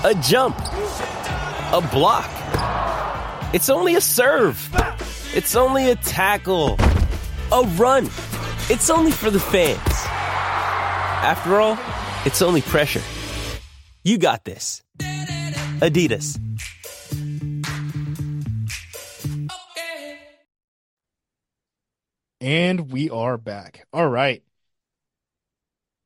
a 0.03 0.15
jump, 0.23 0.57
a 0.57 1.87
block. 1.91 2.29
It's 3.53 3.69
only 3.69 3.95
a 3.95 4.01
serve. 4.01 4.57
It's 5.35 5.55
only 5.55 5.91
a 5.91 5.95
tackle, 5.95 6.77
a 7.51 7.63
run. 7.75 8.05
It's 8.69 8.89
only 8.89 9.11
for 9.11 9.29
the 9.29 9.39
fans. 9.39 9.77
After 11.21 11.59
all, 11.59 11.77
it's 12.25 12.41
only 12.41 12.61
pressure. 12.61 13.01
You 14.03 14.17
got 14.17 14.45
this. 14.45 14.81
Adidas. 15.81 16.39
And 22.45 22.91
we 22.91 23.09
are 23.09 23.39
back. 23.39 23.87
All 23.91 24.07
right. 24.07 24.43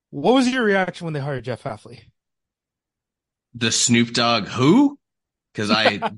What 0.10 0.36
was 0.36 0.48
your 0.48 0.64
reaction 0.64 1.04
when 1.04 1.14
they 1.14 1.20
hired 1.20 1.44
Jeff 1.44 1.64
Hafley? 1.64 2.00
The 3.56 3.74
Snoop 3.74 4.14
Dogg 4.14 4.48
who? 4.48 4.98
Because 5.52 5.70
I 5.70 5.98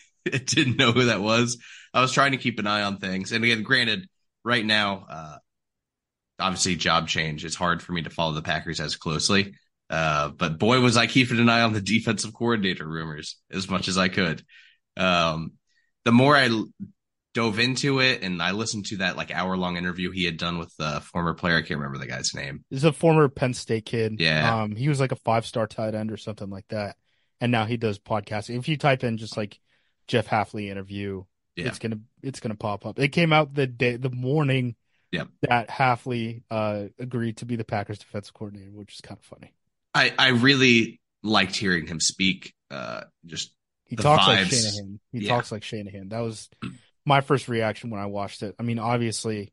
didn't 0.30 0.76
know 0.76 0.92
who 0.92 1.06
that 1.06 1.20
was. 1.20 1.58
I 1.92 2.00
was 2.00 2.12
trying 2.12 2.30
to 2.30 2.36
keep 2.36 2.60
an 2.60 2.68
eye 2.68 2.82
on 2.82 2.98
things. 2.98 3.32
And 3.32 3.42
again, 3.42 3.64
granted, 3.64 4.08
right 4.44 4.64
now, 4.64 5.06
uh, 5.10 5.38
obviously 6.38 6.76
job 6.76 7.08
change. 7.08 7.44
It's 7.44 7.56
hard 7.56 7.82
for 7.82 7.90
me 7.90 8.02
to 8.02 8.10
follow 8.10 8.34
the 8.34 8.42
Packers 8.42 8.78
as 8.78 8.94
closely. 8.94 9.56
Uh, 9.90 10.28
but 10.28 10.56
boy, 10.56 10.78
was 10.82 10.96
I 10.96 11.08
keeping 11.08 11.40
an 11.40 11.48
eye 11.48 11.62
on 11.62 11.72
the 11.72 11.80
defensive 11.80 12.32
coordinator 12.32 12.86
rumors 12.86 13.38
as 13.50 13.68
much 13.68 13.88
as 13.88 13.98
I 13.98 14.06
could. 14.06 14.40
Um, 14.96 15.54
the 16.04 16.12
more 16.12 16.36
I 16.36 16.48
dove 17.34 17.58
into 17.58 18.00
it 18.00 18.22
and 18.22 18.40
I 18.40 18.52
listened 18.52 18.86
to 18.86 18.96
that 18.98 19.16
like 19.16 19.30
hour 19.32 19.56
long 19.56 19.76
interview 19.76 20.10
he 20.12 20.24
had 20.24 20.36
done 20.38 20.58
with 20.58 20.74
the 20.78 21.00
former 21.12 21.34
player. 21.34 21.56
I 21.56 21.60
can't 21.62 21.78
remember 21.80 21.98
the 21.98 22.06
guy's 22.06 22.32
name. 22.34 22.64
He's 22.70 22.84
a 22.84 22.92
former 22.92 23.28
Penn 23.28 23.52
State 23.54 23.84
kid. 23.86 24.16
Yeah. 24.20 24.62
Um, 24.62 24.76
he 24.76 24.88
was 24.88 25.00
like 25.00 25.12
a 25.12 25.16
five 25.16 25.44
star 25.44 25.66
tight 25.66 25.94
end 25.94 26.10
or 26.12 26.16
something 26.16 26.48
like 26.48 26.66
that. 26.68 26.96
And 27.40 27.50
now 27.52 27.64
he 27.66 27.76
does 27.76 27.98
podcasting. 27.98 28.58
If 28.58 28.68
you 28.68 28.76
type 28.76 29.04
in 29.04 29.18
just 29.18 29.36
like 29.36 29.58
Jeff 30.06 30.28
Hafley 30.28 30.68
interview, 30.70 31.24
Yeah. 31.56 31.66
it's 31.66 31.78
gonna 31.80 31.98
it's 32.22 32.40
gonna 32.40 32.54
pop 32.54 32.86
up. 32.86 32.98
It 32.98 33.08
came 33.08 33.32
out 33.32 33.52
the 33.54 33.66
day 33.66 33.96
the 33.96 34.10
morning 34.10 34.76
that 35.42 35.68
Hafley 35.68 36.42
uh 36.50 36.84
agreed 36.98 37.36
to 37.38 37.46
be 37.46 37.56
the 37.56 37.64
Packers 37.64 37.98
defensive 37.98 38.34
coordinator, 38.34 38.70
which 38.72 38.94
is 38.94 39.00
kind 39.00 39.18
of 39.18 39.24
funny. 39.24 39.52
I, 39.94 40.12
I 40.18 40.28
really 40.30 41.00
liked 41.22 41.54
hearing 41.56 41.86
him 41.86 42.00
speak. 42.00 42.52
Uh, 42.70 43.02
just 43.26 43.52
He 43.84 43.94
talks 43.96 44.26
like 44.26 44.40
vibes. 44.46 44.50
Shanahan. 44.72 45.00
He 45.12 45.18
Yeah. 45.20 45.28
talks 45.28 45.52
like 45.52 45.62
Shanahan. 45.62 46.08
That 46.08 46.20
was 46.20 46.48
my 47.04 47.20
first 47.20 47.48
reaction 47.48 47.90
when 47.90 48.00
I 48.00 48.06
watched 48.06 48.42
it. 48.42 48.54
I 48.58 48.62
mean, 48.62 48.78
obviously, 48.78 49.52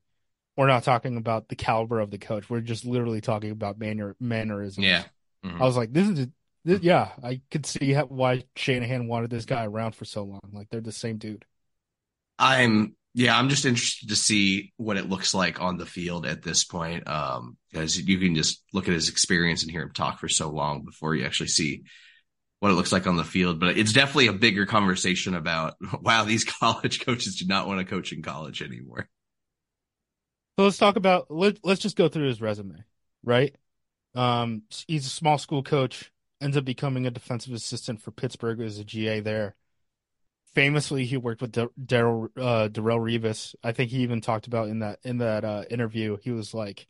we're 0.57 0.67
not 0.67 0.83
talking 0.83 1.17
about 1.17 1.47
the 1.49 1.55
caliber 1.55 1.99
of 1.99 2.11
the 2.11 2.17
coach. 2.17 2.49
We're 2.49 2.61
just 2.61 2.85
literally 2.85 3.21
talking 3.21 3.51
about 3.51 3.79
manner 3.79 4.15
mannerisms. 4.19 4.85
yeah. 4.85 5.03
Mhm. 5.43 5.59
I 5.59 5.65
was 5.65 5.77
like, 5.77 5.91
this 5.91 6.07
is, 6.07 6.27
this, 6.63 6.81
yeah, 6.81 7.09
I 7.23 7.41
could 7.49 7.65
see 7.65 7.93
how, 7.93 8.05
why 8.05 8.43
Shanahan 8.55 9.07
wanted 9.07 9.31
this 9.31 9.45
guy 9.45 9.65
around 9.65 9.95
for 9.95 10.05
so 10.05 10.23
long. 10.23 10.41
Like 10.53 10.69
they're 10.69 10.81
the 10.81 10.91
same 10.91 11.17
dude. 11.17 11.45
I'm 12.37 12.95
yeah, 13.13 13.37
I'm 13.37 13.49
just 13.49 13.65
interested 13.65 14.09
to 14.09 14.15
see 14.15 14.71
what 14.77 14.97
it 14.97 15.09
looks 15.09 15.33
like 15.33 15.61
on 15.61 15.77
the 15.77 15.85
field 15.85 16.25
at 16.25 16.43
this 16.43 16.63
point. 16.63 17.07
Um, 17.07 17.57
because 17.71 17.99
you 17.99 18.19
can 18.19 18.35
just 18.35 18.63
look 18.73 18.87
at 18.87 18.93
his 18.93 19.09
experience 19.09 19.63
and 19.63 19.71
hear 19.71 19.81
him 19.81 19.91
talk 19.91 20.19
for 20.19 20.29
so 20.29 20.49
long 20.49 20.83
before 20.83 21.15
you 21.15 21.25
actually 21.25 21.49
see 21.49 21.83
what 22.61 22.71
it 22.71 22.75
looks 22.75 22.91
like 22.91 23.07
on 23.07 23.17
the 23.17 23.23
field. 23.23 23.59
But 23.59 23.77
it's 23.77 23.91
definitely 23.91 24.27
a 24.27 24.33
bigger 24.33 24.65
conversation 24.65 25.35
about 25.35 25.75
wow, 26.01 26.23
these 26.23 26.45
college 26.59 27.03
coaches 27.03 27.35
do 27.35 27.45
not 27.47 27.67
want 27.67 27.79
to 27.79 27.85
coach 27.85 28.13
in 28.13 28.21
college 28.21 28.61
anymore. 28.61 29.09
So 30.57 30.65
let's 30.65 30.77
talk 30.77 30.95
about 30.95 31.25
let, 31.29 31.57
let's 31.63 31.81
just 31.81 31.97
go 31.97 32.07
through 32.07 32.27
his 32.27 32.39
resume, 32.39 32.83
right? 33.23 33.55
Um, 34.13 34.63
he's 34.87 35.07
a 35.07 35.09
small 35.09 35.37
school 35.37 35.63
coach, 35.63 36.11
ends 36.39 36.55
up 36.55 36.63
becoming 36.63 37.07
a 37.07 37.11
defensive 37.11 37.53
assistant 37.53 38.01
for 38.01 38.11
Pittsburgh 38.11 38.61
as 38.61 38.77
a 38.77 38.83
GA 38.83 39.21
there. 39.21 39.55
Famously, 40.53 41.05
he 41.05 41.17
worked 41.17 41.41
with 41.41 41.53
Daryl 41.53 42.27
uh, 42.37 42.67
Darrelle 42.67 42.99
Revis. 42.99 43.55
I 43.63 43.71
think 43.71 43.89
he 43.89 43.99
even 43.99 44.21
talked 44.21 44.47
about 44.47 44.67
in 44.67 44.79
that 44.79 44.99
in 45.03 45.19
that 45.19 45.45
uh, 45.45 45.63
interview. 45.71 46.17
He 46.21 46.31
was 46.31 46.53
like, 46.53 46.87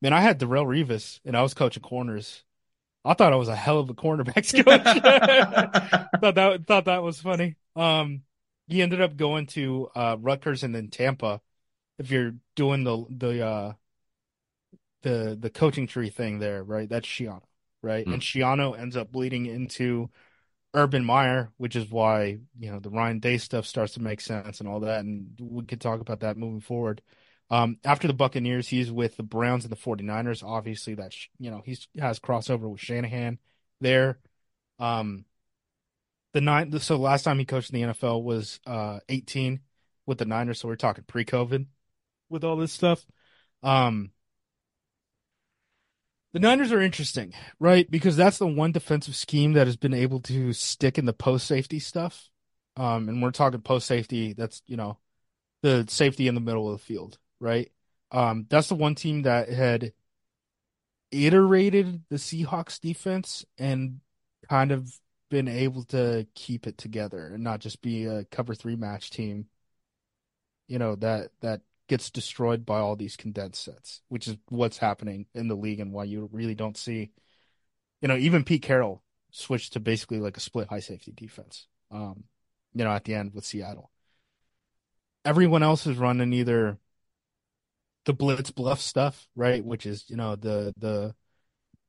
"Man, 0.00 0.12
I 0.12 0.20
had 0.20 0.38
Darrelle 0.38 0.64
Revis, 0.64 1.18
and 1.24 1.36
I 1.36 1.42
was 1.42 1.52
coaching 1.52 1.82
corners. 1.82 2.44
I 3.04 3.14
thought 3.14 3.32
I 3.32 3.36
was 3.36 3.48
a 3.48 3.56
hell 3.56 3.78
of 3.78 3.88
a 3.88 3.94
cornerbacks 3.94 4.52
coach. 4.64 6.20
thought 6.20 6.34
that 6.34 6.66
thought 6.66 6.84
that 6.84 7.02
was 7.02 7.20
funny. 7.20 7.56
Um, 7.76 8.22
he 8.68 8.82
ended 8.82 9.00
up 9.00 9.16
going 9.16 9.46
to 9.48 9.90
uh, 9.94 10.16
Rutgers 10.20 10.62
and 10.62 10.74
then 10.74 10.88
Tampa. 10.88 11.40
If 11.98 12.10
you're 12.10 12.34
doing 12.56 12.84
the 12.84 13.04
the 13.10 13.46
uh, 13.46 13.72
the 15.02 15.36
the 15.38 15.50
coaching 15.50 15.86
tree 15.86 16.10
thing 16.10 16.38
there, 16.38 16.62
right? 16.62 16.88
That's 16.88 17.06
Schiano, 17.06 17.42
right? 17.82 18.06
Hmm. 18.06 18.14
And 18.14 18.22
Schiano 18.22 18.78
ends 18.78 18.96
up 18.96 19.12
bleeding 19.12 19.46
into 19.46 20.10
Urban 20.74 21.04
Meyer, 21.04 21.52
which 21.56 21.76
is 21.76 21.90
why 21.90 22.38
you 22.58 22.70
know 22.70 22.80
the 22.80 22.90
Ryan 22.90 23.18
Day 23.18 23.38
stuff 23.38 23.66
starts 23.66 23.94
to 23.94 24.02
make 24.02 24.20
sense 24.20 24.60
and 24.60 24.68
all 24.68 24.80
that. 24.80 25.00
And 25.00 25.38
we 25.40 25.64
could 25.64 25.80
talk 25.80 26.00
about 26.00 26.20
that 26.20 26.36
moving 26.36 26.60
forward. 26.60 27.02
Um, 27.50 27.78
after 27.84 28.06
the 28.06 28.14
Buccaneers, 28.14 28.68
he's 28.68 28.92
with 28.92 29.16
the 29.16 29.22
Browns 29.24 29.64
and 29.64 29.72
the 29.72 29.76
49ers. 29.76 30.44
Obviously, 30.44 30.94
that's 30.94 31.28
you 31.38 31.50
know 31.50 31.62
he's 31.64 31.88
has 31.98 32.20
crossover 32.20 32.70
with 32.70 32.80
Shanahan 32.80 33.38
there. 33.80 34.18
Um, 34.78 35.24
The 36.32 36.40
nine. 36.40 36.78
So 36.80 36.96
last 36.96 37.24
time 37.24 37.38
he 37.38 37.44
coached 37.44 37.72
in 37.72 37.80
the 37.80 37.94
NFL 37.94 38.22
was 38.22 38.60
uh 38.66 39.00
18 39.08 39.60
with 40.06 40.18
the 40.18 40.24
Niners. 40.24 40.60
So 40.60 40.68
we're 40.68 40.76
talking 40.76 41.04
pre-COVID 41.04 41.66
with 42.28 42.44
all 42.44 42.56
this 42.56 42.72
stuff. 42.72 43.04
Um, 43.62 44.12
the 46.32 46.38
Niners 46.38 46.70
are 46.72 46.80
interesting, 46.80 47.32
right? 47.58 47.90
Because 47.90 48.16
that's 48.16 48.38
the 48.38 48.46
one 48.46 48.72
defensive 48.72 49.16
scheme 49.16 49.54
that 49.54 49.66
has 49.66 49.76
been 49.76 49.94
able 49.94 50.20
to 50.22 50.52
stick 50.52 50.96
in 50.98 51.04
the 51.04 51.12
post 51.12 51.46
safety 51.46 51.80
stuff. 51.80 52.28
Um, 52.76 53.08
and 53.08 53.20
we're 53.22 53.32
talking 53.32 53.60
post 53.62 53.86
safety. 53.86 54.32
That's 54.32 54.62
you 54.66 54.76
know, 54.76 54.98
the 55.62 55.86
safety 55.88 56.28
in 56.28 56.34
the 56.36 56.40
middle 56.40 56.70
of 56.72 56.78
the 56.78 56.84
field, 56.84 57.18
right? 57.40 57.70
Um, 58.12 58.46
that's 58.48 58.68
the 58.68 58.74
one 58.74 58.94
team 58.94 59.22
that 59.22 59.48
had 59.48 59.92
iterated 61.10 62.02
the 62.08 62.16
Seahawks 62.16 62.80
defense 62.80 63.44
and 63.58 64.00
kind 64.48 64.72
of 64.72 64.92
been 65.30 65.48
able 65.48 65.84
to 65.84 66.26
keep 66.34 66.66
it 66.66 66.76
together 66.76 67.30
and 67.32 67.44
not 67.44 67.60
just 67.60 67.82
be 67.82 68.04
a 68.04 68.24
cover 68.24 68.54
three 68.54 68.76
match 68.76 69.10
team. 69.10 69.46
You 70.68 70.78
know 70.78 70.96
that 70.96 71.30
that 71.40 71.62
gets 71.88 72.10
destroyed 72.10 72.64
by 72.64 72.78
all 72.78 72.94
these 72.94 73.16
condensed 73.16 73.64
sets, 73.64 74.02
which 74.08 74.28
is 74.28 74.36
what's 74.48 74.78
happening 74.78 75.26
in 75.34 75.48
the 75.48 75.56
league 75.56 75.80
and 75.80 75.92
why 75.92 76.04
you 76.04 76.28
really 76.32 76.54
don't 76.54 76.76
see, 76.76 77.10
you 78.00 78.06
know, 78.06 78.16
even 78.16 78.44
Pete 78.44 78.62
Carroll 78.62 79.02
switched 79.32 79.72
to 79.72 79.80
basically 79.80 80.20
like 80.20 80.36
a 80.36 80.40
split 80.40 80.68
high 80.68 80.80
safety 80.80 81.12
defense. 81.12 81.66
Um, 81.90 82.24
you 82.74 82.84
know, 82.84 82.92
at 82.92 83.04
the 83.04 83.14
end 83.14 83.34
with 83.34 83.44
Seattle. 83.44 83.90
Everyone 85.24 85.64
else 85.64 85.86
is 85.86 85.98
running 85.98 86.32
either 86.32 86.78
the 88.10 88.16
blitz 88.16 88.50
bluff 88.50 88.80
stuff, 88.80 89.28
right? 89.36 89.64
Which 89.64 89.86
is, 89.86 90.04
you 90.08 90.16
know, 90.16 90.34
the 90.34 90.74
the 90.76 91.14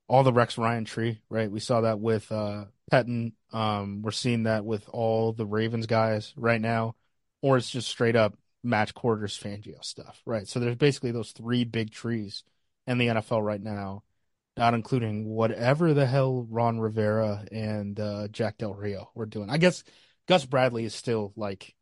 all 0.07 0.23
the 0.23 0.31
Rex 0.31 0.55
Ryan 0.57 0.85
tree, 0.85 1.19
right? 1.29 1.49
We 1.49 1.59
saw 1.59 1.81
that 1.81 1.99
with 1.99 2.31
uh 2.31 2.65
Pettine. 2.91 3.33
Um, 3.51 4.03
we're 4.03 4.11
seeing 4.11 4.43
that 4.43 4.63
with 4.63 4.87
all 4.89 5.33
the 5.33 5.47
Ravens 5.47 5.87
guys 5.87 6.33
right 6.37 6.61
now, 6.61 6.95
or 7.41 7.57
it's 7.57 7.71
just 7.71 7.87
straight 7.87 8.15
up 8.15 8.35
match 8.63 8.93
quarters 8.93 9.37
Fangio 9.37 9.83
stuff, 9.83 10.21
right? 10.25 10.47
So 10.47 10.59
there's 10.59 10.75
basically 10.75 11.11
those 11.11 11.31
three 11.31 11.63
big 11.63 11.89
trees 11.91 12.43
in 12.85 12.99
the 12.99 13.07
NFL 13.07 13.43
right 13.43 13.61
now, 13.61 14.03
not 14.55 14.75
including 14.75 15.25
whatever 15.25 15.95
the 15.95 16.05
hell 16.05 16.45
Ron 16.51 16.79
Rivera 16.79 17.45
and 17.51 17.99
uh, 17.99 18.27
Jack 18.27 18.59
Del 18.59 18.75
Rio 18.75 19.09
were 19.15 19.25
doing. 19.25 19.49
I 19.49 19.57
guess 19.57 19.83
Gus 20.27 20.45
Bradley 20.45 20.85
is 20.85 20.93
still 20.93 21.33
like 21.35 21.73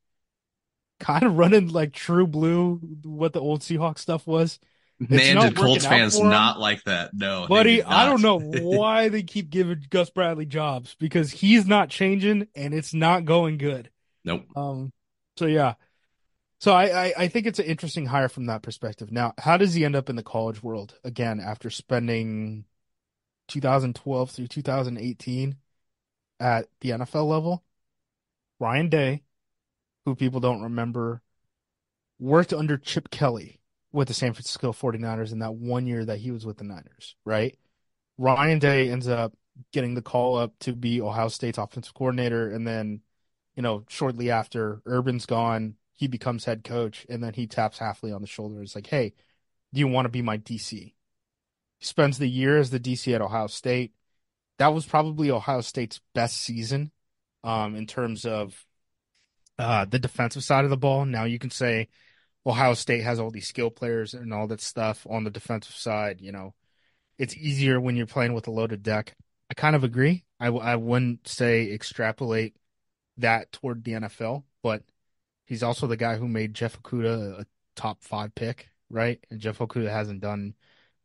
kind 0.99 1.23
of 1.23 1.37
running 1.37 1.69
like 1.69 1.93
true 1.93 2.27
blue, 2.27 2.79
what 3.03 3.33
the 3.33 3.41
old 3.41 3.61
Seahawks 3.61 3.99
stuff 3.99 4.27
was. 4.27 4.59
Man, 4.99 5.37
did 5.37 5.55
Colts 5.55 5.85
fans 5.85 6.19
not 6.19 6.59
like 6.59 6.83
that? 6.83 7.13
No, 7.13 7.47
buddy. 7.47 7.81
I 7.81 8.05
don't 8.05 8.21
know 8.21 8.37
why 8.39 9.07
they 9.07 9.23
keep 9.23 9.49
giving 9.49 9.85
Gus 9.89 10.09
Bradley 10.09 10.45
jobs 10.45 10.95
because 10.99 11.31
he's 11.31 11.65
not 11.65 11.89
changing 11.89 12.47
and 12.53 12.73
it's 12.73 12.93
not 12.93 13.23
going 13.23 13.57
good. 13.57 13.89
Nope. 14.25 14.45
Um. 14.57 14.91
So 15.37 15.45
yeah. 15.45 15.75
So 16.59 16.73
I, 16.73 17.05
I, 17.05 17.13
I 17.17 17.27
think 17.29 17.47
it's 17.47 17.59
an 17.59 17.65
interesting 17.65 18.05
hire 18.05 18.27
from 18.27 18.47
that 18.47 18.61
perspective. 18.61 19.13
Now, 19.13 19.33
how 19.37 19.55
does 19.55 19.73
he 19.73 19.85
end 19.85 19.95
up 19.95 20.09
in 20.09 20.17
the 20.17 20.23
college 20.23 20.61
world 20.61 20.93
again 21.05 21.39
after 21.39 21.69
spending 21.69 22.65
2012 23.47 24.31
through 24.31 24.47
2018 24.47 25.55
at 26.41 26.67
the 26.81 26.89
NFL 26.89 27.29
level? 27.29 27.63
Ryan 28.59 28.89
Day, 28.89 29.23
who 30.09 30.15
people 30.15 30.39
don't 30.39 30.63
remember, 30.63 31.21
worked 32.19 32.51
under 32.51 32.77
Chip 32.77 33.11
Kelly 33.11 33.59
with 33.91 34.07
the 34.07 34.13
San 34.13 34.33
Francisco 34.33 34.71
49ers 34.71 35.31
in 35.31 35.39
that 35.39 35.53
one 35.53 35.85
year 35.85 36.03
that 36.03 36.17
he 36.17 36.31
was 36.31 36.45
with 36.45 36.57
the 36.57 36.63
Niners, 36.63 37.15
right? 37.25 37.57
Ryan 38.17 38.59
Day 38.59 38.89
ends 38.89 39.07
up 39.07 39.33
getting 39.71 39.93
the 39.93 40.01
call 40.01 40.35
up 40.35 40.57
to 40.61 40.73
be 40.73 40.99
Ohio 40.99 41.27
State's 41.27 41.59
offensive 41.59 41.93
coordinator. 41.93 42.49
And 42.49 42.67
then, 42.67 43.01
you 43.55 43.61
know, 43.61 43.85
shortly 43.87 44.31
after 44.31 44.81
Urban's 44.87 45.27
gone, 45.27 45.75
he 45.95 46.07
becomes 46.07 46.45
head 46.45 46.63
coach. 46.63 47.05
And 47.07 47.23
then 47.23 47.33
he 47.35 47.45
taps 47.45 47.77
Hafley 47.77 48.13
on 48.13 48.21
the 48.21 48.27
shoulder. 48.27 48.61
It's 48.61 48.75
like, 48.75 48.87
hey, 48.87 49.13
do 49.73 49.79
you 49.79 49.87
want 49.87 50.05
to 50.05 50.09
be 50.09 50.23
my 50.23 50.37
DC? 50.39 50.71
He 50.71 50.93
spends 51.85 52.17
the 52.17 52.29
year 52.29 52.57
as 52.57 52.71
the 52.71 52.79
DC 52.79 53.13
at 53.13 53.21
Ohio 53.21 53.47
State. 53.47 53.93
That 54.57 54.73
was 54.73 54.85
probably 54.85 55.29
Ohio 55.29 55.61
State's 55.61 56.01
best 56.15 56.37
season 56.37 56.91
um, 57.43 57.75
in 57.75 57.85
terms 57.85 58.25
of 58.25 58.65
uh, 59.59 59.83
the 59.85 59.99
defensive 59.99 60.43
side 60.43 60.63
of 60.63 60.69
the 60.71 60.77
ball. 60.77 61.05
Now 61.05 61.25
you 61.25 61.37
can 61.37 61.51
say 61.51 61.89
Ohio 62.45 62.73
State 62.73 63.03
has 63.03 63.19
all 63.19 63.29
these 63.29 63.47
skill 63.47 63.69
players 63.69 64.13
and 64.13 64.33
all 64.33 64.47
that 64.47 64.61
stuff 64.61 65.05
on 65.09 65.25
the 65.25 65.29
defensive 65.29 65.75
side. 65.75 66.21
You 66.21 66.31
know, 66.31 66.55
it's 67.17 67.35
easier 67.35 67.79
when 67.79 67.97
you're 67.97 68.07
playing 68.07 68.33
with 68.33 68.47
a 68.47 68.51
loaded 68.51 68.81
deck. 68.81 69.15
I 69.51 69.53
kind 69.53 69.75
of 69.75 69.83
agree. 69.83 70.23
I, 70.39 70.47
I 70.47 70.75
wouldn't 70.77 71.27
say 71.27 71.71
extrapolate 71.73 72.55
that 73.17 73.51
toward 73.51 73.83
the 73.83 73.93
NFL, 73.93 74.43
but 74.63 74.83
he's 75.45 75.63
also 75.63 75.87
the 75.87 75.97
guy 75.97 76.15
who 76.15 76.27
made 76.27 76.53
Jeff 76.53 76.81
Okudah 76.81 77.41
a 77.41 77.45
top 77.75 78.01
five 78.01 78.33
pick, 78.33 78.69
right? 78.89 79.23
And 79.29 79.41
Jeff 79.41 79.57
Okudah 79.57 79.91
hasn't 79.91 80.21
done 80.21 80.55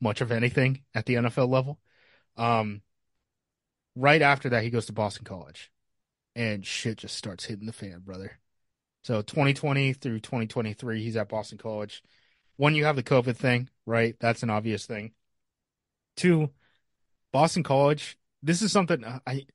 much 0.01 0.21
of 0.21 0.31
anything 0.31 0.83
at 0.95 1.07
the 1.07 1.15
NFL 1.15 1.49
level. 1.49 1.81
Um, 2.37 2.83
right 3.97 4.23
after 4.23 4.51
that, 4.51 4.63
he 4.63 4.71
goes 4.71 4.87
to 4.87 4.93
Boston 4.93 5.25
College, 5.25 5.73
and 6.37 6.65
shit 6.65 6.99
just 6.99 7.17
starts 7.17 7.47
hitting 7.47 7.67
the 7.67 7.73
fan, 7.73 8.01
brother. 8.01 8.39
So 9.05 9.21
2020 9.21 9.93
through 9.93 10.21
2023, 10.21 11.03
he's 11.03 11.17
at 11.17 11.29
Boston 11.29 11.59
College. 11.59 12.03
One, 12.57 12.75
you 12.75 12.87
have 12.87 12.97
the 12.97 13.03
COVID 13.03 13.37
thing, 13.37 13.69
right? 13.85 14.17
That's 14.19 14.43
an 14.43 14.51
obvious 14.51 14.87
thing. 14.87 15.13
Two, 16.17 16.51
Boston 17.33 17.63
College. 17.63 18.19
This 18.43 18.63
is 18.63 18.73
something 18.73 19.05
I 19.27 19.47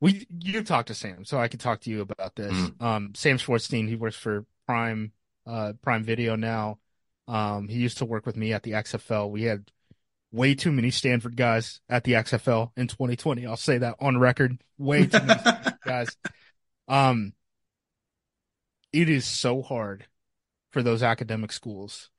we 0.00 0.26
you 0.38 0.62
talked 0.62 0.88
to 0.88 0.94
Sam, 0.94 1.24
so 1.24 1.38
I 1.38 1.48
could 1.48 1.60
talk 1.60 1.80
to 1.82 1.90
you 1.90 2.02
about 2.02 2.34
this. 2.34 2.52
Mm. 2.52 2.82
Um, 2.82 3.12
Sam 3.14 3.38
Schwartzstein, 3.38 3.88
he 3.88 3.96
works 3.96 4.16
for 4.16 4.44
Prime 4.66 5.12
uh, 5.46 5.74
Prime 5.80 6.04
Video 6.04 6.36
now. 6.36 6.78
Um, 7.26 7.68
he 7.68 7.78
used 7.78 7.98
to 7.98 8.04
work 8.04 8.26
with 8.26 8.36
me 8.36 8.52
at 8.52 8.64
the 8.64 8.72
XFL. 8.72 9.30
We 9.30 9.44
had 9.44 9.70
way 10.30 10.54
too 10.54 10.72
many 10.72 10.90
Stanford 10.90 11.36
guys 11.36 11.80
at 11.88 12.04
the 12.04 12.12
XFL 12.12 12.72
in 12.76 12.88
2020. 12.88 13.46
I'll 13.46 13.56
say 13.56 13.78
that 13.78 13.94
on 14.00 14.18
record. 14.18 14.60
Way 14.76 15.06
too 15.06 15.22
many 15.22 15.40
guys. 15.86 16.14
Um, 16.88 17.32
it 18.94 19.08
is 19.08 19.26
so 19.26 19.60
hard 19.60 20.06
for 20.70 20.80
those 20.80 21.02
academic 21.02 21.50
schools 21.50 22.10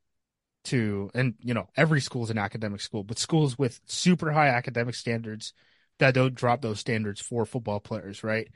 to, 0.65 1.09
and 1.15 1.35
you 1.39 1.53
know, 1.53 1.69
every 1.77 2.01
school 2.01 2.25
is 2.25 2.29
an 2.29 2.37
academic 2.37 2.81
school, 2.81 3.03
but 3.03 3.17
schools 3.17 3.57
with 3.57 3.79
super 3.85 4.31
high 4.31 4.49
academic 4.49 4.93
standards 4.93 5.53
that 5.99 6.13
don't 6.13 6.35
drop 6.35 6.61
those 6.61 6.81
standards 6.81 7.21
for 7.21 7.45
football 7.45 7.79
players, 7.79 8.25
right? 8.25 8.49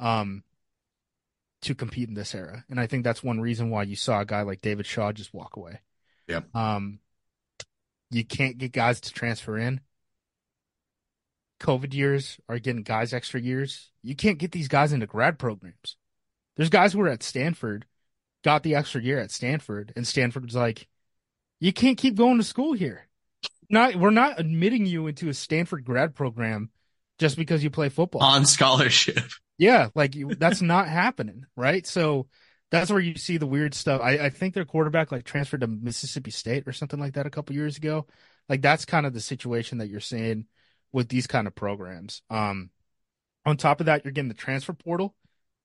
Um, 0.00 0.42
to 1.62 1.74
compete 1.74 2.08
in 2.08 2.14
this 2.14 2.34
era. 2.34 2.64
And 2.70 2.80
I 2.80 2.86
think 2.86 3.04
that's 3.04 3.22
one 3.22 3.40
reason 3.40 3.68
why 3.68 3.82
you 3.82 3.96
saw 3.96 4.20
a 4.20 4.26
guy 4.26 4.40
like 4.40 4.62
David 4.62 4.86
Shaw 4.86 5.12
just 5.12 5.34
walk 5.34 5.56
away. 5.56 5.80
Yeah. 6.26 6.40
Um, 6.54 7.00
you 8.10 8.24
can't 8.24 8.56
get 8.56 8.72
guys 8.72 9.00
to 9.02 9.12
transfer 9.12 9.58
in. 9.58 9.82
COVID 11.60 11.92
years 11.92 12.38
are 12.48 12.58
getting 12.58 12.82
guys 12.84 13.12
extra 13.12 13.40
years. 13.40 13.90
You 14.02 14.16
can't 14.16 14.38
get 14.38 14.52
these 14.52 14.68
guys 14.68 14.94
into 14.94 15.06
grad 15.06 15.38
programs. 15.38 15.96
There's 16.56 16.70
guys 16.70 16.92
who 16.92 17.00
are 17.02 17.08
at 17.08 17.22
Stanford, 17.22 17.86
got 18.42 18.62
the 18.62 18.74
extra 18.74 19.02
year 19.02 19.18
at 19.18 19.30
Stanford, 19.30 19.92
and 19.96 20.06
Stanford 20.06 20.44
was 20.44 20.54
like, 20.54 20.88
"You 21.60 21.72
can't 21.72 21.98
keep 21.98 22.14
going 22.14 22.38
to 22.38 22.44
school 22.44 22.72
here. 22.72 23.08
Not 23.68 23.96
we're 23.96 24.10
not 24.10 24.40
admitting 24.40 24.86
you 24.86 25.06
into 25.06 25.28
a 25.28 25.34
Stanford 25.34 25.84
grad 25.84 26.14
program 26.14 26.70
just 27.18 27.36
because 27.36 27.62
you 27.62 27.70
play 27.70 27.88
football 27.88 28.22
on 28.22 28.46
scholarship." 28.46 29.18
Yeah, 29.58 29.88
like 29.94 30.14
you, 30.14 30.34
that's 30.34 30.60
not 30.60 30.88
happening, 30.88 31.46
right? 31.56 31.86
So 31.86 32.28
that's 32.70 32.90
where 32.90 33.00
you 33.00 33.16
see 33.16 33.38
the 33.38 33.46
weird 33.46 33.74
stuff. 33.74 34.00
I, 34.02 34.18
I 34.18 34.30
think 34.30 34.54
their 34.54 34.64
quarterback 34.64 35.12
like 35.12 35.24
transferred 35.24 35.62
to 35.62 35.66
Mississippi 35.66 36.30
State 36.30 36.64
or 36.66 36.72
something 36.72 37.00
like 37.00 37.14
that 37.14 37.26
a 37.26 37.30
couple 37.30 37.54
years 37.54 37.76
ago. 37.76 38.06
Like 38.48 38.62
that's 38.62 38.84
kind 38.84 39.06
of 39.06 39.14
the 39.14 39.20
situation 39.20 39.78
that 39.78 39.88
you're 39.88 40.00
seeing 40.00 40.46
with 40.92 41.08
these 41.08 41.26
kind 41.26 41.46
of 41.46 41.54
programs. 41.54 42.22
Um, 42.30 42.70
on 43.44 43.56
top 43.56 43.80
of 43.80 43.86
that, 43.86 44.04
you're 44.04 44.12
getting 44.12 44.28
the 44.28 44.34
transfer 44.34 44.72
portal. 44.72 45.14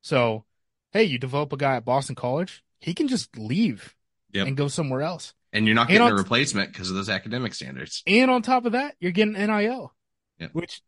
So 0.01 0.45
hey, 0.91 1.03
you 1.03 1.17
develop 1.17 1.53
a 1.53 1.57
guy 1.57 1.75
at 1.75 1.85
Boston 1.85 2.15
College, 2.15 2.63
he 2.79 2.93
can 2.93 3.07
just 3.07 3.37
leave 3.37 3.95
yep. 4.31 4.47
and 4.47 4.57
go 4.57 4.67
somewhere 4.67 5.01
else. 5.01 5.33
And 5.53 5.65
you're 5.65 5.75
not 5.75 5.89
getting 5.89 6.07
a 6.07 6.13
replacement 6.13 6.71
because 6.71 6.89
of 6.89 6.95
those 6.95 7.09
academic 7.09 7.53
standards. 7.53 8.03
And 8.07 8.31
on 8.31 8.41
top 8.41 8.65
of 8.65 8.71
that, 8.71 8.95
you're 8.99 9.11
getting 9.11 9.33
NIL, 9.33 9.93
yep. 10.39 10.51
which 10.53 10.81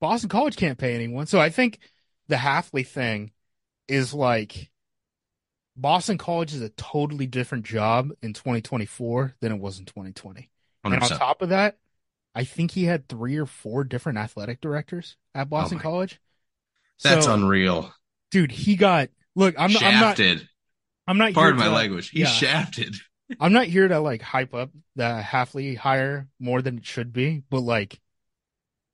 Boston 0.00 0.28
College 0.28 0.56
can't 0.56 0.78
pay 0.78 0.94
anyone. 0.94 1.26
So 1.26 1.40
I 1.40 1.50
think 1.50 1.78
the 2.26 2.36
Hafley 2.36 2.86
thing 2.86 3.30
is 3.86 4.12
like 4.12 4.70
Boston 5.76 6.18
College 6.18 6.52
is 6.52 6.62
a 6.62 6.68
totally 6.70 7.26
different 7.26 7.64
job 7.64 8.10
in 8.20 8.32
2024 8.32 9.36
than 9.40 9.52
it 9.52 9.60
was 9.60 9.78
in 9.78 9.84
2020. 9.84 10.50
100%. 10.84 10.94
And 10.94 11.02
on 11.02 11.08
top 11.08 11.42
of 11.42 11.50
that, 11.50 11.78
I 12.34 12.44
think 12.44 12.72
he 12.72 12.84
had 12.84 13.08
three 13.08 13.36
or 13.36 13.46
four 13.46 13.84
different 13.84 14.18
athletic 14.18 14.60
directors 14.60 15.16
at 15.34 15.46
oh, 15.46 15.50
Boston 15.50 15.78
oh 15.78 15.82
College. 15.82 16.20
That's 17.02 17.26
so, 17.26 17.34
unreal. 17.34 17.94
Dude, 18.30 18.52
he 18.52 18.76
got 18.76 19.08
Look, 19.38 19.54
I'm, 19.56 19.70
shafted. 19.70 20.48
I'm 21.06 21.16
not. 21.16 21.26
I'm 21.26 21.32
not. 21.32 21.34
Pardon 21.34 21.60
my 21.60 21.66
to, 21.66 21.70
language. 21.70 22.10
He's 22.10 22.22
yeah. 22.22 22.26
shafted. 22.26 22.96
I'm 23.38 23.52
not 23.52 23.66
here 23.66 23.86
to 23.86 24.00
like 24.00 24.20
hype 24.20 24.52
up 24.52 24.70
the 24.96 25.22
Hafley 25.24 25.76
hire 25.76 26.26
more 26.40 26.60
than 26.60 26.78
it 26.78 26.84
should 26.84 27.12
be, 27.12 27.44
but 27.48 27.60
like, 27.60 28.00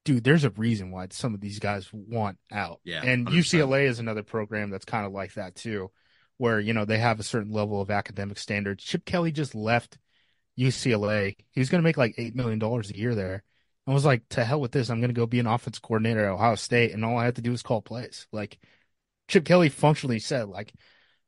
dude, 0.05 0.23
there's 0.23 0.45
a 0.45 0.51
reason 0.51 0.91
why 0.91 1.07
some 1.11 1.33
of 1.33 1.41
these 1.41 1.61
guys 1.61 1.89
want 1.95 2.37
out. 2.53 2.81
Yeah, 2.85 3.03
and 3.03 3.27
100%. 3.27 3.33
UCLA 3.33 3.85
is 3.87 4.01
another 4.01 4.23
program 4.23 4.69
that's 4.69 4.85
kind 4.85 5.07
of 5.07 5.13
like 5.13 5.33
that 5.35 5.55
too, 5.55 5.91
where 6.37 6.61
you 6.61 6.75
know 6.75 6.85
they 6.85 6.99
have 6.99 7.21
a 7.21 7.25
certain 7.25 7.51
level 7.51 7.81
of 7.81 7.91
academic 7.91 8.37
standards. 8.37 8.85
Chip 8.85 9.07
Kelly 9.07 9.33
just 9.33 9.55
left 9.55 9.97
UCLA. 10.59 11.37
He 11.53 11.61
was 11.61 11.71
going 11.71 11.81
to 11.81 11.87
make 11.87 11.97
like 11.97 12.17
eight 12.19 12.35
million 12.35 12.59
dollars 12.59 12.91
a 12.91 12.99
year 12.99 13.15
there. 13.15 13.45
I 13.87 13.95
was 13.95 14.05
like, 14.05 14.29
to 14.31 14.45
hell 14.45 14.61
with 14.61 14.73
this. 14.73 14.91
I'm 14.91 15.01
going 15.01 15.09
to 15.09 15.19
go 15.19 15.27
be 15.27 15.41
an 15.41 15.47
offense 15.47 15.79
coordinator 15.79 16.27
at 16.27 16.33
Ohio 16.33 16.57
State, 16.57 16.93
and 16.93 17.03
all 17.03 17.17
I 17.17 17.25
have 17.25 17.35
to 17.35 17.43
do 17.43 17.53
is 17.53 17.63
call 17.63 17.81
plays. 17.81 18.27
Like 18.31 18.59
Chip 19.29 19.45
Kelly 19.45 19.69
functionally 19.69 20.19
said, 20.19 20.49
like 20.49 20.73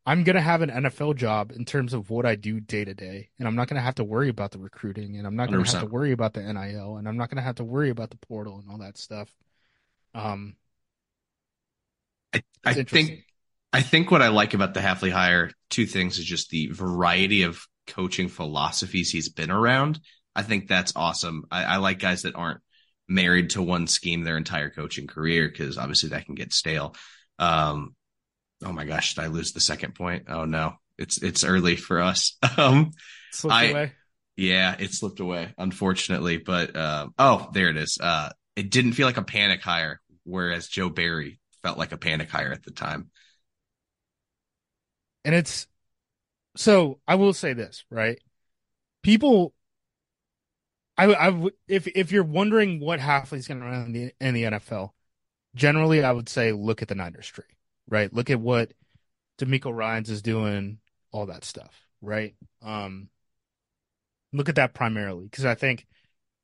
I'm 0.04 0.22
going 0.22 0.36
to 0.36 0.42
have 0.42 0.62
an 0.62 0.70
NFL 0.70 1.16
job 1.16 1.50
in 1.50 1.64
terms 1.64 1.92
of 1.92 2.10
what 2.10 2.26
I 2.26 2.36
do 2.36 2.60
day 2.60 2.84
to 2.84 2.94
day, 2.94 3.30
and 3.38 3.48
I'm 3.48 3.56
not 3.56 3.68
going 3.68 3.76
to 3.76 3.82
have 3.82 3.96
to 3.96 4.04
worry 4.04 4.28
about 4.28 4.52
the 4.52 4.58
recruiting, 4.58 5.16
and 5.16 5.26
I'm 5.26 5.34
not 5.34 5.50
going 5.50 5.64
to 5.64 5.70
have 5.72 5.82
to 5.82 5.92
worry 5.92 6.12
about 6.12 6.34
the 6.34 6.42
NIL, 6.42 6.96
and 6.96 7.08
I'm 7.08 7.16
not 7.16 7.28
going 7.28 7.38
to 7.38 7.42
have 7.42 7.56
to 7.56 7.64
worry 7.64 7.90
about 7.90 8.10
the 8.10 8.18
portal 8.18 8.58
and 8.58 8.70
all 8.70 8.78
that 8.78 8.96
stuff. 8.96 9.34
Um, 10.14 10.54
I, 12.32 12.42
I 12.64 12.82
think 12.84 13.24
I 13.72 13.82
think 13.82 14.10
what 14.10 14.22
I 14.22 14.28
like 14.28 14.54
about 14.54 14.74
the 14.74 14.80
Hafley 14.80 15.10
hire, 15.10 15.50
two 15.70 15.86
things 15.86 16.18
is 16.18 16.24
just 16.24 16.50
the 16.50 16.68
variety 16.68 17.42
of 17.42 17.60
coaching 17.86 18.28
philosophies 18.28 19.10
he's 19.10 19.28
been 19.28 19.50
around. 19.50 20.00
I 20.34 20.42
think 20.42 20.68
that's 20.68 20.92
awesome. 20.96 21.44
I, 21.50 21.64
I 21.64 21.76
like 21.78 21.98
guys 21.98 22.22
that 22.22 22.36
aren't 22.36 22.60
married 23.08 23.50
to 23.50 23.62
one 23.62 23.86
scheme 23.86 24.22
their 24.22 24.36
entire 24.36 24.70
coaching 24.70 25.06
career 25.06 25.48
because 25.48 25.78
obviously 25.78 26.10
that 26.10 26.26
can 26.26 26.34
get 26.34 26.52
stale. 26.52 26.94
Um, 27.38 27.94
oh 28.64 28.72
my 28.72 28.84
gosh, 28.84 29.14
did 29.14 29.24
I 29.24 29.28
lose 29.28 29.52
the 29.52 29.60
second 29.60 29.94
point? 29.94 30.24
Oh 30.28 30.44
no, 30.44 30.74
it's 30.98 31.22
it's 31.22 31.44
early 31.44 31.76
for 31.76 32.00
us. 32.00 32.36
Um, 32.58 32.92
Slipped 33.32 33.54
I- 33.54 33.64
away. 33.66 33.92
yeah, 34.36 34.76
it 34.78 34.92
slipped 34.94 35.20
away, 35.20 35.52
unfortunately. 35.58 36.38
But 36.38 36.74
um, 36.76 37.14
oh, 37.18 37.50
there 37.52 37.68
it 37.68 37.76
is. 37.76 37.98
Uh, 38.00 38.30
it 38.54 38.70
didn't 38.70 38.92
feel 38.94 39.06
like 39.06 39.18
a 39.18 39.22
panic 39.22 39.60
hire, 39.62 40.00
whereas 40.24 40.68
Joe 40.68 40.88
Barry 40.88 41.38
felt 41.62 41.76
like 41.78 41.92
a 41.92 41.98
panic 41.98 42.30
hire 42.30 42.52
at 42.52 42.62
the 42.64 42.70
time. 42.70 43.10
And 45.24 45.34
it's 45.34 45.66
so 46.56 47.00
I 47.06 47.16
will 47.16 47.32
say 47.34 47.52
this, 47.52 47.84
right? 47.90 48.18
People 49.02 49.52
I 50.96 51.12
I 51.12 51.48
if 51.68 51.86
if 51.88 52.12
you're 52.12 52.24
wondering 52.24 52.80
what 52.80 53.00
Hafley's 53.00 53.46
going 53.48 53.60
to 53.60 53.66
run 53.66 53.86
in 53.86 53.92
the 53.92 54.12
in 54.20 54.34
the 54.34 54.44
NFL, 54.44 54.90
generally 55.56 56.04
I 56.04 56.12
would 56.12 56.28
say 56.28 56.52
look 56.52 56.82
at 56.82 56.88
the 56.88 56.94
Niners 56.94 57.26
tree, 57.26 57.44
right? 57.88 58.12
Look 58.12 58.30
at 58.30 58.40
what 58.40 58.72
DeMeco 59.38 59.74
Ryans 59.74 60.10
is 60.10 60.22
doing, 60.22 60.78
all 61.10 61.26
that 61.26 61.44
stuff, 61.44 61.88
right? 62.00 62.36
Um 62.62 63.08
look 64.32 64.48
at 64.48 64.56
that 64.56 64.74
primarily 64.74 65.24
because 65.24 65.44
I 65.44 65.54
think 65.56 65.86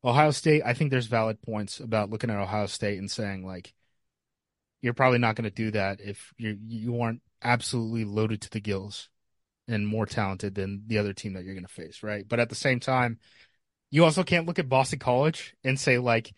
Ohio 0.05 0.33
State, 0.33 0.63
I 0.65 0.75
think 0.75 0.91
there's 0.91 1.07
valid 1.07 1.41
points 1.43 1.79
about 1.79 2.11
looking 2.11 2.31
at 2.31 2.39
Ohio 2.39 2.67
State 2.67 2.99
and 2.99 3.11
saying 3.11 3.47
like 3.47 3.73
you're 4.81 4.95
probably 4.95 5.19
not 5.19 5.37
going 5.37 5.45
to 5.45 5.51
do 5.51 5.71
that 5.71 6.01
if 6.01 6.35
you 6.37 6.59
you 6.67 7.01
aren't 7.01 7.23
absolutely 7.43 8.05
loaded 8.05 8.41
to 8.43 8.51
the 8.51 8.61
gills 8.61 9.09
and 9.69 9.87
more 9.87 10.07
talented 10.07 10.55
than 10.55 10.83
the 10.87 10.99
other 10.99 11.13
team 11.13 11.35
that 11.35 11.45
you're 11.45 11.55
going 11.55 11.67
to 11.67 11.73
face, 11.73 12.03
right? 12.03 12.29
But 12.29 12.41
at 12.41 12.49
the 12.49 12.55
same 12.57 12.81
time, 12.81 13.19
you 13.91 14.05
also 14.05 14.25
can't 14.25 14.47
look 14.47 14.59
at 14.59 14.69
Boston 14.69 14.99
College 14.99 15.55
and 15.63 15.79
say 15.79 15.99
like, 15.99 16.33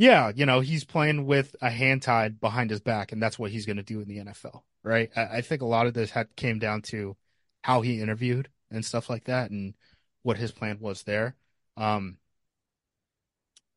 yeah, 0.00 0.32
you 0.34 0.46
know, 0.46 0.60
he's 0.60 0.84
playing 0.84 1.26
with 1.26 1.54
a 1.60 1.68
hand 1.68 2.00
tied 2.00 2.40
behind 2.40 2.70
his 2.70 2.80
back, 2.80 3.12
and 3.12 3.22
that's 3.22 3.38
what 3.38 3.50
he's 3.50 3.66
going 3.66 3.76
to 3.76 3.82
do 3.82 4.00
in 4.00 4.08
the 4.08 4.16
NFL, 4.16 4.62
right? 4.82 5.10
I, 5.14 5.24
I 5.24 5.40
think 5.42 5.60
a 5.60 5.66
lot 5.66 5.86
of 5.86 5.92
this 5.92 6.10
had 6.10 6.34
came 6.36 6.58
down 6.58 6.80
to 6.84 7.18
how 7.64 7.82
he 7.82 8.00
interviewed 8.00 8.48
and 8.70 8.82
stuff 8.82 9.10
like 9.10 9.24
that, 9.24 9.50
and 9.50 9.74
what 10.22 10.38
his 10.38 10.52
plan 10.52 10.78
was 10.80 11.02
there. 11.02 11.36
Um, 11.76 12.16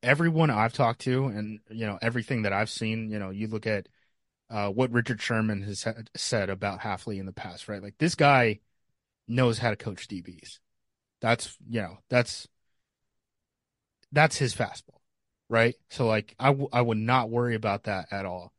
everyone 0.02 0.48
I've 0.48 0.72
talked 0.72 1.02
to, 1.02 1.26
and 1.26 1.60
you 1.68 1.84
know, 1.84 1.98
everything 2.00 2.40
that 2.42 2.54
I've 2.54 2.70
seen, 2.70 3.10
you 3.10 3.18
know, 3.18 3.28
you 3.28 3.46
look 3.46 3.66
at 3.66 3.90
uh, 4.48 4.70
what 4.70 4.92
Richard 4.92 5.20
Sherman 5.20 5.60
has 5.60 5.86
said 6.16 6.48
about 6.48 6.80
Hafley 6.80 7.18
in 7.20 7.26
the 7.26 7.32
past, 7.32 7.68
right? 7.68 7.82
Like 7.82 7.98
this 7.98 8.14
guy 8.14 8.60
knows 9.28 9.58
how 9.58 9.68
to 9.68 9.76
coach 9.76 10.08
DBs. 10.08 10.58
That's 11.20 11.58
you 11.68 11.82
know 11.82 11.98
that's 12.08 12.48
that's 14.10 14.38
his 14.38 14.54
fastball, 14.54 14.93
right? 15.48 15.74
So 15.90 16.06
like 16.06 16.34
I, 16.38 16.48
w- 16.48 16.68
I 16.72 16.80
would 16.80 16.98
not 16.98 17.30
worry 17.30 17.54
about 17.54 17.84
that 17.84 18.06
at 18.10 18.26
all. 18.26 18.52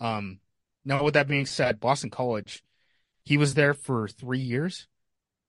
Um, 0.00 0.40
now 0.84 1.02
with 1.02 1.14
that 1.14 1.28
being 1.28 1.46
said, 1.46 1.80
Boston 1.80 2.10
College, 2.10 2.62
he 3.24 3.36
was 3.36 3.54
there 3.54 3.74
for 3.74 4.08
three 4.08 4.40
years. 4.40 4.86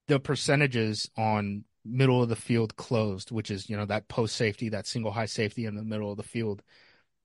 The 0.08 0.18
percentages 0.18 1.10
on 1.16 1.64
middle 1.84 2.22
of 2.22 2.28
the 2.28 2.36
field 2.36 2.76
closed, 2.76 3.30
which 3.30 3.50
is 3.50 3.68
you 3.68 3.76
know 3.76 3.86
that 3.86 4.08
post 4.08 4.36
safety, 4.36 4.70
that 4.70 4.86
single 4.86 5.12
high 5.12 5.26
safety 5.26 5.64
in 5.64 5.74
the 5.74 5.84
middle 5.84 6.10
of 6.10 6.16
the 6.16 6.22
field, 6.22 6.62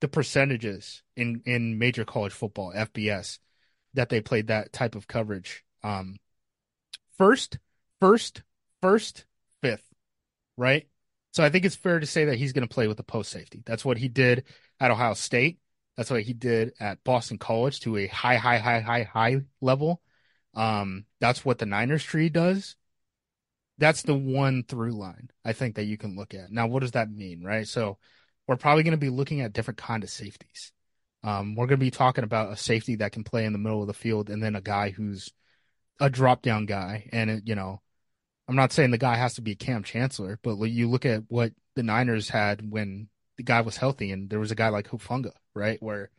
the 0.00 0.08
percentages 0.08 1.02
in 1.16 1.42
in 1.46 1.78
major 1.78 2.04
college 2.04 2.32
football 2.32 2.72
FBS 2.74 3.38
that 3.94 4.08
they 4.08 4.20
played 4.20 4.48
that 4.48 4.72
type 4.72 4.94
of 4.94 5.06
coverage. 5.08 5.64
Um, 5.82 6.16
first, 7.16 7.58
first, 8.00 8.42
first, 8.82 9.24
fifth, 9.62 9.88
right? 10.56 10.86
So 11.34 11.42
I 11.42 11.50
think 11.50 11.64
it's 11.64 11.74
fair 11.74 11.98
to 11.98 12.06
say 12.06 12.26
that 12.26 12.36
he's 12.36 12.52
going 12.52 12.66
to 12.66 12.72
play 12.72 12.86
with 12.86 12.96
the 12.96 13.02
post 13.02 13.32
safety. 13.32 13.60
That's 13.66 13.84
what 13.84 13.98
he 13.98 14.06
did 14.08 14.44
at 14.78 14.92
Ohio 14.92 15.14
State. 15.14 15.58
That's 15.96 16.08
what 16.08 16.22
he 16.22 16.32
did 16.32 16.74
at 16.78 17.02
Boston 17.02 17.38
College 17.38 17.80
to 17.80 17.96
a 17.96 18.06
high, 18.06 18.36
high, 18.36 18.58
high, 18.58 18.80
high, 18.80 19.02
high 19.02 19.40
level. 19.60 20.00
Um, 20.54 21.06
that's 21.20 21.44
what 21.44 21.58
the 21.58 21.66
Niners 21.66 22.04
tree 22.04 22.28
does. 22.28 22.76
That's 23.78 24.02
the 24.02 24.14
one 24.14 24.62
through 24.62 24.92
line 24.92 25.30
I 25.44 25.54
think 25.54 25.74
that 25.74 25.86
you 25.86 25.98
can 25.98 26.14
look 26.14 26.34
at. 26.34 26.52
Now, 26.52 26.68
what 26.68 26.82
does 26.82 26.92
that 26.92 27.10
mean, 27.10 27.42
right? 27.42 27.66
So 27.66 27.98
we're 28.46 28.54
probably 28.54 28.84
going 28.84 28.92
to 28.92 28.96
be 28.98 29.10
looking 29.10 29.40
at 29.40 29.52
different 29.52 29.78
kind 29.78 30.04
of 30.04 30.10
safeties. 30.10 30.70
Um, 31.24 31.56
we're 31.56 31.66
going 31.66 31.80
to 31.80 31.84
be 31.84 31.90
talking 31.90 32.22
about 32.22 32.52
a 32.52 32.56
safety 32.56 32.94
that 32.96 33.10
can 33.10 33.24
play 33.24 33.44
in 33.44 33.52
the 33.52 33.58
middle 33.58 33.80
of 33.80 33.88
the 33.88 33.92
field, 33.92 34.30
and 34.30 34.40
then 34.40 34.54
a 34.54 34.60
guy 34.60 34.90
who's 34.90 35.32
a 35.98 36.08
drop 36.08 36.42
down 36.42 36.66
guy. 36.66 37.08
And 37.12 37.42
you 37.44 37.56
know, 37.56 37.80
I'm 38.48 38.56
not 38.56 38.72
saying 38.72 38.90
the 38.90 38.98
guy 38.98 39.16
has 39.16 39.34
to 39.34 39.42
be 39.42 39.52
a 39.52 39.56
Kam 39.56 39.82
Chancellor, 39.82 40.38
but 40.42 40.56
you 40.58 40.88
look 40.90 41.06
at 41.06 41.24
what 41.28 41.52
the 41.76 41.82
Niners 41.82 42.28
had 42.28 42.70
when 42.70 43.08
the 43.36 43.42
guy 43.42 43.62
was 43.62 43.76
healthy, 43.78 44.12
and 44.12 44.28
there 44.30 44.38
was 44.40 44.50
a 44.50 44.54
guy 44.54 44.68
like 44.68 44.88
Hufanga, 44.88 45.32
right, 45.54 45.82
where 45.82 46.10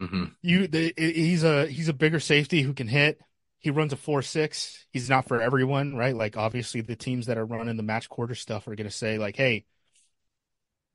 hmm 0.00 0.40
you 0.42 0.66
the, 0.66 0.92
he's 0.96 1.44
a 1.44 1.66
he's 1.66 1.88
a 1.88 1.92
bigger 1.92 2.20
safety 2.20 2.62
who 2.62 2.72
can 2.74 2.88
hit. 2.88 3.20
He 3.58 3.70
runs 3.70 3.92
a 3.92 3.96
four 3.96 4.22
six. 4.22 4.86
He's 4.92 5.08
not 5.10 5.28
for 5.28 5.40
everyone, 5.40 5.94
right? 5.96 6.14
Like 6.16 6.36
obviously 6.36 6.80
the 6.80 6.96
teams 6.96 7.26
that 7.26 7.38
are 7.38 7.44
running 7.44 7.76
the 7.76 7.82
match 7.82 8.08
quarter 8.08 8.34
stuff 8.34 8.66
are 8.66 8.74
going 8.74 8.88
to 8.88 8.94
say 8.94 9.18
like, 9.18 9.36
hey, 9.36 9.66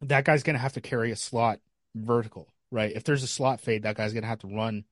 that 0.02 0.26
guy's 0.26 0.44
going 0.44 0.56
to 0.56 0.60
have 0.62 0.74
to 0.74 0.82
carry 0.82 1.12
a 1.12 1.16
slot 1.16 1.60
vertical, 1.96 2.48
right? 2.72 2.92
If 2.96 3.04
there's 3.04 3.24
a 3.24 3.28
slot 3.28 3.62
fade, 3.62 3.84
that 3.84 3.96
guy's 3.96 4.14
going 4.14 4.24
to 4.24 4.30
have 4.30 4.40
to 4.40 4.48
run 4.48 4.86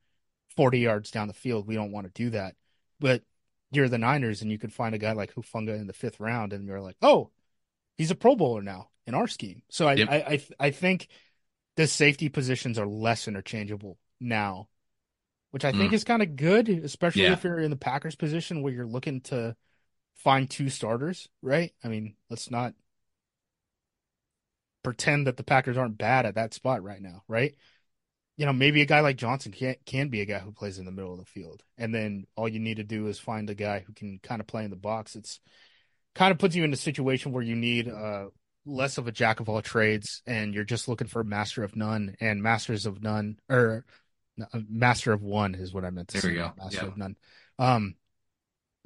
40 0.56 0.80
yards 0.80 1.12
down 1.12 1.28
the 1.28 1.34
field. 1.34 1.68
We 1.68 1.76
don't 1.76 1.92
want 1.92 2.08
to 2.08 2.14
do 2.24 2.30
that. 2.32 2.56
But 3.00 3.24
you're 3.76 3.90
the 3.90 3.98
Niners 3.98 4.42
and 4.42 4.52
you 4.52 4.58
could 4.58 4.74
find 4.74 4.96
a 4.96 5.00
guy 5.00 5.14
like 5.14 5.34
Hufanga 5.34 5.80
in 5.80 5.88
the 5.88 5.94
fifth 5.94 6.20
round 6.20 6.54
and 6.54 6.68
you're 6.68 6.82
like, 6.82 6.98
oh, 7.02 7.32
he's 7.98 8.12
a 8.12 8.16
Pro 8.16 8.36
Bowler 8.36 8.62
now 8.62 8.90
in 9.06 9.16
our 9.16 9.28
scheme. 9.28 9.62
So 9.70 9.88
I 9.88 9.94
Yep. 9.96 10.10
I, 10.10 10.16
I 10.16 10.44
I 10.60 10.72
think 10.72 11.08
the 11.76 11.88
safety 11.88 12.30
positions 12.30 12.78
are 12.78 12.86
less 12.86 13.28
interchangeable 13.28 13.98
now, 14.20 14.70
which 15.52 15.66
I 15.66 15.72
think 15.72 15.92
mm. 15.92 15.96
is 15.96 16.04
kind 16.04 16.22
of 16.22 16.36
good, 16.36 16.70
especially 16.70 17.24
Yeah. 17.24 17.34
if 17.34 17.44
you're 17.44 17.60
in 17.60 17.72
the 17.72 17.78
Packers 17.78 18.16
position 18.16 18.62
where 18.62 18.74
you're 18.74 18.86
looking 18.86 19.22
to 19.22 19.56
find 20.16 20.50
two 20.50 20.70
starters, 20.70 21.28
right? 21.42 21.74
I 21.84 21.88
mean, 21.88 22.16
let's 22.30 22.52
not 22.52 22.74
pretend 24.84 25.28
that 25.28 25.38
the 25.38 25.44
Packers 25.44 25.78
aren't 25.78 25.98
bad 25.98 26.26
at 26.26 26.36
that 26.36 26.54
spot 26.54 26.84
right 26.84 27.02
now, 27.02 27.24
right? 27.28 27.56
You 28.36 28.48
know, 28.48 28.54
maybe 28.54 28.82
a 28.82 28.86
guy 28.86 29.02
like 29.02 29.18
Johnson 29.18 29.52
can 29.52 29.76
can 29.86 30.10
be 30.10 30.22
a 30.22 30.26
guy 30.26 30.40
who 30.40 30.52
plays 30.52 30.80
in 30.80 30.86
the 30.86 30.92
middle 30.92 31.14
of 31.14 31.20
the 31.20 31.26
field, 31.26 31.62
and 31.78 31.94
then 31.94 32.26
all 32.36 32.50
you 32.50 32.60
need 32.60 32.78
to 32.78 32.84
do 32.84 33.08
is 33.08 33.20
find 33.20 33.50
a 33.50 33.56
guy 33.56 33.84
who 33.86 33.94
can 33.94 34.20
kind 34.24 34.42
of 34.42 34.48
play 34.48 34.64
in 34.64 34.72
the 34.72 34.76
box. 34.76 35.16
It's 35.16 35.40
kind 36.16 36.32
of 36.32 36.40
puts 36.40 36.56
you 36.56 36.64
in 36.64 36.74
a 36.74 36.78
situation 36.78 37.32
where 37.32 37.44
you 37.44 37.56
need 37.56 37.88
uh, 37.88 38.26
less 38.66 38.98
of 38.98 39.08
a 39.08 39.12
jack 39.12 39.40
of 39.40 39.50
all 39.50 39.62
trades, 39.62 40.24
and 40.26 40.54
you're 40.54 40.64
just 40.64 40.88
looking 40.88 41.08
for 41.08 41.22
a 41.22 41.26
master 41.26 41.64
of 41.64 41.76
none 41.76 42.16
and 42.20 42.42
masters 42.42 42.86
of 42.86 43.04
none, 43.04 43.38
or 43.50 43.86
master 44.68 45.14
of 45.14 45.22
one 45.22 45.56
is 45.56 45.74
what 45.74 45.86
I 45.86 45.92
meant 45.92 46.10
to 46.10 46.22
There 46.22 46.32
say. 46.32 46.52
Master 46.58 46.86
Yeah. 46.86 46.88
of 46.88 46.98
none. 46.98 47.16
Um, 47.60 47.96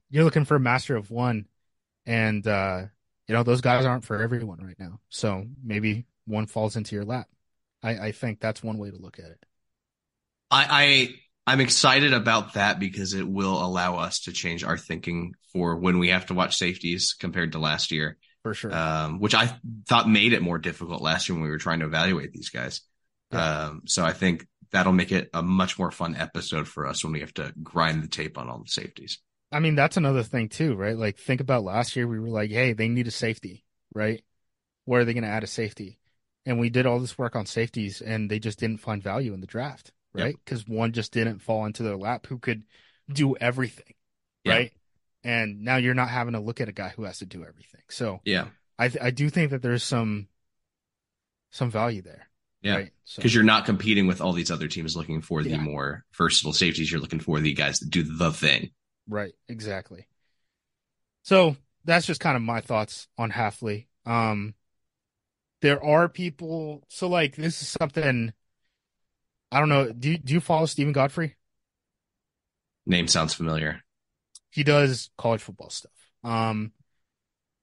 you're 0.10 0.24
looking 0.24 0.46
for 0.46 0.56
a 0.56 0.60
master 0.60 0.96
of 0.96 1.10
one, 1.10 1.48
and 2.06 2.46
uh, 2.46 2.86
you 3.28 3.34
know 3.34 3.44
those 3.44 3.62
guys 3.62 3.86
aren't 3.86 4.06
for 4.06 4.22
everyone 4.22 4.60
right 4.64 4.80
now. 4.80 5.00
So 5.10 5.46
maybe 5.64 6.06
one 6.26 6.48
falls 6.48 6.76
into 6.76 6.96
your 6.96 7.06
lap. 7.06 7.28
I, 7.88 8.08
I 8.08 8.12
think 8.12 8.40
that's 8.40 8.64
one 8.64 8.78
way 8.78 8.92
to 8.92 8.98
look 8.98 9.20
at 9.20 9.26
it. 9.26 9.44
I, 10.52 10.68
I 11.46 11.52
I'm 11.52 11.62
excited 11.62 12.14
about 12.14 12.54
that 12.54 12.80
because 12.80 13.14
it 13.14 13.28
will 13.28 13.64
allow 13.66 13.98
us 13.98 14.22
to 14.22 14.34
change 14.34 14.64
our 14.64 14.78
thinking 14.78 15.34
for 15.54 15.78
when 15.78 15.98
we 15.98 16.10
have 16.10 16.26
to 16.28 16.34
watch 16.34 16.58
safeties 16.58 17.16
compared 17.18 17.54
to 17.54 17.60
last 17.60 17.92
year, 17.92 18.18
For 18.44 18.54
sure. 18.54 18.74
um, 18.76 19.20
which 19.20 19.34
I 19.34 19.58
thought 19.88 20.10
made 20.10 20.34
it 20.34 20.42
more 20.42 20.58
difficult 20.58 21.02
last 21.02 21.30
year 21.30 21.36
when 21.36 21.44
we 21.44 21.50
were 21.50 21.58
trying 21.58 21.80
to 21.80 21.86
evaluate 21.86 22.34
these 22.34 22.50
guys. 22.50 22.82
Yeah. 23.32 23.68
Um, 23.68 23.84
so 23.86 24.04
I 24.04 24.12
think 24.12 24.46
that'll 24.72 24.92
make 24.92 25.14
it 25.14 25.30
a 25.34 25.42
much 25.42 25.80
more 25.80 25.92
fun 25.92 26.18
episode 26.18 26.68
for 26.68 26.86
us 26.86 27.04
when 27.04 27.14
we 27.14 27.22
have 27.22 27.34
to 27.36 27.54
grind 27.64 28.04
the 28.04 28.08
tape 28.10 28.38
on 28.38 28.50
all 28.50 28.60
the 28.60 28.70
safeties. 28.70 29.20
I 29.50 29.62
mean, 29.62 29.76
that's 29.76 29.96
another 29.96 30.24
thing 30.24 30.50
too, 30.50 30.76
right? 30.76 30.98
Like 30.98 31.18
think 31.18 31.40
about 31.40 31.64
last 31.64 31.96
year, 31.96 32.08
we 32.08 32.20
were 32.20 32.28
like, 32.28 32.52
hey, 32.52 32.74
they 32.74 32.90
need 32.90 33.08
a 33.08 33.12
safety, 33.12 33.64
right? 33.94 34.22
Where 34.84 35.02
are 35.02 35.06
they 35.06 35.14
going 35.14 35.24
to 35.24 35.30
add 35.30 35.44
a 35.44 35.48
safety? 35.48 35.98
And 36.48 36.60
we 36.60 36.70
did 36.70 36.86
all 36.86 37.00
this 37.00 37.18
work 37.18 37.36
on 37.36 37.46
safeties, 37.46 38.02
and 38.02 38.32
they 38.32 38.40
just 38.40 38.58
didn't 38.58 38.80
find 38.80 39.04
value 39.04 39.34
in 39.34 39.42
the 39.42 39.48
draft, 39.48 39.92
right? 40.14 40.36
Because 40.44 40.62
yep. 40.68 40.78
one 40.78 40.94
just 40.94 41.12
didn't 41.12 41.40
fall 41.40 41.66
into 41.66 41.84
their 41.84 41.98
lap 41.98 42.26
who 42.26 42.40
could 42.40 42.64
do 43.12 43.36
everything, 43.36 43.94
right? 44.46 44.72
And 45.24 45.62
now 45.64 45.76
you're 45.76 45.94
not 45.94 46.10
having 46.10 46.34
to 46.34 46.40
look 46.40 46.62
at 46.62 46.70
a 46.70 46.72
guy 46.72 46.94
who 46.96 47.04
has 47.04 47.20
to 47.20 47.26
do 47.26 47.44
everything. 47.44 47.82
So 47.90 48.22
yeah, 48.24 48.48
I 48.80 48.88
th- 48.88 49.04
I 49.04 49.12
do 49.12 49.30
think 49.30 49.52
that 49.52 49.62
there's 49.62 49.84
some 49.84 50.30
some 51.52 51.70
value 51.70 52.02
there. 52.02 52.30
Yeah, 52.62 52.78
because 52.78 53.18
right? 53.18 53.24
so, 53.24 53.28
you're 53.28 53.44
not 53.44 53.66
competing 53.66 54.08
with 54.08 54.22
all 54.22 54.32
these 54.32 54.50
other 54.50 54.70
teams 54.70 54.96
looking 54.96 55.22
for 55.22 55.44
the 55.44 55.50
yeah. 55.50 55.58
more 55.58 56.06
versatile 56.18 56.54
safeties. 56.54 56.90
You're 56.90 57.02
looking 57.02 57.20
for 57.20 57.42
the 57.42 57.54
guys 57.54 57.80
that 57.80 57.90
do 57.90 58.04
the 58.04 58.32
thing. 58.32 58.72
Right. 59.08 59.34
Exactly. 59.48 60.08
So 61.24 61.56
that's 61.86 62.06
just 62.06 62.20
kind 62.20 62.36
of 62.36 62.42
my 62.42 62.62
thoughts 62.62 63.08
on 63.18 63.32
Hafley. 63.32 63.88
Um, 64.06 64.54
there 65.62 65.84
are 65.84 66.10
people. 66.10 66.84
So 66.90 67.08
like 67.08 67.36
this 67.36 67.62
is 67.62 67.68
something. 67.68 68.34
I 69.52 69.60
don't 69.60 69.70
know. 69.70 69.92
Do 69.92 70.12
you, 70.12 70.18
do 70.18 70.34
you 70.34 70.42
follow 70.42 70.66
Steven 70.66 70.94
Godfrey? 70.94 71.36
Name 72.86 73.08
sounds 73.08 73.34
familiar. 73.34 73.82
He 74.50 74.64
does 74.64 75.10
college 75.18 75.42
football 75.42 75.70
stuff. 75.70 75.92
Um, 76.24 76.72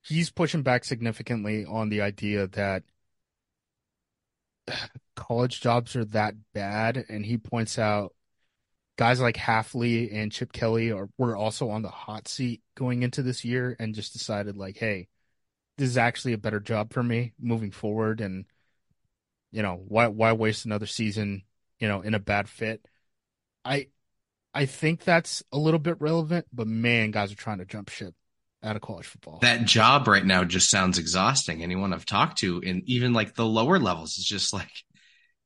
he's 0.02 0.30
pushing 0.30 0.62
back 0.62 0.84
significantly 0.84 1.64
on 1.64 1.88
the 1.88 2.02
idea 2.02 2.46
that 2.48 2.82
college 5.16 5.60
jobs 5.60 5.96
are 5.96 6.04
that 6.06 6.34
bad, 6.52 7.04
and 7.08 7.24
he 7.24 7.38
points 7.38 7.78
out 7.78 8.14
guys 8.96 9.20
like 9.20 9.36
Hafley 9.36 10.14
and 10.14 10.30
Chip 10.30 10.52
Kelly 10.52 10.92
are 10.92 11.08
were 11.18 11.36
also 11.36 11.70
on 11.70 11.82
the 11.82 11.88
hot 11.88 12.28
seat 12.28 12.62
going 12.76 13.02
into 13.02 13.22
this 13.22 13.44
year, 13.44 13.76
and 13.78 13.94
just 13.94 14.12
decided 14.12 14.56
like, 14.56 14.76
hey, 14.76 15.08
this 15.76 15.90
is 15.90 15.98
actually 15.98 16.32
a 16.32 16.38
better 16.38 16.60
job 16.60 16.92
for 16.92 17.02
me 17.02 17.32
moving 17.40 17.70
forward, 17.70 18.20
and 18.20 18.44
you 19.50 19.62
know 19.62 19.80
why 19.86 20.08
why 20.08 20.32
waste 20.32 20.64
another 20.64 20.86
season, 20.86 21.42
you 21.78 21.88
know, 21.88 22.00
in 22.00 22.14
a 22.14 22.20
bad 22.20 22.48
fit. 22.48 22.86
I 23.64 23.88
I 24.52 24.66
think 24.66 25.04
that's 25.04 25.42
a 25.52 25.58
little 25.58 25.80
bit 25.80 26.00
relevant, 26.00 26.46
but 26.52 26.66
man, 26.66 27.10
guys 27.10 27.32
are 27.32 27.36
trying 27.36 27.58
to 27.58 27.64
jump 27.64 27.88
ship 27.88 28.14
out 28.62 28.76
of 28.76 28.82
college 28.82 29.06
football. 29.06 29.40
That 29.40 29.66
job 29.66 30.08
right 30.08 30.24
now 30.24 30.44
just 30.44 30.70
sounds 30.70 30.98
exhausting. 30.98 31.62
Anyone 31.62 31.92
I've 31.92 32.06
talked 32.06 32.38
to, 32.38 32.62
and 32.64 32.82
even 32.86 33.12
like 33.12 33.34
the 33.34 33.44
lower 33.44 33.78
levels, 33.78 34.16
is 34.16 34.24
just 34.24 34.52
like 34.52 34.70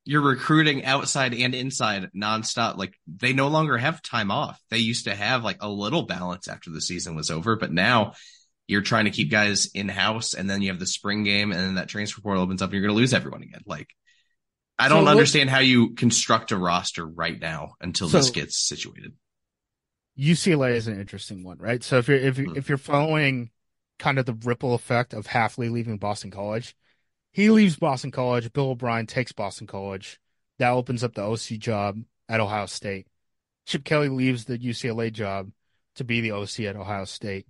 you're 0.04 0.22
recruiting 0.22 0.84
outside 0.84 1.34
and 1.34 1.54
inside 1.54 2.08
nonstop. 2.16 2.76
Like 2.76 2.94
they 3.06 3.32
no 3.32 3.48
longer 3.48 3.76
have 3.76 4.02
time 4.02 4.30
off. 4.30 4.60
They 4.70 4.78
used 4.78 5.04
to 5.04 5.14
have 5.14 5.44
like 5.44 5.58
a 5.60 5.68
little 5.68 6.06
balance 6.06 6.48
after 6.48 6.70
the 6.70 6.80
season 6.80 7.14
was 7.14 7.30
over, 7.30 7.56
but 7.56 7.72
now 7.72 8.12
you're 8.68 8.82
trying 8.82 9.06
to 9.06 9.10
keep 9.10 9.30
guys 9.30 9.70
in 9.74 9.88
house, 9.88 10.34
and 10.34 10.48
then 10.48 10.62
you 10.62 10.70
have 10.70 10.78
the 10.78 10.86
spring 10.86 11.24
game, 11.24 11.50
and 11.50 11.60
then 11.60 11.74
that 11.74 11.88
transfer 11.88 12.20
portal 12.20 12.42
opens 12.42 12.62
up, 12.62 12.68
and 12.68 12.74
you're 12.74 12.86
going 12.86 12.94
to 12.94 13.00
lose 13.00 13.14
everyone 13.14 13.42
again. 13.42 13.62
Like 13.66 13.88
I 14.78 14.88
don't 14.88 15.06
so 15.06 15.10
understand 15.10 15.50
how 15.50 15.58
you 15.58 15.94
construct 15.94 16.52
a 16.52 16.56
roster 16.56 17.04
right 17.04 17.38
now 17.38 17.72
until 17.80 18.08
so, 18.08 18.18
this 18.18 18.30
gets 18.30 18.58
situated. 18.58 19.14
UCLA 20.18 20.72
is 20.72 20.86
an 20.86 21.00
interesting 21.00 21.42
one, 21.42 21.58
right? 21.58 21.82
So 21.82 21.98
if 21.98 22.08
you're 22.08 22.18
if 22.18 22.38
you 22.38 22.46
mm-hmm. 22.46 22.58
if 22.58 22.68
you're 22.68 22.78
following 22.78 23.50
kind 23.98 24.18
of 24.18 24.26
the 24.26 24.34
ripple 24.44 24.74
effect 24.74 25.14
of 25.14 25.26
Hafley 25.26 25.70
leaving 25.70 25.98
Boston 25.98 26.30
College, 26.30 26.76
he 27.32 27.50
leaves 27.50 27.76
Boston 27.76 28.10
College. 28.10 28.52
Bill 28.52 28.70
O'Brien 28.70 29.06
takes 29.06 29.32
Boston 29.32 29.66
College. 29.66 30.20
That 30.58 30.70
opens 30.70 31.02
up 31.02 31.14
the 31.14 31.22
OC 31.22 31.58
job 31.58 31.98
at 32.28 32.40
Ohio 32.40 32.66
State. 32.66 33.06
Chip 33.66 33.84
Kelly 33.84 34.08
leaves 34.08 34.44
the 34.44 34.58
UCLA 34.58 35.12
job 35.12 35.50
to 35.96 36.04
be 36.04 36.20
the 36.20 36.32
OC 36.32 36.60
at 36.60 36.76
Ohio 36.76 37.04
State. 37.04 37.46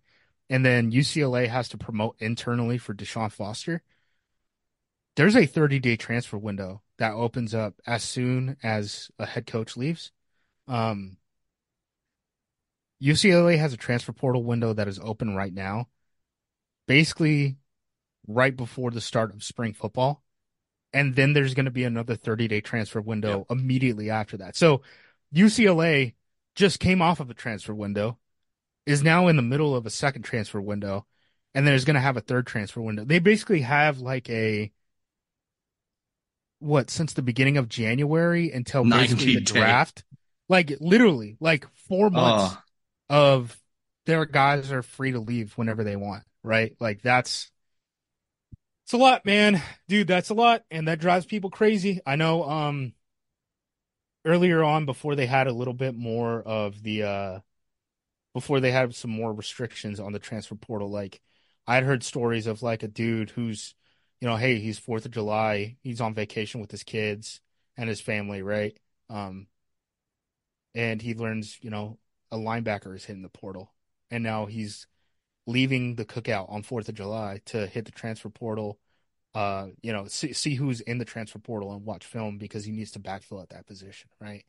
And 0.51 0.65
then 0.65 0.93
UCLA 0.93 1.49
has 1.49 1.69
to 1.71 1.79
promote 1.79 2.17
internally 2.21 2.79
for 2.79 2.95
Deshaun 2.95 3.31
Foster. 3.31 3.83
There's 5.17 5.37
a 5.37 5.47
30 5.47 5.79
day 5.81 5.97
transfer 5.97 6.39
window 6.39 6.83
that 6.99 7.13
opens 7.13 7.55
up 7.55 7.75
as 7.87 8.03
soon 8.03 8.57
as 8.63 9.11
a 9.19 9.27
head 9.27 9.47
coach 9.47 9.77
leaves. 9.77 10.13
Um, 10.67 11.17
UCLA 13.03 13.59
has 13.59 13.73
a 13.73 13.77
transfer 13.77 14.13
portal 14.13 14.43
window 14.43 14.73
that 14.73 14.89
is 14.89 14.99
open 14.99 15.37
right 15.37 15.53
now, 15.53 15.89
basically 16.87 17.57
right 18.27 18.57
before 18.57 18.91
the 18.91 19.01
start 19.01 19.33
of 19.35 19.43
spring 19.43 19.73
football. 19.73 20.23
And 20.93 21.15
then 21.15 21.33
there's 21.33 21.55
going 21.55 21.67
to 21.67 21.71
be 21.71 21.85
another 21.85 22.17
30 22.17 22.49
day 22.49 22.61
transfer 22.61 23.01
window 23.01 23.39
yep. 23.39 23.59
immediately 23.59 24.11
after 24.11 24.39
that. 24.39 24.57
So 24.57 24.83
UCLA 25.35 26.15
just 26.55 26.81
came 26.81 27.03
off 27.03 27.21
of 27.21 27.31
a 27.31 27.35
transfer 27.35 27.75
window, 27.75 28.19
is 28.89 29.03
now 29.03 29.29
in 29.29 29.37
the 29.37 29.43
middle 29.43 29.77
of 29.77 29.85
a 29.85 29.91
second 29.91 30.23
transfer 30.23 30.61
window, 30.61 31.07
and 31.55 31.67
then 31.67 31.75
is 31.75 31.85
going 31.85 31.95
to 31.95 32.01
have 32.01 32.17
a 32.17 32.23
third 32.23 32.47
transfer 32.47 32.81
window. 32.81 33.05
They 33.05 33.19
basically 33.19 33.61
have 33.61 33.99
like 33.99 34.29
a 34.31 34.73
what 36.59 36.91
since 36.91 37.13
the 37.13 37.23
beginning 37.23 37.59
of 37.59 37.69
January 37.69 38.51
until 38.51 38.85
basically 38.85 39.35
the 39.35 39.43
draft. 39.43 40.05
Like 40.49 40.73
literally, 40.81 41.37
like 41.39 41.67
four 41.89 42.09
months 42.09 42.55
uh 42.55 42.57
of 43.11 43.61
their 44.07 44.25
guys 44.25 44.73
are 44.73 44.83
free 44.83 45.13
to 45.13 45.21
leave 45.21 45.53
whenever 45.59 45.85
they 45.85 45.97
want, 45.97 46.25
right? 46.43 46.75
Like 46.81 47.03
that's 47.03 47.51
it's 48.85 48.95
a 48.95 48.97
lot, 48.97 49.27
man. 49.27 49.63
Dude, 49.87 50.09
that's 50.09 50.31
a 50.31 50.35
lot 50.35 50.65
and 50.71 50.89
that 50.89 50.99
drives 50.99 51.27
people 51.27 51.51
crazy. 51.51 52.01
I 52.07 52.17
know 52.17 52.45
um 52.45 52.95
earlier 54.25 54.63
on 54.63 54.87
before 54.87 55.15
they 55.15 55.27
had 55.27 55.47
a 55.47 55.53
little 55.53 55.75
bit 55.75 55.95
more 55.95 56.41
of 56.43 56.83
the 56.83 57.03
uh 57.03 57.39
before 58.35 58.61
they 58.61 58.71
had 58.71 58.95
some 58.95 59.11
more 59.11 59.33
restrictions 59.33 60.01
on 60.01 60.13
the 60.13 60.19
transfer 60.19 60.55
portal 60.55 60.91
like 60.91 61.21
I'd 61.67 61.85
heard 61.85 62.03
stories 62.03 62.47
of 62.47 62.63
like 62.63 62.83
a 62.83 62.89
dude 62.89 63.31
who's 63.31 63.75
you 64.21 64.27
know, 64.27 64.37
hey, 64.37 64.59
he's 64.59 64.81
4th 64.81 65.05
of 65.05 65.13
July, 65.13 65.77
he's 65.83 66.01
on 66.01 66.13
vacation 66.15 66.61
with 66.61 66.73
his 66.73 66.83
kids 66.83 67.41
and 67.77 67.89
his 67.89 68.01
family, 68.01 68.43
right? 68.43 68.77
Um 69.11 69.47
and 70.75 71.01
he 71.03 71.15
learns, 71.15 71.59
you 71.63 71.71
know, 71.71 71.99
a 72.31 72.37
linebacker 72.37 72.95
is 72.95 73.05
hitting 73.05 73.23
the 73.23 73.29
portal, 73.29 73.73
and 74.11 74.23
now 74.23 74.47
he's 74.47 74.87
leaving 75.47 75.95
the 75.95 76.05
cookout 76.05 76.51
on 76.53 76.63
Fourth 76.63 76.89
of 76.89 76.95
July 76.95 77.41
to 77.47 77.67
hit 77.67 77.87
the 77.87 77.91
transfer 77.91 78.29
portal. 78.29 78.79
Uh, 79.35 79.69
you 79.83 79.93
know, 79.93 80.07
see, 80.07 80.33
see 80.33 80.55
who's 80.55 80.81
in 80.83 80.99
the 80.99 81.05
transfer 81.05 81.39
portal 81.39 81.73
and 81.73 81.85
watch 81.85 82.05
film 82.05 82.39
because 82.39 82.65
he 82.65 82.73
needs 82.73 82.91
to 82.93 83.01
backfill 83.01 83.43
at 83.43 83.49
that 83.51 83.67
position, 83.67 84.11
right? 84.21 84.45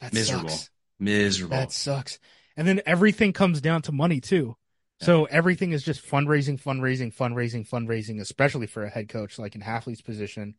That 0.00 0.12
miserable, 0.12 0.48
sucks. 0.48 0.70
Miserable. 0.98 1.56
That 1.56 1.72
sucks. 1.72 2.18
And 2.56 2.66
then 2.66 2.80
everything 2.86 3.32
comes 3.32 3.60
down 3.60 3.82
to 3.82 3.92
money 3.92 4.20
too. 4.20 4.56
So 5.00 5.26
everything 5.26 5.72
is 5.72 5.82
just 5.82 6.06
fundraising, 6.06 6.60
fundraising, 6.60 7.14
fundraising, 7.14 7.68
fundraising, 7.68 8.20
especially 8.20 8.66
for 8.66 8.84
a 8.84 8.88
head 8.90 9.08
coach 9.10 9.38
like 9.38 9.54
in 9.54 9.60
Hafley's 9.60 10.00
position. 10.00 10.54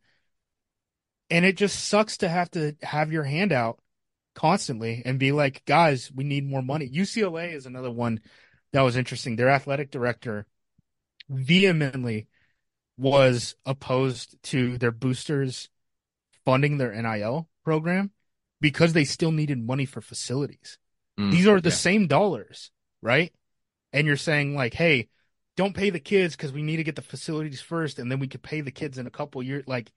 And 1.28 1.44
it 1.44 1.56
just 1.56 1.88
sucks 1.88 2.18
to 2.18 2.28
have 2.28 2.50
to 2.52 2.76
have 2.82 3.12
your 3.12 3.24
hand 3.24 3.52
out 3.52 3.80
constantly 4.34 5.02
and 5.04 5.18
be 5.18 5.32
like, 5.32 5.64
guys, 5.64 6.12
we 6.14 6.22
need 6.22 6.48
more 6.48 6.62
money. 6.62 6.88
UCLA 6.88 7.52
is 7.52 7.66
another 7.66 7.90
one 7.90 8.20
that 8.72 8.82
was 8.82 8.96
interesting. 8.96 9.34
Their 9.34 9.48
athletic 9.48 9.90
director 9.90 10.46
vehemently 11.28 12.28
was 12.96 13.56
opposed 13.66 14.40
to 14.44 14.78
their 14.78 14.92
boosters 14.92 15.68
funding 16.44 16.78
their 16.78 16.92
NIL 16.92 17.48
program 17.64 18.12
because 18.60 18.92
they 18.92 19.04
still 19.04 19.32
needed 19.32 19.64
money 19.64 19.84
for 19.84 20.00
facilities. 20.00 20.78
Mm, 21.18 21.30
These 21.30 21.46
are 21.46 21.60
the 21.60 21.70
yeah. 21.70 21.74
same 21.74 22.06
dollars, 22.06 22.70
right? 23.02 23.32
And 23.92 24.06
you're 24.06 24.16
saying 24.16 24.54
like, 24.54 24.74
hey, 24.74 25.08
don't 25.56 25.74
pay 25.74 25.90
the 25.90 26.00
kids 26.00 26.36
because 26.36 26.52
we 26.52 26.62
need 26.62 26.76
to 26.76 26.84
get 26.84 26.96
the 26.96 27.02
facilities 27.02 27.60
first, 27.60 27.98
and 27.98 28.10
then 28.10 28.20
we 28.20 28.28
could 28.28 28.42
pay 28.42 28.60
the 28.60 28.70
kids 28.70 28.98
in 28.98 29.06
a 29.06 29.10
couple 29.10 29.42
years. 29.42 29.64
Like, 29.66 29.90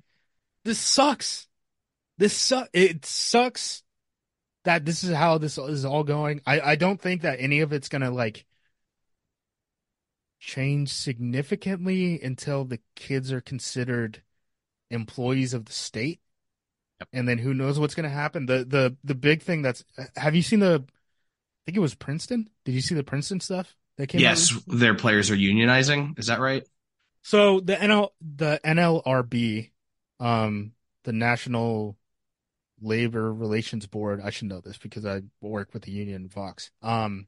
this 0.66 0.80
sucks. 0.80 1.48
This 2.18 2.34
sucks. 2.34 2.70
It 2.74 3.06
sucks 3.06 3.84
that 4.64 4.86
this 4.86 5.04
is 5.04 5.16
how 5.16 5.38
this 5.38 5.58
is 5.58 5.86
all 5.86 6.04
going. 6.04 6.42
I, 6.46 6.62
I 6.62 6.76
don't 6.76 7.00
think 7.02 7.22
that 7.22 7.40
any 7.40 7.62
of 7.62 7.74
it's 7.74 7.90
gonna 7.90 8.12
like 8.12 8.46
change 10.40 10.90
significantly 10.92 12.20
until 12.22 12.66
the 12.66 12.80
kids 12.96 13.32
are 13.32 13.42
considered 13.42 14.24
employees 14.90 15.54
of 15.54 15.66
the 15.66 15.74
state. 15.74 16.20
And 17.14 17.28
then 17.28 17.38
who 17.38 17.54
knows 17.54 17.80
what's 17.80 17.96
gonna 17.96 18.10
happen. 18.10 18.46
The 18.46 18.66
the 18.66 18.96
the 19.04 19.16
big 19.16 19.42
thing 19.42 19.62
that's 19.62 19.84
have 20.16 20.36
you 20.36 20.42
seen 20.42 20.60
the 20.60 20.84
I 20.86 21.62
think 21.66 21.78
it 21.78 21.82
was 21.82 21.96
Princeton? 21.96 22.50
Did 22.66 22.74
you 22.74 22.82
see 22.82 22.96
the 22.96 23.04
Princeton 23.04 23.40
stuff 23.40 23.76
that 23.98 24.08
came 24.08 24.22
yes, 24.22 24.52
their 24.68 24.96
players 24.96 25.30
are 25.30 25.36
unionizing. 25.36 26.18
Is 26.18 26.28
that 26.28 26.40
right? 26.40 26.68
So 27.24 27.60
the 27.60 27.76
NL 27.76 28.10
the 28.20 28.60
NLRB, 28.66 29.72
um, 30.20 30.72
the 31.04 31.14
National 31.14 31.98
Labor 32.82 33.32
Relations 33.32 33.86
Board, 33.86 34.22
I 34.24 34.32
should 34.32 34.48
know 34.48 34.60
this 34.60 34.78
because 34.78 35.06
I 35.06 35.22
work 35.40 35.74
with 35.74 35.84
the 35.84 35.92
union 35.92 36.28
Vox, 36.28 36.72
um, 36.82 37.28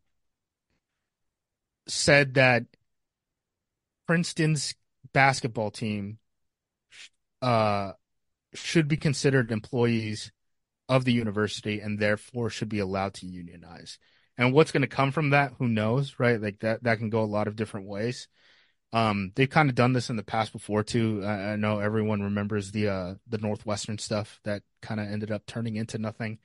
said 1.87 2.35
that 2.35 2.65
Princeton's 4.07 4.73
basketball 5.13 5.69
team 5.69 6.17
uh, 7.41 7.91
should 8.53 8.87
be 8.87 8.97
considered 8.97 9.51
employees 9.51 10.31
of 10.89 11.05
the 11.05 11.13
university 11.13 11.79
and 11.79 11.99
therefore 11.99 12.49
should 12.49 12.69
be 12.69 12.79
allowed 12.79 13.13
to 13.15 13.25
unionize. 13.25 13.97
And 14.37 14.53
what's 14.53 14.71
going 14.71 14.81
to 14.81 14.87
come 14.87 15.11
from 15.11 15.29
that, 15.29 15.53
who 15.59 15.67
knows, 15.67 16.15
right? 16.17 16.41
Like 16.41 16.59
that, 16.59 16.83
that 16.83 16.97
can 16.97 17.09
go 17.09 17.21
a 17.21 17.25
lot 17.25 17.47
of 17.47 17.55
different 17.55 17.87
ways. 17.87 18.27
Um, 18.91 19.31
they've 19.35 19.49
kind 19.49 19.69
of 19.69 19.75
done 19.75 19.93
this 19.93 20.09
in 20.09 20.17
the 20.17 20.23
past 20.23 20.51
before 20.51 20.83
too. 20.83 21.23
I, 21.25 21.53
I 21.53 21.55
know 21.55 21.79
everyone 21.79 22.21
remembers 22.21 22.71
the 22.71 22.89
uh 22.89 23.15
the 23.27 23.39
Northwestern 23.39 23.97
stuff 23.97 24.39
that 24.43 24.61
kind 24.83 24.99
of 24.99 25.07
ended 25.07 25.31
up 25.31 25.47
turning 25.47 25.75
into 25.75 25.97
nothing. 25.97 26.37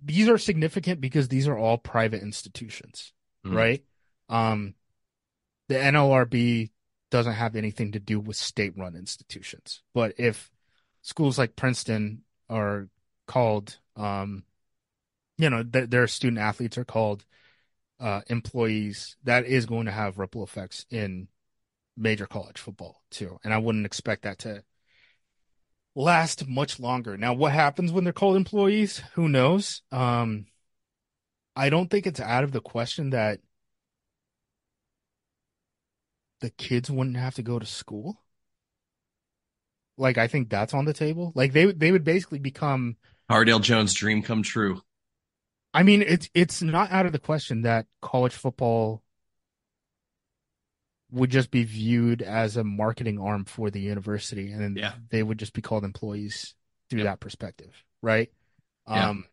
These 0.00 0.28
are 0.28 0.38
significant 0.38 1.00
because 1.00 1.28
these 1.28 1.48
are 1.48 1.58
all 1.58 1.78
private 1.78 2.22
institutions, 2.22 3.12
Mhm. 3.44 3.54
right? 3.54 3.84
Um, 4.28 4.74
the 5.68 5.74
NLRB 5.74 6.70
doesn't 7.10 7.32
have 7.32 7.56
anything 7.56 7.92
to 7.92 8.00
do 8.00 8.20
with 8.20 8.36
state-run 8.36 8.94
institutions, 8.94 9.82
but 9.92 10.14
if 10.18 10.50
schools 11.04 11.38
like 11.38 11.54
Princeton 11.54 12.22
are 12.48 12.88
called, 13.26 13.78
um, 13.94 14.42
you 15.36 15.50
know, 15.50 15.62
th- 15.62 15.90
their 15.90 16.06
student 16.06 16.38
athletes 16.38 16.78
are 16.78 16.84
called 16.84 17.24
uh, 18.00 18.22
employees, 18.28 19.16
that 19.22 19.44
is 19.44 19.66
going 19.66 19.84
to 19.84 19.92
have 19.92 20.18
ripple 20.18 20.42
effects 20.42 20.86
in 20.90 21.28
major 21.96 22.26
college 22.26 22.58
football 22.58 23.02
too. 23.10 23.38
And 23.44 23.52
I 23.52 23.58
wouldn't 23.58 23.86
expect 23.86 24.22
that 24.22 24.38
to 24.40 24.64
last 25.94 26.48
much 26.48 26.80
longer. 26.80 27.18
Now, 27.18 27.34
what 27.34 27.52
happens 27.52 27.92
when 27.92 28.04
they're 28.04 28.12
called 28.12 28.36
employees? 28.36 29.02
Who 29.12 29.28
knows? 29.28 29.82
Um, 29.92 30.46
I 31.54 31.68
don't 31.68 31.90
think 31.90 32.06
it's 32.06 32.18
out 32.20 32.44
of 32.44 32.52
the 32.52 32.62
question 32.62 33.10
that 33.10 33.40
the 36.40 36.50
kids 36.50 36.90
wouldn't 36.90 37.18
have 37.18 37.34
to 37.34 37.42
go 37.42 37.58
to 37.58 37.66
school. 37.66 38.23
Like, 39.96 40.18
I 40.18 40.26
think 40.26 40.50
that's 40.50 40.74
on 40.74 40.84
the 40.84 40.92
table. 40.92 41.32
Like, 41.34 41.52
they 41.52 41.66
they 41.72 41.92
would 41.92 42.04
basically 42.04 42.38
become 42.38 42.96
Ardell 43.28 43.60
Jones' 43.60 43.94
dream 43.94 44.22
come 44.22 44.42
true. 44.42 44.82
I 45.72 45.82
mean, 45.82 46.02
it's 46.02 46.28
it's 46.34 46.62
not 46.62 46.90
out 46.90 47.06
of 47.06 47.12
the 47.12 47.18
question 47.18 47.62
that 47.62 47.86
college 48.00 48.34
football 48.34 49.02
would 51.10 51.30
just 51.30 51.50
be 51.50 51.64
viewed 51.64 52.22
as 52.22 52.56
a 52.56 52.64
marketing 52.64 53.20
arm 53.20 53.44
for 53.44 53.70
the 53.70 53.80
university, 53.80 54.50
and 54.50 54.60
then 54.60 54.76
Yeah. 54.76 54.94
they 55.10 55.22
would 55.22 55.38
just 55.38 55.52
be 55.52 55.62
called 55.62 55.84
employees 55.84 56.54
through 56.90 57.00
Yep. 57.00 57.06
that 57.06 57.20
perspective, 57.20 57.84
right? 58.02 58.32
Yeah. 58.88 59.10
Um, 59.10 59.26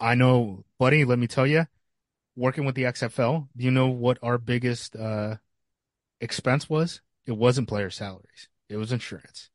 I 0.00 0.14
know, 0.14 0.64
buddy. 0.78 1.04
Let 1.04 1.18
me 1.18 1.26
tell 1.26 1.46
you, 1.46 1.66
working 2.36 2.64
with 2.64 2.74
the 2.74 2.86
XFL, 2.86 3.48
do 3.56 3.64
you 3.64 3.70
know 3.70 3.88
what 3.88 4.18
our 4.22 4.38
biggest 4.38 4.96
uh, 4.96 5.36
expense 6.20 6.68
was? 6.68 7.00
It 7.26 7.32
wasn't 7.32 7.68
player 7.68 7.90
salaries; 7.90 8.48
it 8.68 8.76
was 8.76 8.92
insurance. 8.92 9.50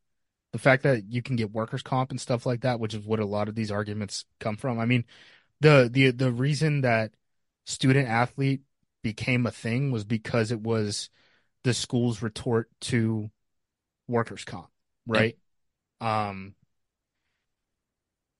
The 0.53 0.59
fact 0.59 0.83
that 0.83 1.05
you 1.11 1.21
can 1.21 1.35
get 1.37 1.51
workers' 1.51 1.83
comp 1.83 2.11
and 2.11 2.21
stuff 2.21 2.45
like 2.45 2.61
that, 2.61 2.79
which 2.79 2.93
is 2.93 3.05
what 3.05 3.19
a 3.19 3.25
lot 3.25 3.49
of 3.49 3.55
these 3.55 3.71
arguments 3.71 4.25
come 4.39 4.57
from. 4.57 4.79
I 4.79 4.85
mean, 4.85 5.05
the 5.61 5.89
the 5.91 6.11
the 6.11 6.31
reason 6.31 6.81
that 6.81 7.13
student 7.65 8.07
athlete 8.09 8.61
became 9.03 9.45
a 9.45 9.51
thing 9.51 9.91
was 9.91 10.05
because 10.05 10.51
it 10.51 10.61
was 10.61 11.09
the 11.63 11.73
school's 11.73 12.21
retort 12.23 12.69
to 12.81 13.31
workers 14.07 14.45
comp, 14.45 14.69
right? 15.07 15.37
Um 16.01 16.55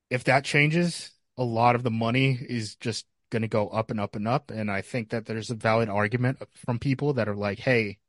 if 0.10 0.24
that 0.26 0.44
changes, 0.44 1.12
a 1.38 1.44
lot 1.44 1.76
of 1.76 1.84
the 1.84 1.92
money 1.92 2.38
is 2.50 2.76
just 2.76 3.06
going 3.30 3.42
to 3.42 3.48
go 3.48 3.70
up 3.70 3.92
and 3.92 4.00
up 4.00 4.16
and 4.16 4.28
up 4.28 4.52
and 4.52 4.70
I 4.70 4.82
think 4.82 5.10
that 5.10 5.26
there's 5.26 5.50
a 5.50 5.56
valid 5.56 5.90
argument 5.90 6.40
from 6.54 6.80
people 6.80 7.14
that 7.14 7.30
are 7.30 7.36
like, 7.36 7.60
"Hey, 7.60 8.00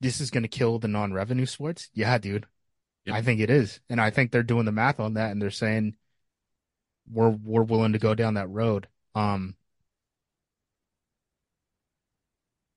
this 0.00 0.20
is 0.20 0.30
going 0.30 0.44
to 0.44 0.48
kill 0.48 0.78
the 0.78 0.88
non-revenue 0.88 1.46
sports." 1.46 1.90
Yeah, 1.92 2.18
dude. 2.18 2.46
Yep. 3.06 3.16
I 3.16 3.22
think 3.22 3.40
it 3.40 3.50
is. 3.50 3.80
And 3.88 4.00
I 4.00 4.10
think 4.10 4.30
they're 4.30 4.42
doing 4.42 4.66
the 4.66 4.72
math 4.72 5.00
on 5.00 5.14
that 5.14 5.30
and 5.30 5.40
they're 5.40 5.50
saying 5.50 5.96
we're 7.10 7.30
we're 7.30 7.62
willing 7.62 7.92
to 7.94 7.98
go 7.98 8.14
down 8.14 8.34
that 8.34 8.50
road. 8.50 8.86
Um, 9.14 9.56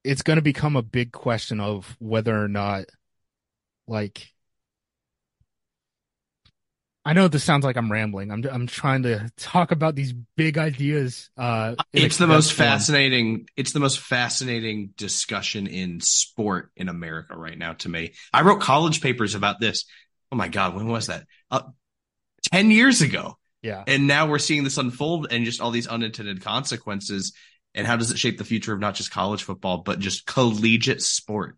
it's 0.03 0.23
going 0.23 0.37
to 0.37 0.41
become 0.41 0.75
a 0.75 0.81
big 0.81 1.11
question 1.11 1.59
of 1.59 1.95
whether 1.99 2.41
or 2.41 2.47
not, 2.47 2.85
like, 3.87 4.33
I 7.03 7.13
know 7.13 7.27
this 7.27 7.43
sounds 7.43 7.65
like 7.65 7.77
I'm 7.77 7.91
rambling. 7.91 8.31
I'm 8.31 8.43
I'm 8.45 8.67
trying 8.67 9.03
to 9.03 9.27
talk 9.35 9.71
about 9.71 9.95
these 9.95 10.13
big 10.13 10.57
ideas. 10.59 11.31
Uh, 11.35 11.75
It's 11.93 12.17
the 12.17 12.27
most 12.27 12.53
form. 12.53 12.67
fascinating. 12.67 13.47
It's 13.57 13.71
the 13.71 13.79
most 13.79 13.99
fascinating 13.99 14.93
discussion 14.97 15.65
in 15.65 15.99
sport 15.99 16.71
in 16.75 16.89
America 16.89 17.35
right 17.35 17.57
now 17.57 17.73
to 17.73 17.89
me. 17.89 18.13
I 18.31 18.41
wrote 18.41 18.61
college 18.61 19.01
papers 19.01 19.33
about 19.33 19.59
this. 19.59 19.85
Oh 20.31 20.35
my 20.35 20.47
God, 20.47 20.75
when 20.75 20.87
was 20.87 21.07
that? 21.07 21.25
Uh, 21.49 21.63
10 22.51 22.69
years 22.71 23.01
ago. 23.01 23.37
Yeah, 23.63 23.83
And 23.85 24.07
now 24.07 24.27
we're 24.27 24.39
seeing 24.39 24.63
this 24.63 24.79
unfold 24.79 25.27
and 25.29 25.45
just 25.45 25.61
all 25.61 25.69
these 25.69 25.85
unintended 25.85 26.41
consequences. 26.41 27.33
And 27.75 27.85
how 27.85 27.95
does 27.95 28.09
it 28.09 28.17
shape 28.17 28.39
the 28.39 28.43
future 28.43 28.73
of 28.73 28.79
not 28.79 28.95
just 28.95 29.11
college 29.11 29.43
football, 29.43 29.79
but 29.79 29.99
just 29.99 30.25
collegiate 30.25 31.01
sport? 31.03 31.57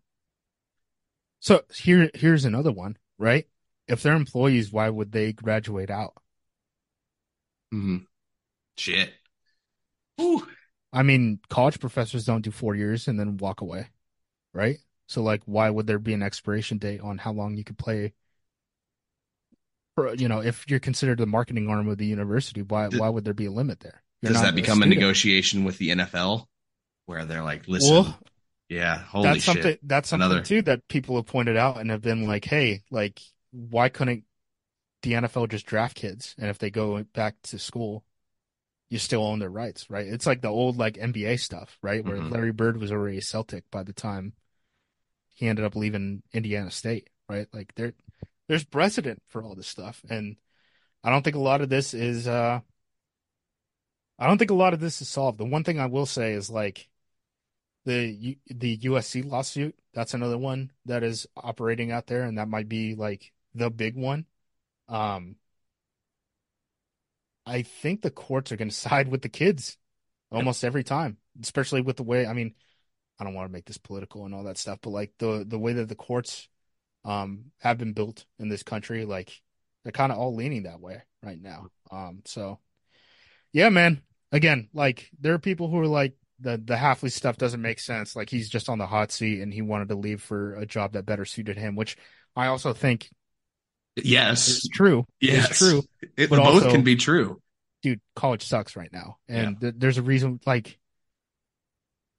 So 1.40 1.62
here, 1.74 2.10
here's 2.14 2.44
another 2.44 2.72
one, 2.72 2.96
right? 3.18 3.46
If 3.88 4.02
they're 4.02 4.14
employees, 4.14 4.72
why 4.72 4.88
would 4.88 5.12
they 5.12 5.32
graduate 5.32 5.90
out? 5.90 6.14
hmm 7.70 7.98
Shit. 8.76 9.12
Ooh. 10.20 10.46
I 10.92 11.02
mean, 11.02 11.40
college 11.48 11.80
professors 11.80 12.24
don't 12.24 12.42
do 12.42 12.50
four 12.50 12.74
years 12.74 13.08
and 13.08 13.18
then 13.18 13.36
walk 13.36 13.60
away, 13.60 13.88
right? 14.52 14.78
So, 15.06 15.22
like, 15.22 15.42
why 15.44 15.68
would 15.70 15.86
there 15.86 15.98
be 15.98 16.14
an 16.14 16.22
expiration 16.22 16.78
date 16.78 17.00
on 17.00 17.18
how 17.18 17.32
long 17.32 17.56
you 17.56 17.64
could 17.64 17.78
play? 17.78 18.14
For, 19.96 20.14
you 20.14 20.28
know, 20.28 20.40
if 20.40 20.64
you're 20.68 20.80
considered 20.80 21.18
the 21.18 21.26
marketing 21.26 21.68
arm 21.68 21.88
of 21.88 21.98
the 21.98 22.06
university, 22.06 22.62
why 22.62 22.88
Th- 22.88 23.00
why 23.00 23.08
would 23.08 23.24
there 23.24 23.34
be 23.34 23.46
a 23.46 23.50
limit 23.50 23.80
there? 23.80 24.02
You're 24.22 24.32
Does 24.32 24.42
that 24.42 24.54
become 24.56 24.78
a 24.78 24.82
student. 24.86 25.00
negotiation 25.00 25.64
with 25.64 25.78
the 25.78 25.90
NFL 25.90 26.46
where 27.06 27.24
they're 27.24 27.42
like, 27.44 27.68
listen, 27.68 27.92
Well, 27.92 28.18
yeah, 28.68 28.98
holy 28.98 29.24
that's 29.24 29.44
shit. 29.44 29.44
something 29.44 29.78
that's 29.82 30.08
something 30.08 30.26
Another- 30.30 30.42
too 30.44 30.62
that 30.62 30.88
people 30.88 31.16
have 31.16 31.26
pointed 31.26 31.56
out 31.56 31.78
and 31.80 31.90
have 31.90 32.00
been 32.02 32.26
like, 32.26 32.44
hey, 32.44 32.82
like 32.90 33.20
why 33.54 33.88
couldn't 33.88 34.24
the 35.02 35.14
NFL 35.14 35.46
just 35.46 35.66
draft 35.66 35.96
kids 35.96 36.34
and 36.38 36.50
if 36.50 36.58
they 36.58 36.70
go 36.70 37.02
back 37.04 37.36
to 37.44 37.58
school, 37.58 38.04
you 38.90 38.98
still 38.98 39.22
own 39.24 39.38
their 39.38 39.50
rights, 39.50 39.88
right? 39.90 40.06
It's 40.06 40.26
like 40.26 40.42
the 40.42 40.48
old 40.48 40.76
like 40.76 40.98
NBA 40.98 41.38
stuff, 41.38 41.78
right? 41.82 42.04
Where 42.04 42.18
Mhm. 42.18 42.30
Larry 42.32 42.52
Bird 42.52 42.78
was 42.78 42.92
already 42.92 43.18
a 43.18 43.22
Celtic 43.22 43.70
by 43.70 43.82
the 43.82 43.92
time 43.92 44.34
he 45.34 45.48
ended 45.48 45.64
up 45.64 45.76
leaving 45.76 46.22
Indiana 46.32 46.70
State, 46.70 47.10
right? 47.28 47.48
Like 47.52 47.74
there 47.76 47.94
there's 48.48 48.64
precedent 48.64 49.22
for 49.26 49.42
all 49.42 49.54
this 49.54 49.68
stuff 49.68 50.04
and 50.08 50.36
I 51.04 51.10
don't 51.10 51.22
think 51.22 51.36
a 51.36 51.40
lot 51.40 51.60
of 51.60 51.68
this 51.68 51.94
is 51.94 52.26
uh 52.28 52.60
I 54.18 54.26
don't 54.26 54.38
think 54.38 54.50
a 54.50 54.54
lot 54.54 54.74
of 54.74 54.80
this 54.80 55.02
is 55.02 55.08
solved. 55.08 55.38
The 55.38 55.44
one 55.44 55.64
thing 55.64 55.78
I 55.80 55.86
will 55.86 56.06
say 56.06 56.32
is 56.32 56.50
like 56.50 56.88
the 57.84 58.38
the 58.46 58.76
USC 58.82 59.22
lawsuit, 59.22 59.78
that's 59.92 60.14
another 60.14 60.38
one 60.38 60.72
that 60.86 61.02
is 61.02 61.26
operating 61.36 61.92
out 61.92 62.06
there, 62.06 62.22
and 62.22 62.38
that 62.38 62.48
might 62.48 62.68
be 62.68 62.94
like 62.94 63.33
the 63.54 63.70
big 63.70 63.96
one. 63.96 64.26
Um, 64.88 65.36
I 67.46 67.62
think 67.62 68.02
the 68.02 68.10
courts 68.10 68.52
are 68.52 68.56
going 68.56 68.68
to 68.70 68.74
side 68.74 69.08
with 69.08 69.22
the 69.22 69.28
kids 69.28 69.76
almost 70.30 70.64
every 70.64 70.84
time, 70.84 71.18
especially 71.42 71.80
with 71.80 71.96
the 71.96 72.02
way, 72.02 72.26
I 72.26 72.32
mean, 72.32 72.54
I 73.18 73.24
don't 73.24 73.34
want 73.34 73.48
to 73.48 73.52
make 73.52 73.66
this 73.66 73.78
political 73.78 74.24
and 74.24 74.34
all 74.34 74.44
that 74.44 74.58
stuff, 74.58 74.80
but 74.82 74.90
like 74.90 75.12
the 75.18 75.44
the 75.46 75.58
way 75.58 75.74
that 75.74 75.88
the 75.88 75.94
courts 75.94 76.48
um 77.04 77.52
have 77.58 77.78
been 77.78 77.92
built 77.92 78.24
in 78.38 78.48
this 78.48 78.62
country, 78.62 79.04
like 79.04 79.40
they're 79.82 79.92
kind 79.92 80.10
of 80.10 80.18
all 80.18 80.34
leaning 80.34 80.64
that 80.64 80.80
way 80.80 81.02
right 81.22 81.40
now. 81.40 81.68
Um, 81.90 82.22
so 82.24 82.58
yeah, 83.52 83.68
man. 83.68 84.02
Again, 84.32 84.68
like 84.74 85.10
there 85.20 85.34
are 85.34 85.38
people 85.38 85.68
who 85.68 85.78
are 85.78 85.86
like 85.86 86.14
the 86.40 86.60
the 86.62 86.74
Hafley 86.74 87.12
stuff 87.12 87.36
doesn't 87.36 87.62
make 87.62 87.78
sense. 87.78 88.16
Like 88.16 88.30
he's 88.30 88.48
just 88.48 88.68
on 88.68 88.78
the 88.78 88.86
hot 88.86 89.12
seat 89.12 89.40
and 89.40 89.54
he 89.54 89.62
wanted 89.62 89.88
to 89.90 89.94
leave 89.94 90.20
for 90.20 90.56
a 90.56 90.66
job 90.66 90.94
that 90.94 91.06
better 91.06 91.24
suited 91.24 91.56
him, 91.56 91.76
which 91.76 91.96
I 92.34 92.48
also 92.48 92.72
think 92.72 93.10
yes. 93.96 94.48
is 94.48 94.68
true. 94.72 95.06
Yes. 95.20 95.50
Is 95.52 95.58
true. 95.58 95.82
It, 96.16 96.30
But 96.30 96.36
both 96.38 96.64
also- 96.64 96.70
can 96.70 96.82
be 96.82 96.96
true. 96.96 97.40
Dude, 97.82 98.00
college 98.16 98.42
sucks 98.44 98.76
right 98.76 98.90
now. 98.92 99.18
And 99.28 99.60
th- 99.60 99.74
there's 99.76 99.98
a 99.98 100.02
reason 100.02 100.40
like 100.46 100.78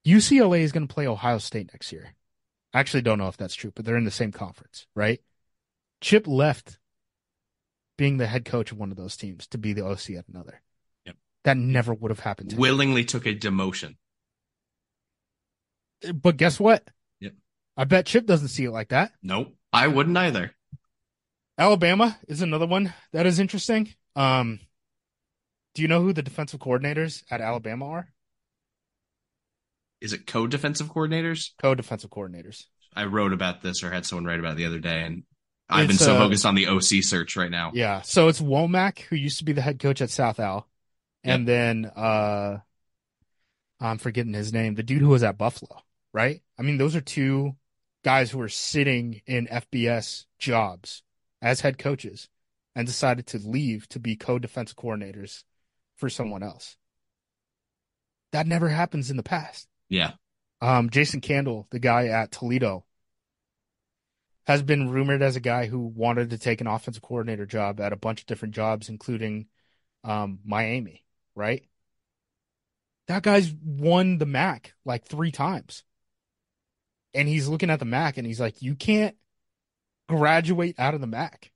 UCLA 0.05 0.59
is 0.59 0.71
going 0.71 0.87
to 0.87 0.93
play 0.93 1.07
Ohio 1.07 1.39
State 1.39 1.71
next 1.73 1.91
year. 1.91 2.13
I 2.71 2.79
actually 2.79 3.01
don't 3.01 3.17
know 3.17 3.27
if 3.27 3.37
that's 3.37 3.55
true, 3.55 3.71
but 3.73 3.83
they're 3.83 3.97
in 3.97 4.03
the 4.03 4.11
same 4.11 4.31
conference, 4.31 4.85
right? 4.95 5.21
Chip 6.01 6.27
left 6.27 6.77
being 7.97 8.17
the 8.17 8.27
head 8.27 8.45
coach 8.45 8.71
of 8.71 8.77
one 8.77 8.91
of 8.91 8.97
those 8.97 9.17
teams 9.17 9.47
to 9.47 9.57
be 9.57 9.73
the 9.73 9.85
OC 9.85 10.11
at 10.11 10.27
another. 10.27 10.61
Yep. 11.05 11.15
That 11.45 11.57
never 11.57 11.93
would 11.93 12.11
have 12.11 12.19
happened 12.19 12.51
to 12.51 12.55
him. 12.55 12.61
Willingly 12.61 13.03
took 13.05 13.25
a 13.25 13.33
demotion. 13.33 13.95
But 16.13 16.37
guess 16.37 16.59
what? 16.59 16.87
Yep. 17.21 17.33
I 17.77 17.85
bet 17.85 18.05
Chip 18.05 18.25
doesn't 18.25 18.49
see 18.49 18.65
it 18.65 18.71
like 18.71 18.89
that. 18.89 19.13
Nope. 19.23 19.55
I 19.73 19.87
wouldn't 19.87 20.17
either. 20.17 20.53
Alabama 21.57 22.17
is 22.27 22.41
another 22.41 22.67
one 22.67 22.93
that 23.13 23.25
is 23.25 23.39
interesting. 23.39 23.93
Um, 24.15 24.59
do 25.73 25.81
you 25.81 25.87
know 25.87 26.01
who 26.01 26.13
the 26.13 26.21
defensive 26.21 26.59
coordinators 26.59 27.23
at 27.29 27.41
Alabama 27.41 27.87
are? 27.87 28.07
Is 30.01 30.13
it 30.13 30.27
co-defensive 30.27 30.91
coordinators? 30.91 31.51
Co-defensive 31.61 32.09
coordinators. 32.09 32.65
I 32.93 33.05
wrote 33.05 33.33
about 33.33 33.61
this 33.61 33.83
or 33.83 33.91
had 33.91 34.05
someone 34.05 34.25
write 34.25 34.39
about 34.39 34.53
it 34.53 34.57
the 34.57 34.65
other 34.65 34.79
day, 34.79 35.03
and 35.03 35.23
I've 35.69 35.87
been 35.87 35.97
so 35.97 36.15
uh, 36.15 36.19
focused 36.19 36.45
on 36.45 36.55
the 36.55 36.67
OC 36.67 37.03
search 37.03 37.35
right 37.35 37.51
now. 37.51 37.71
Yeah. 37.73 38.01
So 38.01 38.27
it's 38.27 38.41
Wommack, 38.41 38.99
who 38.99 39.15
used 39.15 39.39
to 39.39 39.45
be 39.45 39.53
the 39.53 39.61
head 39.61 39.79
coach 39.79 40.01
at 40.01 40.09
South 40.09 40.39
Al, 40.39 40.67
and 41.23 41.47
then 41.47 41.85
uh, 41.85 42.59
I'm 43.79 43.97
forgetting 43.97 44.33
his 44.33 44.53
name, 44.53 44.75
the 44.75 44.83
dude 44.83 45.01
who 45.01 45.09
was 45.09 45.23
at 45.23 45.37
Buffalo, 45.37 45.81
right? 46.13 46.41
I 46.57 46.61
mean, 46.61 46.77
those 46.77 46.95
are 46.95 47.01
two 47.01 47.55
guys 48.03 48.31
who 48.31 48.39
are 48.41 48.49
sitting 48.49 49.21
in 49.25 49.47
FBS 49.47 50.25
jobs 50.39 51.01
as 51.41 51.61
head 51.61 51.77
coaches 51.77 52.29
and 52.75 52.85
decided 52.85 53.27
to 53.27 53.37
leave 53.37 53.87
to 53.89 53.99
be 53.99 54.15
co-defensive 54.15 54.77
coordinators 54.77 55.43
for 55.97 56.09
someone 56.09 56.43
else. 56.43 56.77
That 58.31 58.47
never 58.47 58.67
happens 58.67 59.09
in 59.09 59.17
the 59.17 59.23
past. 59.23 59.67
Yeah. 59.89 60.11
Um, 60.61 60.89
Jason 60.89 61.21
Candle, 61.21 61.67
the 61.71 61.79
guy 61.79 62.07
at 62.07 62.31
Toledo, 62.31 62.85
has 64.45 64.61
been 64.61 64.89
rumored 64.89 65.21
as 65.21 65.35
a 65.35 65.41
guy 65.41 65.65
who 65.67 65.79
wanted 65.79 66.29
to 66.29 66.37
take 66.37 66.61
an 66.61 66.67
offensive 66.67 67.01
coordinator 67.01 67.45
job 67.45 67.79
at 67.79 67.93
a 67.93 67.97
bunch 67.97 68.21
of 68.21 68.27
different 68.27 68.53
jobs, 68.53 68.89
including 68.89 69.47
um, 70.03 70.39
Miami, 70.45 71.03
right? 71.35 71.63
That 73.07 73.23
guy's 73.23 73.53
won 73.63 74.17
the 74.17 74.25
MAC 74.25 74.73
like 74.83 75.05
three 75.05 75.31
times. 75.31 75.83
And 77.13 77.27
he's 77.27 77.47
looking 77.47 77.69
at 77.69 77.79
the 77.79 77.85
MAC 77.85 78.17
and 78.17 78.27
he's 78.27 78.39
like, 78.39 78.61
you 78.61 78.75
can't 78.75 79.15
graduate 80.07 80.75
out 80.77 80.93
of 80.93 81.01
the 81.01 81.07
MAC. 81.07 81.51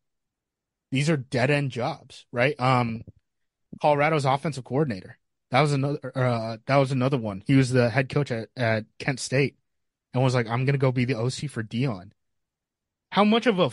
These 0.91 1.09
are 1.09 1.17
dead 1.17 1.51
end 1.51 1.71
jobs, 1.71 2.25
right? 2.31 2.59
Um, 2.59 3.03
Colorado's 3.81 4.25
offensive 4.25 4.63
coordinator. 4.63 5.17
That 5.51 5.61
was 5.61 5.73
another. 5.73 6.11
Uh, 6.15 6.57
that 6.65 6.77
was 6.77 6.91
another 6.91 7.17
one. 7.17 7.43
He 7.45 7.55
was 7.55 7.69
the 7.69 7.89
head 7.89 8.09
coach 8.09 8.31
at, 8.31 8.49
at 8.55 8.85
Kent 8.99 9.19
State, 9.19 9.55
and 10.13 10.23
was 10.23 10.35
like, 10.35 10.47
"I'm 10.47 10.65
gonna 10.65 10.77
go 10.77 10.91
be 10.91 11.05
the 11.05 11.15
OC 11.15 11.47
for 11.47 11.63
Deion." 11.63 12.11
How 13.11 13.23
much 13.23 13.47
of 13.47 13.59
a? 13.59 13.71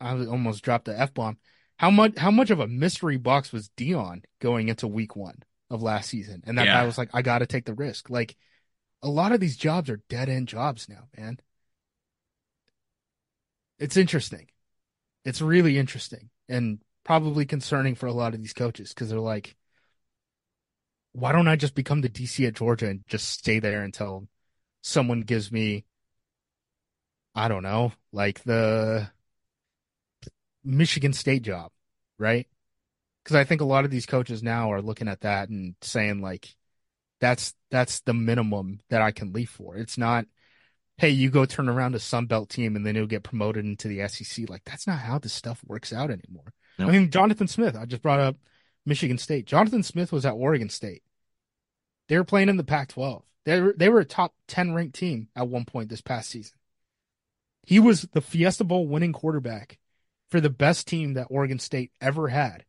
I 0.00 0.12
almost 0.26 0.62
dropped 0.62 0.84
the 0.84 0.98
f 0.98 1.14
bomb. 1.14 1.38
How 1.78 1.90
much? 1.90 2.16
How 2.16 2.30
much 2.30 2.50
of 2.50 2.60
a 2.60 2.68
mystery 2.68 3.16
box 3.16 3.52
was 3.52 3.70
Deion 3.76 4.24
going 4.40 4.68
into 4.68 4.86
Week 4.86 5.16
One 5.16 5.42
of 5.70 5.82
last 5.82 6.10
season? 6.10 6.42
And 6.46 6.58
that 6.58 6.66
Yeah. 6.66 6.80
guy 6.80 6.86
was 6.86 6.98
like, 6.98 7.10
"I 7.12 7.22
got 7.22 7.38
to 7.38 7.46
take 7.46 7.64
the 7.64 7.74
risk." 7.74 8.10
Like, 8.10 8.36
a 9.02 9.08
lot 9.08 9.32
of 9.32 9.40
these 9.40 9.56
jobs 9.56 9.90
are 9.90 10.02
dead 10.08 10.28
end 10.28 10.48
jobs 10.48 10.88
now, 10.88 11.08
man. 11.16 11.40
It's 13.78 13.96
interesting. 13.96 14.48
It's 15.24 15.40
really 15.42 15.78
interesting 15.78 16.30
and 16.48 16.80
probably 17.04 17.46
concerning 17.46 17.94
for 17.94 18.06
a 18.06 18.12
lot 18.12 18.34
of 18.34 18.40
these 18.42 18.52
coaches 18.54 18.90
because 18.90 19.10
they're 19.10 19.20
like, 19.20 19.56
why 21.12 21.32
don't 21.32 21.48
I 21.48 21.56
just 21.56 21.74
become 21.74 22.00
the 22.00 22.08
DC 22.08 22.46
at 22.46 22.54
Georgia 22.54 22.88
and 22.88 23.04
just 23.06 23.28
stay 23.28 23.58
there 23.60 23.82
until 23.82 24.28
someone 24.82 25.22
gives 25.22 25.52
me, 25.52 25.84
I 27.34 27.48
don't 27.48 27.62
know, 27.62 27.92
like 28.12 28.42
the 28.44 29.10
Michigan 30.64 31.12
State 31.12 31.42
job, 31.42 31.70
right? 32.18 32.46
Because 33.24 33.36
I 33.36 33.44
think 33.44 33.60
a 33.60 33.64
lot 33.66 33.84
of 33.84 33.92
these 33.92 34.06
coaches 34.06 34.42
now 34.42 34.72
are 34.72 34.82
looking 34.82 35.08
at 35.08 35.22
that 35.22 35.48
and 35.48 35.74
saying 35.82 36.20
like, 36.22 36.56
that's 37.20 37.54
that's 37.70 38.00
the 38.02 38.14
minimum 38.14 38.80
that 38.90 39.02
I 39.02 39.12
can 39.12 39.32
leave 39.32 39.50
for. 39.50 39.76
It's 39.76 39.98
not, 39.98 40.26
hey, 40.96 41.10
you 41.10 41.30
go 41.30 41.44
turn 41.44 41.68
around 41.68 41.94
a 41.94 41.98
Sun 41.98 42.26
Belt 42.26 42.48
team 42.48 42.76
and 42.76 42.86
then 42.86 42.94
you'll 42.94 43.06
get 43.06 43.24
promoted 43.24 43.64
into 43.64 43.88
the 43.88 44.06
SEC. 44.08 44.48
Like 44.48 44.64
that's 44.64 44.86
not 44.86 44.98
how 44.98 45.18
this 45.18 45.32
stuff 45.32 45.60
works 45.66 45.92
out 45.92 46.10
anymore. 46.10 46.52
Nope. 46.78 46.88
I 46.88 46.92
mean, 46.92 47.10
Jonathan 47.10 47.48
Smith, 47.48 47.76
I 47.76 47.84
just 47.84 48.02
brought 48.02 48.20
up 48.20 48.36
Michigan 48.86 49.18
State. 49.18 49.46
Jonathan 49.46 49.82
Smith 49.82 50.12
was 50.12 50.26
at 50.26 50.34
Oregon 50.34 50.68
State. 50.68 51.02
They 52.08 52.16
were 52.16 52.24
playing 52.24 52.48
in 52.48 52.56
the 52.56 52.64
Pac-12. 52.64 53.22
They 53.44 53.60
were 53.60 53.74
they 53.76 53.88
were 53.88 54.00
a 54.00 54.06
top 54.06 54.34
10 54.48 54.74
ranked 54.74 54.94
team 54.94 55.28
at 55.36 55.48
one 55.48 55.64
point 55.64 55.88
this 55.88 56.00
past 56.00 56.30
season. 56.30 56.56
He 57.66 57.78
was 57.78 58.02
the 58.12 58.20
Fiesta 58.20 58.64
Bowl 58.64 58.86
winning 58.86 59.12
quarterback 59.12 59.78
for 60.30 60.40
the 60.40 60.50
best 60.50 60.86
team 60.86 61.14
that 61.14 61.28
Oregon 61.30 61.58
State 61.58 61.92
ever 62.00 62.28
had. 62.28 62.64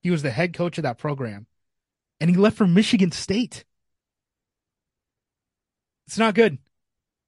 He 0.00 0.10
was 0.10 0.22
the 0.22 0.30
head 0.30 0.52
coach 0.52 0.78
of 0.78 0.82
that 0.82 0.98
program, 0.98 1.46
and 2.20 2.28
he 2.28 2.36
left 2.36 2.56
for 2.56 2.66
Michigan 2.66 3.12
State. 3.12 3.64
It's 6.06 6.18
not 6.18 6.34
good. 6.34 6.58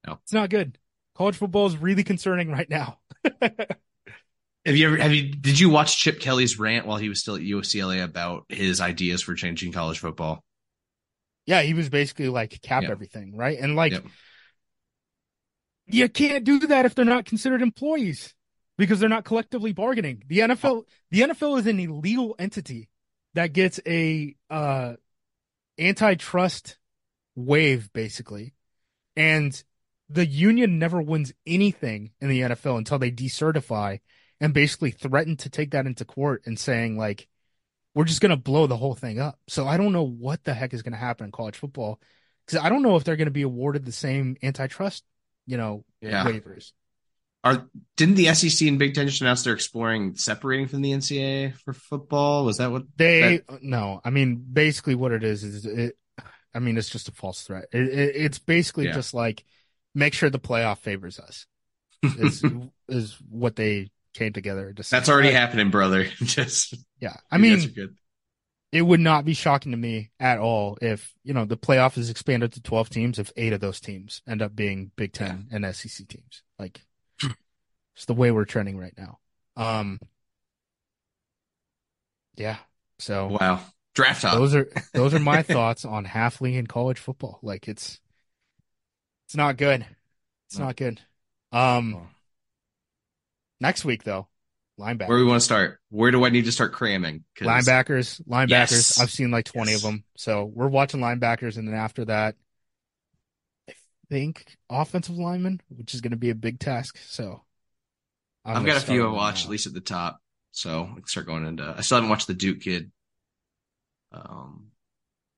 No. 0.06 0.18
It's 0.22 0.32
not 0.32 0.50
good. 0.50 0.78
College 1.16 1.36
football 1.36 1.66
is 1.66 1.76
really 1.76 2.04
concerning 2.04 2.50
right 2.50 2.68
now. 2.68 2.98
Have 4.66 4.76
you 4.76 4.86
ever 4.86 4.96
have 4.96 5.12
you 5.12 5.30
did 5.30 5.60
you 5.60 5.68
watch 5.68 5.98
Chip 5.98 6.20
Kelly's 6.20 6.58
rant 6.58 6.86
while 6.86 6.96
he 6.96 7.10
was 7.10 7.20
still 7.20 7.34
at 7.36 7.42
UCLA 7.42 8.02
about 8.02 8.44
his 8.48 8.80
ideas 8.80 9.20
for 9.20 9.34
changing 9.34 9.72
college 9.72 9.98
football? 9.98 10.42
yeah, 11.46 11.60
he 11.60 11.74
was 11.74 11.90
basically 11.90 12.30
like 12.30 12.62
cap 12.62 12.82
Yeah. 12.84 12.90
everything, 12.90 13.36
right? 13.36 13.58
And 13.58 13.76
like 13.76 13.92
Yep. 13.92 14.04
you 15.86 16.08
can't 16.08 16.44
do 16.44 16.58
that 16.60 16.86
if 16.86 16.94
they're 16.94 17.04
not 17.04 17.26
considered 17.26 17.60
employees 17.60 18.34
because 18.78 18.98
they're 19.00 19.10
not 19.10 19.24
collectively 19.26 19.74
bargaining. 19.74 20.22
The 20.28 20.38
NFL 20.38 20.84
the 21.10 21.20
NFL 21.20 21.58
is 21.60 21.66
an 21.66 21.78
illegal 21.78 22.34
entity 22.38 22.88
that 23.34 23.52
gets 23.52 23.80
a 23.86 24.34
uh 24.48 24.94
antitrust 25.78 26.78
wave 27.36 27.92
basically. 27.92 28.54
And 29.14 29.62
the 30.14 30.26
union 30.26 30.78
never 30.78 31.02
wins 31.02 31.32
anything 31.46 32.12
in 32.20 32.28
the 32.28 32.40
NFL 32.40 32.78
until 32.78 32.98
they 32.98 33.10
decertify 33.10 34.00
and 34.40 34.54
basically 34.54 34.90
threaten 34.92 35.36
to 35.38 35.50
take 35.50 35.72
that 35.72 35.86
into 35.86 36.04
court 36.04 36.42
and 36.46 36.58
saying 36.58 36.96
like 36.96 37.28
we're 37.94 38.04
just 38.04 38.20
going 38.20 38.30
to 38.30 38.36
blow 38.36 38.66
the 38.66 38.76
whole 38.76 38.94
thing 38.94 39.20
up. 39.20 39.38
So 39.48 39.66
I 39.66 39.76
don't 39.76 39.92
know 39.92 40.06
what 40.06 40.44
the 40.44 40.54
heck 40.54 40.74
is 40.74 40.82
going 40.82 40.92
to 40.92 40.98
happen 40.98 41.26
in 41.26 41.32
college 41.32 41.56
football 41.56 42.00
cuz 42.46 42.58
I 42.58 42.68
don't 42.68 42.82
know 42.82 42.96
if 42.96 43.04
they're 43.04 43.16
going 43.16 43.26
to 43.26 43.32
be 43.32 43.42
awarded 43.42 43.84
the 43.84 43.92
same 43.92 44.36
antitrust, 44.42 45.04
you 45.46 45.56
know, 45.56 45.84
Yeah. 46.00 46.24
waivers. 46.24 46.72
Are 47.42 47.68
didn't 47.96 48.14
the 48.14 48.28
SEC 48.28 48.68
and 48.68 48.78
Big 48.78 48.94
Ten 48.94 49.06
just 49.06 49.20
announce 49.20 49.42
they're 49.42 49.52
exploring 49.52 50.16
separating 50.16 50.66
from 50.66 50.80
the 50.80 50.92
NCAA 50.92 51.54
for 51.64 51.72
football? 51.74 52.44
Was 52.44 52.56
that 52.58 52.70
what 52.70 52.84
They 52.96 53.42
no, 53.60 54.00
I 54.04 54.10
mean 54.10 54.44
basically 54.50 54.94
what 54.94 55.12
it 55.12 55.22
is 55.24 55.44
is 55.44 55.66
it. 55.66 55.96
I 56.54 56.58
mean 56.60 56.78
it's 56.78 56.88
just 56.88 57.08
a 57.08 57.12
false 57.12 57.42
threat. 57.42 57.66
It, 57.72 57.88
it, 57.88 58.16
it's 58.16 58.38
basically 58.38 58.86
Yeah. 58.86 58.92
just 58.92 59.12
like 59.12 59.44
make 59.94 60.14
sure 60.14 60.30
the 60.30 60.38
playoff 60.38 60.78
favors 60.78 61.18
us. 61.18 61.46
Is 62.02 62.42
is 62.88 63.16
what 63.28 63.56
they 63.56 63.90
came 64.14 64.32
together 64.32 64.72
to 64.72 64.82
say. 64.82 64.96
That's 64.96 65.08
already 65.08 65.30
I- 65.30 65.32
happening, 65.32 65.70
brother. 65.70 66.04
just 66.22 66.74
Yeah, 67.00 67.16
I 67.30 67.38
mean 67.38 67.54
guys 67.54 67.66
good. 67.66 67.96
it 68.72 68.82
would 68.82 69.00
not 69.00 69.24
be 69.24 69.34
shocking 69.34 69.72
to 69.72 69.78
me 69.78 70.10
at 70.20 70.38
all 70.38 70.76
if 70.82 71.12
you 71.24 71.32
know 71.34 71.44
the 71.46 71.56
playoff 71.56 71.96
is 71.98 72.10
expanded 72.10 72.52
to 72.52 72.62
twelve 72.62 72.90
teams 72.90 73.18
if 73.18 73.32
eight 73.36 73.52
of 73.52 73.60
those 73.60 73.80
teams 73.80 74.22
end 74.28 74.42
up 74.42 74.54
being 74.54 74.90
Big 74.96 75.12
Ten 75.12 75.48
and 75.50 75.64
SEC 75.74 76.06
teams. 76.08 76.42
Like 76.58 76.80
it's 77.96 78.04
the 78.06 78.14
way 78.14 78.30
we're 78.30 78.44
trending 78.44 78.76
right 78.78 78.94
now. 78.98 79.18
Um, 79.56 80.00
yeah. 82.36 82.56
So 82.98 83.28
Wow. 83.40 83.60
Draft 83.94 84.22
top. 84.22 84.34
those 84.34 84.54
are 84.56 84.68
those 84.92 85.14
are 85.14 85.20
my 85.20 85.42
thoughts 85.44 85.84
on 85.84 86.04
Hafley 86.04 86.58
and 86.58 86.68
college 86.68 86.98
football. 86.98 87.38
Like 87.42 87.68
it's 87.68 88.00
it's 89.34 89.36
not 89.36 89.56
good. 89.56 89.84
It's 90.46 90.58
No. 90.60 90.66
not 90.66 90.76
good. 90.76 91.00
Um 91.50 92.06
next 93.60 93.84
week 93.84 94.04
though, 94.04 94.28
linebacker. 94.78 95.08
Where 95.08 95.18
do 95.18 95.24
we 95.24 95.28
want 95.30 95.40
to 95.40 95.44
start? 95.44 95.80
Where 95.88 96.12
do 96.12 96.24
I 96.24 96.28
need 96.28 96.44
to 96.44 96.52
start 96.52 96.72
cramming? 96.72 97.24
'Cause- 97.34 97.48
Linebackers, 97.48 98.22
linebackers. 98.28 98.70
Yes. 98.70 99.00
I've 99.00 99.10
seen 99.10 99.32
like 99.32 99.44
20 99.46 99.72
Yes. 99.72 99.80
of 99.82 99.90
them. 99.90 100.04
So 100.16 100.44
we're 100.44 100.68
watching 100.68 101.00
linebackers 101.00 101.56
and 101.56 101.66
then 101.66 101.74
after 101.74 102.04
that 102.04 102.36
I 103.68 103.74
think 104.08 104.56
offensive 104.70 105.16
linemen, 105.16 105.60
which 105.68 105.94
is 105.94 106.00
going 106.00 106.12
to 106.12 106.16
be 106.16 106.30
a 106.30 106.34
big 106.36 106.60
task. 106.60 106.96
So 107.04 107.42
I'm 108.44 108.58
I've 108.58 108.66
got 108.66 108.76
a 108.76 108.86
few 108.86 109.04
I 109.04 109.10
watch 109.10 109.42
at 109.46 109.50
least 109.50 109.66
at 109.66 109.74
the 109.74 109.80
top, 109.80 110.22
so 110.52 110.84
I 110.84 110.94
can 110.94 111.06
start 111.08 111.26
going 111.26 111.44
into. 111.44 111.64
I 111.76 111.80
still 111.80 111.96
haven't 111.96 112.10
watched 112.10 112.28
the 112.28 112.34
Duke 112.34 112.60
kid. 112.60 112.92
Um, 114.12 114.70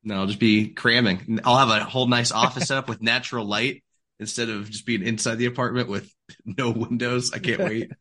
no, 0.03 0.17
I'll 0.21 0.27
just 0.27 0.39
be 0.41 0.69
cramming. 0.69 1.41
I'll 1.45 1.57
have 1.57 1.71
a 1.71 1.85
whole 1.85 2.07
nice 2.09 2.31
office 2.33 2.65
set 2.69 2.77
up 2.79 2.89
with 2.89 3.01
natural 3.03 3.45
light 3.47 3.83
instead 4.19 4.49
of 4.49 4.71
just 4.71 4.87
being 4.87 5.03
inside 5.03 5.37
the 5.37 5.47
apartment 5.47 5.89
with 5.89 6.13
no 6.45 6.71
windows. 6.71 7.33
I 7.33 7.39
can't 7.39 7.61
wait. 7.61 7.93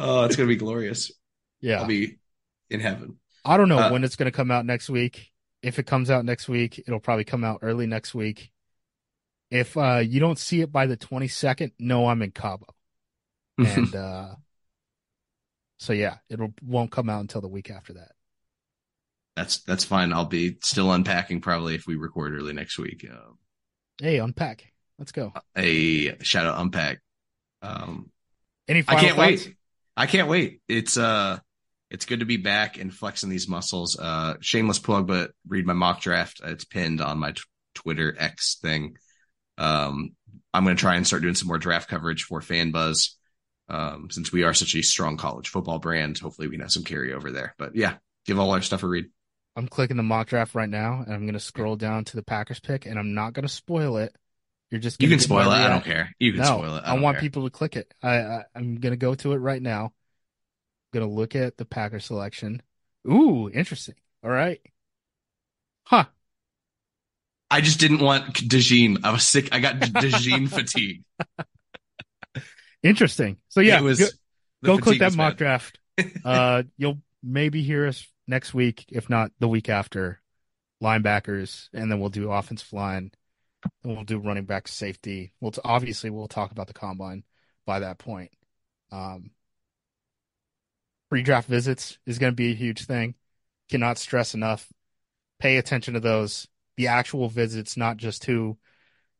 Oh, 0.00 0.22
it's 0.24 0.36
gonna 0.36 0.46
be 0.46 0.54
glorious. 0.54 1.10
Yeah. 1.60 1.80
I'll 1.80 1.86
be 1.88 2.18
in 2.70 2.78
heaven. 2.78 3.18
I 3.44 3.56
don't 3.56 3.68
know 3.68 3.80
Uh, 3.80 3.90
when 3.90 4.04
it's 4.04 4.14
going 4.14 4.30
to 4.30 4.36
come 4.36 4.52
out 4.52 4.64
next 4.64 4.88
week. 4.88 5.32
If 5.60 5.80
it 5.80 5.86
comes 5.86 6.08
out 6.08 6.24
next 6.24 6.48
week, 6.48 6.78
it'll 6.86 7.00
probably 7.00 7.24
come 7.24 7.42
out 7.42 7.58
early 7.62 7.86
next 7.88 8.14
week. 8.14 8.52
If 9.50 9.76
uh, 9.76 9.96
you 9.96 10.20
don't 10.20 10.38
see 10.38 10.60
it 10.60 10.70
by 10.70 10.86
the 10.86 10.96
22nd, 10.96 11.72
no, 11.80 12.06
I'm 12.06 12.22
in 12.22 12.30
Cabo. 12.30 12.66
And 13.58 13.92
uh, 13.92 14.36
so, 15.78 15.92
yeah, 15.92 16.18
it 16.28 16.38
won't 16.62 16.92
come 16.92 17.08
out 17.10 17.20
until 17.22 17.40
the 17.40 17.48
week 17.48 17.70
after 17.70 17.94
that. 17.94 18.12
that's 19.34 19.58
that's 19.64 19.84
fine. 19.84 20.12
I'll 20.12 20.24
be 20.26 20.58
still 20.62 20.92
unpacking 20.92 21.40
probably 21.40 21.74
if 21.74 21.86
we 21.86 21.96
record 21.96 22.34
early 22.34 22.52
next 22.52 22.78
week. 22.78 23.04
Um, 23.10 23.38
Hey, 24.00 24.18
unpack. 24.18 24.72
Let's 24.98 25.12
go. 25.12 25.32
a 25.56 26.16
shout 26.22 26.46
out 26.46 26.60
unpack. 26.60 27.00
Um, 27.62 28.10
Any 28.66 28.80
I 28.86 28.96
can't 28.96 29.16
thoughts? 29.16 29.46
wait. 29.46 29.54
I 29.96 30.06
can't 30.06 30.28
wait. 30.28 30.60
It's 30.68 30.96
uh 30.96 31.38
it's 31.90 32.04
good 32.04 32.20
to 32.20 32.26
be 32.26 32.36
back 32.36 32.78
and 32.78 32.92
flexing 32.92 33.30
these 33.30 33.48
muscles. 33.48 33.98
Uh 33.98 34.34
shameless 34.40 34.78
plug, 34.78 35.06
but 35.06 35.32
read 35.46 35.66
my 35.66 35.72
mock 35.72 36.00
draft. 36.00 36.40
It's 36.44 36.64
pinned 36.64 37.00
on 37.00 37.18
my 37.18 37.32
t- 37.32 37.40
Twitter 37.74 38.14
X 38.18 38.58
thing. 38.60 38.96
Um 39.56 40.14
I'm 40.54 40.64
gonna 40.64 40.76
try 40.76 40.96
and 40.96 41.06
start 41.06 41.22
doing 41.22 41.34
some 41.34 41.48
more 41.48 41.58
draft 41.58 41.88
coverage 41.88 42.24
for 42.24 42.40
FanBuzz. 42.40 43.10
Um 43.68 44.08
since 44.10 44.32
we 44.32 44.44
are 44.44 44.54
such 44.54 44.74
a 44.74 44.82
strong 44.82 45.16
college 45.16 45.48
football 45.48 45.78
brand, 45.78 46.18
hopefully 46.18 46.48
we 46.48 46.52
can 46.54 46.60
have 46.62 46.70
some 46.72 46.84
carryover 46.84 47.32
there. 47.32 47.54
But 47.58 47.74
yeah, 47.74 47.94
give 48.26 48.38
all 48.38 48.52
our 48.52 48.62
stuff 48.62 48.82
a 48.82 48.88
read. 48.88 49.06
I'm 49.56 49.66
clicking 49.68 49.96
the 49.96 50.04
mock 50.04 50.28
draft 50.28 50.54
right 50.54 50.68
now, 50.68 51.02
and 51.04 51.12
I'm 51.12 51.22
going 51.22 51.32
to 51.32 51.40
scroll 51.40 51.74
down 51.74 52.04
to 52.04 52.16
the 52.16 52.22
Packers 52.22 52.60
pick, 52.60 52.86
and 52.86 52.96
I'm 52.96 53.12
not 53.14 53.32
going 53.32 53.42
to 53.42 53.52
spoil 53.52 53.96
it, 53.96 54.14
You're 54.70 54.80
just 54.80 55.00
You 55.02 55.08
can 55.08 55.18
spoil 55.18 55.50
it. 55.50 55.54
I 55.54 55.68
don't 55.68 55.84
care. 55.84 56.14
You 56.18 56.32
can 56.32 56.42
no, 56.42 56.46
spoil 56.46 56.76
it. 56.76 56.82
I, 56.84 56.92
don't 56.92 57.02
want 57.02 57.16
care. 57.16 57.22
people 57.22 57.44
to 57.44 57.50
click 57.50 57.76
it. 57.76 57.92
I, 58.02 58.18
I 58.18 58.44
I'm 58.54 58.76
gonna 58.76 58.96
go 58.96 59.14
to 59.14 59.32
it 59.32 59.36
right 59.36 59.62
now. 59.62 59.84
I'm 59.86 61.00
gonna 61.00 61.12
look 61.12 61.34
at 61.34 61.56
the 61.56 61.64
Packer 61.64 62.00
selection. 62.00 62.62
Ooh, 63.10 63.48
interesting. 63.48 63.94
All 64.22 64.30
right. 64.30 64.60
Huh. 65.84 66.04
I 67.50 67.62
just 67.62 67.80
didn't 67.80 68.00
want 68.00 68.34
Dejean. 68.34 68.98
I 69.04 69.12
was 69.12 69.26
sick. 69.26 69.48
I 69.52 69.60
got 69.60 69.76
Dejean 69.80 70.50
fatigue. 70.50 71.02
Interesting. 72.82 73.38
So 73.48 73.60
yeah, 73.60 73.80
was. 73.80 73.98
go, 74.62 74.76
go 74.76 74.78
click 74.78 74.98
that 74.98 75.14
mock 75.14 75.32
bad. 75.32 75.38
draft. 75.38 75.78
Uh, 76.24 76.62
you'll 76.76 77.00
maybe 77.24 77.60
hear 77.64 77.88
us 77.88 78.06
next 78.28 78.54
week, 78.54 78.84
if 78.88 79.10
not 79.10 79.32
the 79.40 79.48
week 79.48 79.68
after. 79.68 80.20
Linebackers, 80.80 81.68
and 81.74 81.90
then 81.90 81.98
we'll 81.98 82.08
do 82.08 82.30
offensive 82.30 82.72
line. 82.72 83.10
We'll 83.84 84.04
do 84.04 84.18
running 84.18 84.44
back, 84.44 84.68
safety. 84.68 85.32
We'll 85.40 85.52
t- 85.52 85.60
obviously 85.64 86.10
we'll 86.10 86.28
talk 86.28 86.50
about 86.50 86.66
the 86.66 86.74
combine 86.74 87.24
by 87.66 87.80
that 87.80 87.98
point. 87.98 88.30
Um, 88.90 89.30
pre-draft 91.10 91.48
visits 91.48 91.98
is 92.06 92.18
going 92.18 92.32
to 92.32 92.36
be 92.36 92.52
a 92.52 92.56
huge 92.56 92.86
thing. 92.86 93.14
Cannot 93.70 93.98
stress 93.98 94.34
enough. 94.34 94.68
Pay 95.38 95.56
attention 95.56 95.94
to 95.94 96.00
those. 96.00 96.46
The 96.76 96.88
actual 96.88 97.28
visits, 97.28 97.76
not 97.76 97.96
just 97.96 98.24
who 98.24 98.58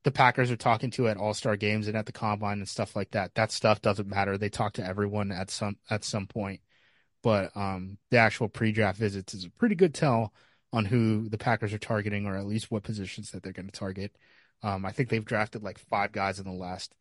the 0.05 0.11
Packers 0.11 0.51
are 0.51 0.57
talking 0.57 0.91
to 0.93 1.09
at 1.09 1.17
All 1.17 1.35
Star 1.35 1.57
games 1.57 1.89
and 1.89 1.97
at 1.97 2.07
the 2.07 2.13
combine 2.13 2.59
and 2.59 2.69
stuff 2.69 2.95
like 2.95 3.11
that. 3.11 3.35
That 3.35 3.51
stuff 3.51 3.83
doesn't 3.83 4.09
matter. 4.09 4.39
They 4.39 4.49
talk 4.49 4.75
to 4.75 4.87
everyone 4.87 5.33
at 5.33 5.51
some 5.51 5.77
at 5.91 6.05
some 6.05 6.27
point. 6.27 6.61
But 7.23 7.57
um, 7.57 7.99
the 8.11 8.19
actual 8.19 8.49
pre-draft 8.49 8.99
visits 8.99 9.35
is 9.35 9.45
a 9.45 9.51
pretty 9.51 9.75
good 9.75 9.93
tell 9.93 10.33
on 10.73 10.85
who 10.85 11.29
the 11.29 11.39
Packers 11.39 11.73
are 11.73 11.79
targeting, 11.79 12.27
or 12.27 12.37
at 12.37 12.47
least 12.47 12.71
what 12.71 12.83
positions 12.83 13.31
that 13.31 13.43
they're 13.43 13.53
going 13.53 13.71
to 13.71 13.73
target. 13.73 14.15
Um, 14.63 14.85
I 14.85 14.93
think 14.93 15.09
they've 15.09 15.25
drafted 15.25 15.63
like 15.63 15.79
five 15.79 16.13
guys 16.13 16.39
in 16.39 16.45
the 16.45 16.53
last, 16.53 16.95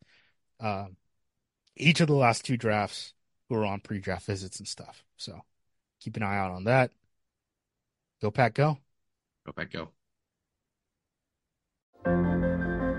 uh, 0.60 0.86
each 1.76 2.00
of 2.00 2.06
the 2.06 2.14
last 2.14 2.44
two 2.44 2.56
drafts 2.56 3.12
who 3.48 3.56
are 3.56 3.66
on 3.66 3.80
pre-draft 3.80 4.26
visits 4.26 4.58
and 4.58 4.68
stuff. 4.68 5.04
So 5.16 5.42
keep 6.00 6.16
an 6.16 6.22
eye 6.22 6.38
out 6.38 6.52
on 6.52 6.64
that. 6.64 6.92
Go 8.22 8.30
Pack, 8.30 8.54
go! 8.54 8.78
Go 9.44 9.52
Pack, 9.52 9.72
go. 9.72 9.90